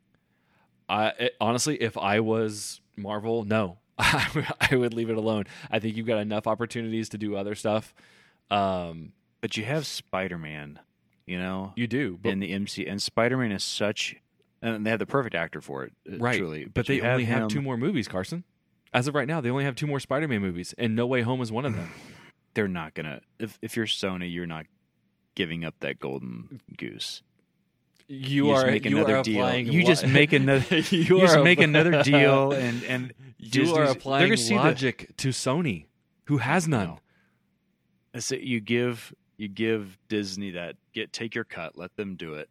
I 0.88 1.08
it, 1.18 1.34
honestly, 1.40 1.76
if 1.82 1.96
I 1.96 2.20
was 2.20 2.80
Marvel, 2.96 3.44
no, 3.44 3.78
I 3.98 4.28
would- 4.34 4.46
I 4.72 4.76
would 4.76 4.94
leave 4.94 5.10
it 5.10 5.16
alone. 5.16 5.44
I 5.70 5.78
think 5.78 5.96
you've 5.96 6.06
got 6.06 6.18
enough 6.18 6.46
opportunities 6.46 7.08
to 7.10 7.18
do 7.18 7.36
other 7.36 7.54
stuff. 7.54 7.94
Um, 8.50 9.12
But 9.40 9.56
you 9.56 9.64
have 9.64 9.86
Spider 9.86 10.38
Man, 10.38 10.78
you 11.26 11.38
know, 11.38 11.72
you 11.76 11.86
do, 11.86 12.18
but 12.22 12.30
in 12.32 12.40
the 12.40 12.50
MC, 12.52 12.86
and 12.86 13.00
Spider 13.02 13.36
Man 13.36 13.52
is 13.52 13.64
such, 13.64 14.14
and 14.62 14.84
they 14.84 14.90
have 14.90 14.98
the 14.98 15.06
perfect 15.06 15.34
actor 15.34 15.60
for 15.60 15.84
it, 15.84 15.92
uh, 16.12 16.16
right. 16.18 16.38
Truly, 16.38 16.64
but 16.66 16.86
they 16.86 17.00
only 17.00 17.24
have 17.24 17.42
him- 17.44 17.48
two 17.48 17.62
more 17.62 17.76
movies, 17.76 18.08
Carson. 18.08 18.44
As 18.92 19.08
of 19.08 19.14
right 19.14 19.26
now, 19.26 19.40
they 19.40 19.50
only 19.50 19.64
have 19.64 19.74
two 19.74 19.86
more 19.88 19.98
Spider-Man 19.98 20.40
movies, 20.40 20.72
and 20.78 20.94
No 20.94 21.06
Way 21.06 21.22
Home 21.22 21.40
is 21.40 21.50
one 21.50 21.64
of 21.64 21.74
them. 21.74 21.90
They're 22.54 22.68
not 22.68 22.94
gonna. 22.94 23.20
If 23.40 23.58
if 23.62 23.76
you're 23.76 23.86
Sony, 23.86 24.32
you're 24.32 24.46
not 24.46 24.66
giving 25.34 25.64
up 25.64 25.74
that 25.80 25.98
golden 25.98 26.60
goose. 26.78 27.22
You, 28.06 28.46
You 28.48 28.50
are 28.50 28.66
make 28.66 28.84
you 28.84 28.96
another 28.98 29.16
are 29.16 29.22
deal. 29.24 29.40
applying. 29.40 29.66
You 29.72 29.80
lo- 29.80 29.86
just 29.88 30.06
make 30.06 30.32
another- 30.34 30.76
you, 30.90 31.00
You 31.00 31.20
just 31.20 31.36
are 31.38 31.42
make 31.42 31.58
another 31.60 32.02
deal, 32.04 32.52
and 32.66 32.84
and 32.84 33.12
you 33.38 33.50
Disney's- 33.50 33.76
are 33.76 33.84
applying 33.84 34.36
see 34.36 34.50
the- 34.54 34.60
logic 34.60 35.10
to 35.16 35.30
Sony, 35.30 35.86
who 36.26 36.36
has 36.38 36.68
none. 36.68 36.98
No. 38.14 38.20
So 38.20 38.36
you 38.36 38.60
give 38.60 39.12
you 39.36 39.48
give 39.48 39.98
Disney 40.08 40.52
that 40.52 40.76
get 40.94 41.12
take 41.12 41.34
your 41.34 41.44
cut, 41.44 41.76
let 41.76 41.96
them 41.96 42.14
do 42.16 42.34
it. 42.34 42.48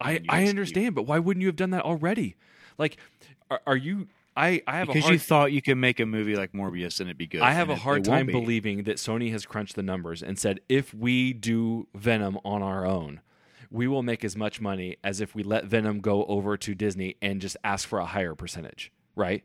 I 0.00 0.20
I 0.28 0.46
understand, 0.46 0.94
but 0.94 1.02
why 1.04 1.18
wouldn't 1.18 1.40
you 1.40 1.48
have 1.48 1.56
done 1.56 1.70
that 1.70 1.84
already? 1.84 2.36
Like, 2.78 2.98
are, 3.50 3.60
are 3.66 3.76
you? 3.76 4.08
I 4.36 4.60
I 4.66 4.76
have 4.78 4.88
because 4.88 5.00
a 5.00 5.06
hard, 5.06 5.12
you 5.14 5.18
thought 5.18 5.52
you 5.52 5.62
could 5.62 5.78
make 5.78 5.98
a 5.98 6.04
movie 6.06 6.36
like 6.36 6.52
Morbius 6.52 7.00
and 7.00 7.08
it'd 7.08 7.16
be 7.16 7.26
good. 7.26 7.40
I 7.40 7.52
have 7.52 7.70
a 7.70 7.72
it- 7.72 7.78
hard 7.78 8.04
time 8.04 8.26
be. 8.26 8.32
believing 8.32 8.82
that 8.82 8.98
Sony 8.98 9.30
has 9.32 9.46
crunched 9.46 9.74
the 9.76 9.82
numbers 9.82 10.22
and 10.22 10.38
said 10.38 10.60
if 10.68 10.92
we 10.92 11.32
do 11.32 11.88
Venom 11.94 12.38
on 12.44 12.62
our 12.62 12.84
own, 12.84 13.20
we 13.70 13.88
will 13.88 14.02
make 14.02 14.22
as 14.24 14.36
much 14.36 14.60
money 14.60 14.96
as 15.02 15.22
if 15.22 15.34
we 15.34 15.42
let 15.42 15.64
Venom 15.64 16.00
go 16.00 16.26
over 16.26 16.58
to 16.58 16.74
Disney 16.74 17.16
and 17.22 17.40
just 17.40 17.56
ask 17.64 17.88
for 17.88 17.98
a 17.98 18.04
higher 18.04 18.34
percentage, 18.34 18.92
right? 19.14 19.42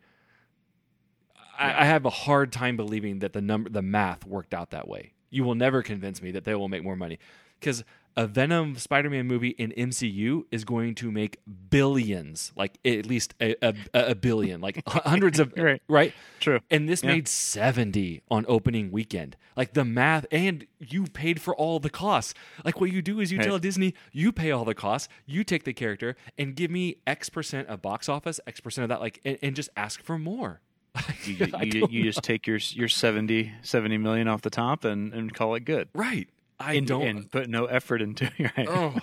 I, 1.58 1.84
I 1.84 1.86
have 1.86 2.06
a 2.06 2.10
hard 2.10 2.52
time 2.52 2.76
believing 2.76 3.20
that 3.20 3.32
the 3.34 3.42
number, 3.42 3.70
the 3.70 3.82
math 3.82 4.26
worked 4.26 4.54
out 4.54 4.72
that 4.72 4.88
way. 4.88 5.14
You 5.30 5.44
will 5.46 5.56
never 5.56 5.82
convince 5.82 6.22
me 6.22 6.32
that 6.32 6.44
they 6.44 6.56
will 6.56 6.68
make 6.68 6.84
more 6.84 6.96
money 6.98 7.18
because 7.60 7.86
a 8.18 8.28
Venom 8.28 8.76
Spider-Man 8.78 9.26
movie 9.28 9.50
in 9.50 9.72
MCU 9.72 10.44
is 10.52 10.64
going 10.66 10.96
to 10.96 11.12
make 11.12 11.40
billions, 11.70 12.52
like 12.56 12.78
at 12.86 13.06
least 13.06 13.34
a, 13.42 13.56
a, 13.66 13.74
a 13.94 14.16
billion, 14.16 14.62
like 14.62 14.82
hundreds 14.88 15.40
of 15.40 15.54
Right. 15.58 15.82
right. 15.88 16.14
True. 16.40 16.60
And 16.70 16.88
this 16.88 17.04
Yeah. 17.04 17.12
made 17.14 17.28
70 17.28 18.22
on 18.30 18.46
opening 18.48 18.92
weekend. 18.92 19.36
Like 19.56 19.74
the 19.74 19.86
math, 19.86 20.26
and 20.32 20.66
you 20.80 21.06
paid 21.06 21.42
for 21.42 21.56
all 21.56 21.80
the 21.80 21.90
costs. 21.90 22.34
Like 22.64 22.80
what 22.80 22.92
you 22.92 23.02
do 23.02 23.20
is 23.20 23.32
you 23.32 23.38
Right. 23.40 23.48
tell 23.48 23.60
Disney, 23.60 23.94
you 24.12 24.32
pay 24.32 24.52
all 24.52 24.66
the 24.66 24.76
costs, 24.76 25.08
you 25.26 25.44
take 25.44 25.64
the 25.64 25.74
character, 25.74 26.16
and 26.38 26.56
give 26.56 26.70
me 26.72 26.98
X 27.08 27.30
percent 27.30 27.68
of 27.68 27.82
box 27.82 28.08
office, 28.10 28.40
X 28.46 28.60
percent 28.60 28.84
of 28.84 28.90
that, 28.90 29.02
like, 29.02 29.20
and, 29.26 29.38
and 29.42 29.56
just 29.56 29.70
ask 29.76 30.02
for 30.04 30.18
more. 30.18 30.62
You, 31.26 31.34
you, 31.36 31.48
you, 31.62 31.88
you 31.92 32.04
just 32.04 32.24
take 32.24 32.48
your 32.48 32.58
your 32.72 32.88
70, 32.88 33.54
70 33.62 33.98
million 34.00 34.28
off 34.28 34.42
the 34.42 34.50
top 34.50 34.84
and, 34.84 35.14
and 35.14 35.34
call 35.34 35.54
it 35.56 35.66
good. 35.66 35.88
right. 35.94 36.28
I 36.62 36.74
and, 36.74 36.88
don't. 36.88 37.02
and 37.08 37.32
put 37.32 37.50
no 37.50 37.66
effort 37.66 38.02
into 38.02 38.26
it. 38.38 38.52
Right? 38.58 38.68
oh, 38.70 38.96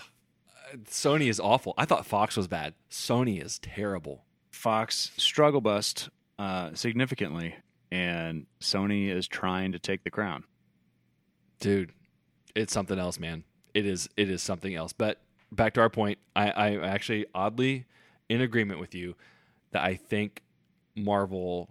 Sony 0.90 1.28
is 1.28 1.40
awful. 1.40 1.74
I 1.78 1.84
thought 1.84 2.06
Fox 2.06 2.36
was 2.36 2.46
bad. 2.48 2.74
Sony 2.90 3.42
is 3.44 3.58
terrible. 3.58 4.24
Fox 4.50 5.12
struggle 5.16 5.60
bust 5.60 6.08
uh, 6.38 6.70
significantly, 6.74 7.54
and 7.90 8.46
Sony 8.60 9.08
is 9.08 9.26
trying 9.28 9.72
to 9.72 9.78
take 9.78 10.04
the 10.04 10.10
crown. 10.10 10.44
dude 11.60 11.92
it's 12.54 12.72
something 12.72 12.98
else 12.98 13.18
man 13.20 13.44
it 13.74 13.86
is 13.86 14.08
it 14.16 14.28
is 14.30 14.42
something 14.42 14.74
else 14.74 14.92
but 14.92 15.20
back 15.52 15.74
to 15.74 15.80
our 15.80 15.90
point 15.90 16.18
i 16.34 16.50
i 16.50 16.76
actually 16.86 17.24
oddly 17.34 17.84
in 18.28 18.40
agreement 18.40 18.80
with 18.80 18.94
you 18.94 19.14
that 19.72 19.82
i 19.82 19.94
think 19.94 20.42
marvel 20.96 21.68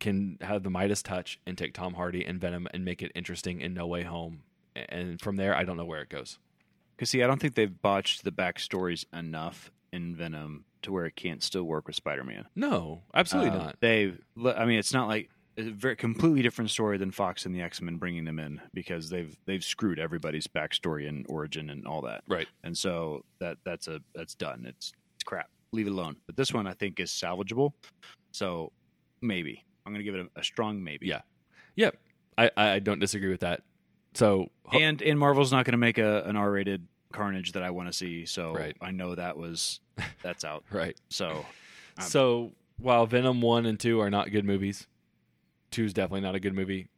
can 0.00 0.38
have 0.40 0.62
the 0.62 0.70
midas 0.70 1.02
touch 1.02 1.38
and 1.46 1.56
take 1.58 1.72
tom 1.74 1.94
hardy 1.94 2.24
and 2.24 2.40
venom 2.40 2.66
and 2.74 2.84
make 2.84 3.02
it 3.02 3.12
interesting 3.14 3.60
in 3.60 3.74
no 3.74 3.86
way 3.86 4.02
home 4.02 4.42
and 4.74 5.20
from 5.20 5.36
there, 5.36 5.54
I 5.54 5.64
don't 5.64 5.76
know 5.76 5.84
where 5.84 6.02
it 6.02 6.08
goes. 6.08 6.38
Because 6.96 7.10
see, 7.10 7.22
I 7.22 7.26
don't 7.26 7.40
think 7.40 7.54
they've 7.54 7.82
botched 7.82 8.24
the 8.24 8.32
backstories 8.32 9.04
enough 9.12 9.70
in 9.92 10.14
Venom 10.14 10.64
to 10.82 10.92
where 10.92 11.06
it 11.06 11.16
can't 11.16 11.42
still 11.42 11.64
work 11.64 11.86
with 11.86 11.96
Spider-Man. 11.96 12.46
No, 12.56 13.02
absolutely 13.14 13.50
Uh, 13.50 13.58
not. 13.58 13.76
They, 13.80 14.14
I 14.44 14.64
mean, 14.64 14.78
it's 14.78 14.92
not 14.92 15.08
like 15.08 15.30
a 15.56 15.62
very 15.64 15.96
completely 15.96 16.42
different 16.42 16.70
story 16.70 16.96
than 16.98 17.10
Fox 17.10 17.44
and 17.44 17.54
the 17.54 17.60
X 17.60 17.80
Men 17.80 17.96
bringing 17.96 18.24
them 18.24 18.38
in 18.38 18.60
because 18.72 19.10
they've 19.10 19.36
they've 19.44 19.62
screwed 19.62 19.98
everybody's 19.98 20.46
backstory 20.46 21.08
and 21.08 21.26
origin 21.28 21.70
and 21.70 21.86
all 21.86 22.02
that. 22.02 22.24
Right. 22.26 22.48
And 22.64 22.76
so 22.76 23.24
that 23.38 23.58
that's 23.64 23.86
a 23.86 24.00
that's 24.14 24.34
done. 24.34 24.64
It's 24.66 24.92
it's 25.14 25.24
crap. 25.24 25.50
Leave 25.72 25.86
it 25.86 25.90
alone. 25.90 26.16
But 26.26 26.36
this 26.36 26.52
one 26.54 26.66
I 26.66 26.72
think 26.72 27.00
is 27.00 27.10
salvageable. 27.10 27.72
So 28.32 28.72
maybe 29.20 29.64
I'm 29.84 29.92
going 29.92 30.04
to 30.04 30.10
give 30.10 30.14
it 30.14 30.26
a, 30.36 30.40
a 30.40 30.44
strong 30.44 30.82
maybe. 30.82 31.06
Yeah. 31.06 31.20
Yep. 31.76 31.96
I, 32.38 32.50
I 32.56 32.78
don't 32.78 32.98
disagree 32.98 33.30
with 33.30 33.40
that. 33.40 33.62
So 34.14 34.50
And 34.72 35.00
and 35.02 35.18
Marvel's 35.18 35.52
not 35.52 35.64
going 35.64 35.72
to 35.72 35.78
make 35.78 35.98
a 35.98 36.22
an 36.24 36.36
R-rated 36.36 36.86
Carnage 37.12 37.52
that 37.52 37.62
I 37.62 37.70
want 37.70 37.88
to 37.88 37.92
see. 37.92 38.26
So 38.26 38.52
Right. 38.54 38.76
I 38.80 38.90
know 38.90 39.14
that 39.14 39.36
was 39.36 39.80
that's 40.22 40.44
out. 40.44 40.64
right. 40.70 40.96
So 41.08 41.44
Um, 41.98 42.04
so 42.04 42.52
while 42.78 43.06
Venom 43.06 43.40
one 43.40 43.66
and 43.66 43.78
two 43.78 44.00
are 44.00 44.10
not 44.10 44.30
good 44.30 44.44
movies, 44.44 44.86
two 45.70 45.84
is 45.84 45.92
definitely 45.92 46.22
not 46.22 46.34
a 46.34 46.40
good 46.40 46.54
movie. 46.54 46.88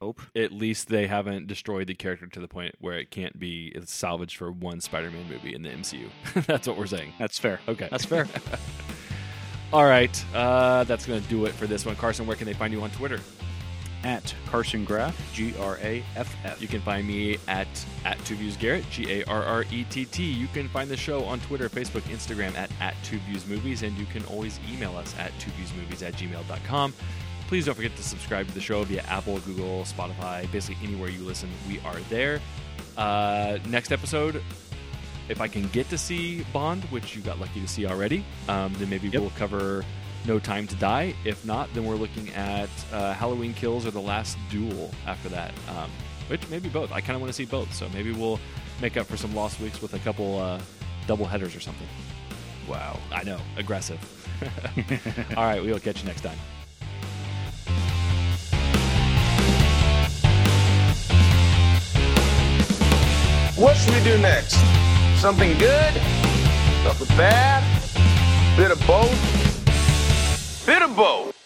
hope. 0.00 0.20
At 0.36 0.52
least 0.52 0.88
they 0.88 1.06
haven't 1.06 1.46
destroyed 1.46 1.86
the 1.86 1.94
character 1.94 2.26
to 2.26 2.40
the 2.40 2.48
point 2.48 2.74
where 2.80 2.98
it 2.98 3.10
can't 3.10 3.38
be 3.38 3.74
salvaged 3.84 4.36
for 4.36 4.52
one 4.52 4.80
Spider-Man 4.80 5.28
movie 5.28 5.54
in 5.54 5.62
the 5.62 5.70
MCU. 5.70 6.08
That's 6.46 6.66
what 6.68 6.76
we're 6.76 6.86
saying. 6.86 7.12
That's 7.18 7.38
fair. 7.38 7.60
Okay. 7.68 7.88
That's 7.90 8.04
fair. 8.04 8.26
All 9.72 9.84
right. 9.84 10.24
Uh, 10.34 10.84
that's 10.84 11.04
going 11.04 11.20
to 11.22 11.28
do 11.28 11.44
it 11.44 11.52
for 11.52 11.66
this 11.66 11.84
one. 11.84 11.94
Carson, 11.94 12.26
where 12.26 12.36
can 12.36 12.46
they 12.46 12.54
find 12.54 12.72
you 12.72 12.80
on 12.80 12.90
Twitter? 12.90 13.20
At 14.04 14.32
Carson 14.46 14.84
Graff, 14.84 15.16
G 15.34 15.52
R 15.58 15.76
A 15.82 16.04
F 16.14 16.34
F. 16.44 16.62
You 16.62 16.68
can 16.68 16.80
find 16.82 17.06
me 17.06 17.36
at 17.48 17.66
at 18.04 18.16
Two 18.24 18.36
Views 18.36 18.56
Garrett, 18.56 18.88
G 18.90 19.10
A 19.10 19.24
R 19.24 19.42
R 19.42 19.64
E 19.72 19.84
T 19.90 20.04
T. 20.04 20.22
You 20.22 20.46
can 20.48 20.68
find 20.68 20.88
the 20.88 20.96
show 20.96 21.24
on 21.24 21.40
Twitter, 21.40 21.68
Facebook, 21.68 22.02
Instagram 22.02 22.54
at 22.56 22.70
at 22.80 22.94
Two 23.02 23.18
Views 23.28 23.44
Movies, 23.46 23.82
and 23.82 23.96
you 23.98 24.06
can 24.06 24.24
always 24.26 24.60
email 24.72 24.96
us 24.96 25.14
at 25.18 25.32
two 25.40 25.50
views 25.52 25.72
movies 25.74 26.02
at 26.04 26.14
gmail.com. 26.14 26.94
Please 27.48 27.66
don't 27.66 27.74
forget 27.74 27.96
to 27.96 28.02
subscribe 28.02 28.46
to 28.46 28.54
the 28.54 28.60
show 28.60 28.84
via 28.84 29.02
Apple, 29.08 29.38
Google, 29.40 29.82
Spotify, 29.82 30.50
basically 30.52 30.86
anywhere 30.86 31.08
you 31.08 31.24
listen. 31.24 31.48
We 31.66 31.80
are 31.80 31.98
there. 32.08 32.40
Uh, 32.96 33.58
next 33.66 33.90
episode, 33.90 34.42
if 35.28 35.40
I 35.40 35.48
can 35.48 35.66
get 35.68 35.88
to 35.90 35.98
see 35.98 36.44
Bond, 36.52 36.84
which 36.84 37.16
you 37.16 37.22
got 37.22 37.40
lucky 37.40 37.60
to 37.60 37.68
see 37.68 37.86
already, 37.86 38.24
um, 38.48 38.74
then 38.74 38.88
maybe 38.90 39.08
Yep. 39.08 39.20
we'll 39.20 39.30
cover 39.30 39.84
No 40.28 40.38
Time 40.38 40.66
to 40.66 40.76
Die. 40.76 41.14
If 41.24 41.42
not, 41.46 41.72
then 41.72 41.86
we're 41.86 41.96
looking 41.96 42.28
at 42.34 42.68
uh, 42.92 43.14
Halloween 43.14 43.54
Kills 43.54 43.86
or 43.86 43.90
The 43.90 44.00
Last 44.00 44.36
Duel 44.50 44.90
after 45.06 45.30
that, 45.30 45.54
um, 45.70 45.90
which 46.28 46.46
maybe 46.50 46.68
both. 46.68 46.92
I 46.92 47.00
kind 47.00 47.14
of 47.14 47.22
want 47.22 47.30
to 47.30 47.32
see 47.32 47.46
both, 47.46 47.72
so 47.72 47.88
maybe 47.94 48.12
we'll 48.12 48.38
make 48.82 48.98
up 48.98 49.06
for 49.06 49.16
some 49.16 49.34
lost 49.34 49.58
weeks 49.58 49.80
with 49.80 49.94
a 49.94 49.98
couple 50.00 50.38
uh, 50.38 50.60
double 51.06 51.24
headers 51.24 51.56
or 51.56 51.60
something. 51.60 51.88
Wow, 52.68 52.98
I 53.10 53.24
know, 53.24 53.40
aggressive. 53.56 53.98
All 55.34 55.44
right, 55.44 55.62
we 55.62 55.72
will 55.72 55.80
catch 55.80 56.02
you 56.02 56.06
next 56.06 56.20
time. 56.20 56.36
What 63.56 63.78
should 63.78 63.94
we 63.94 64.04
do 64.04 64.18
next? 64.18 64.58
Something 65.22 65.56
good? 65.58 65.94
Something 66.84 67.16
bad? 67.16 67.64
Bit 68.58 68.72
of 68.72 68.86
both? 68.86 69.47
Bit 70.68 70.82
of 70.82 70.94
both. 70.94 71.37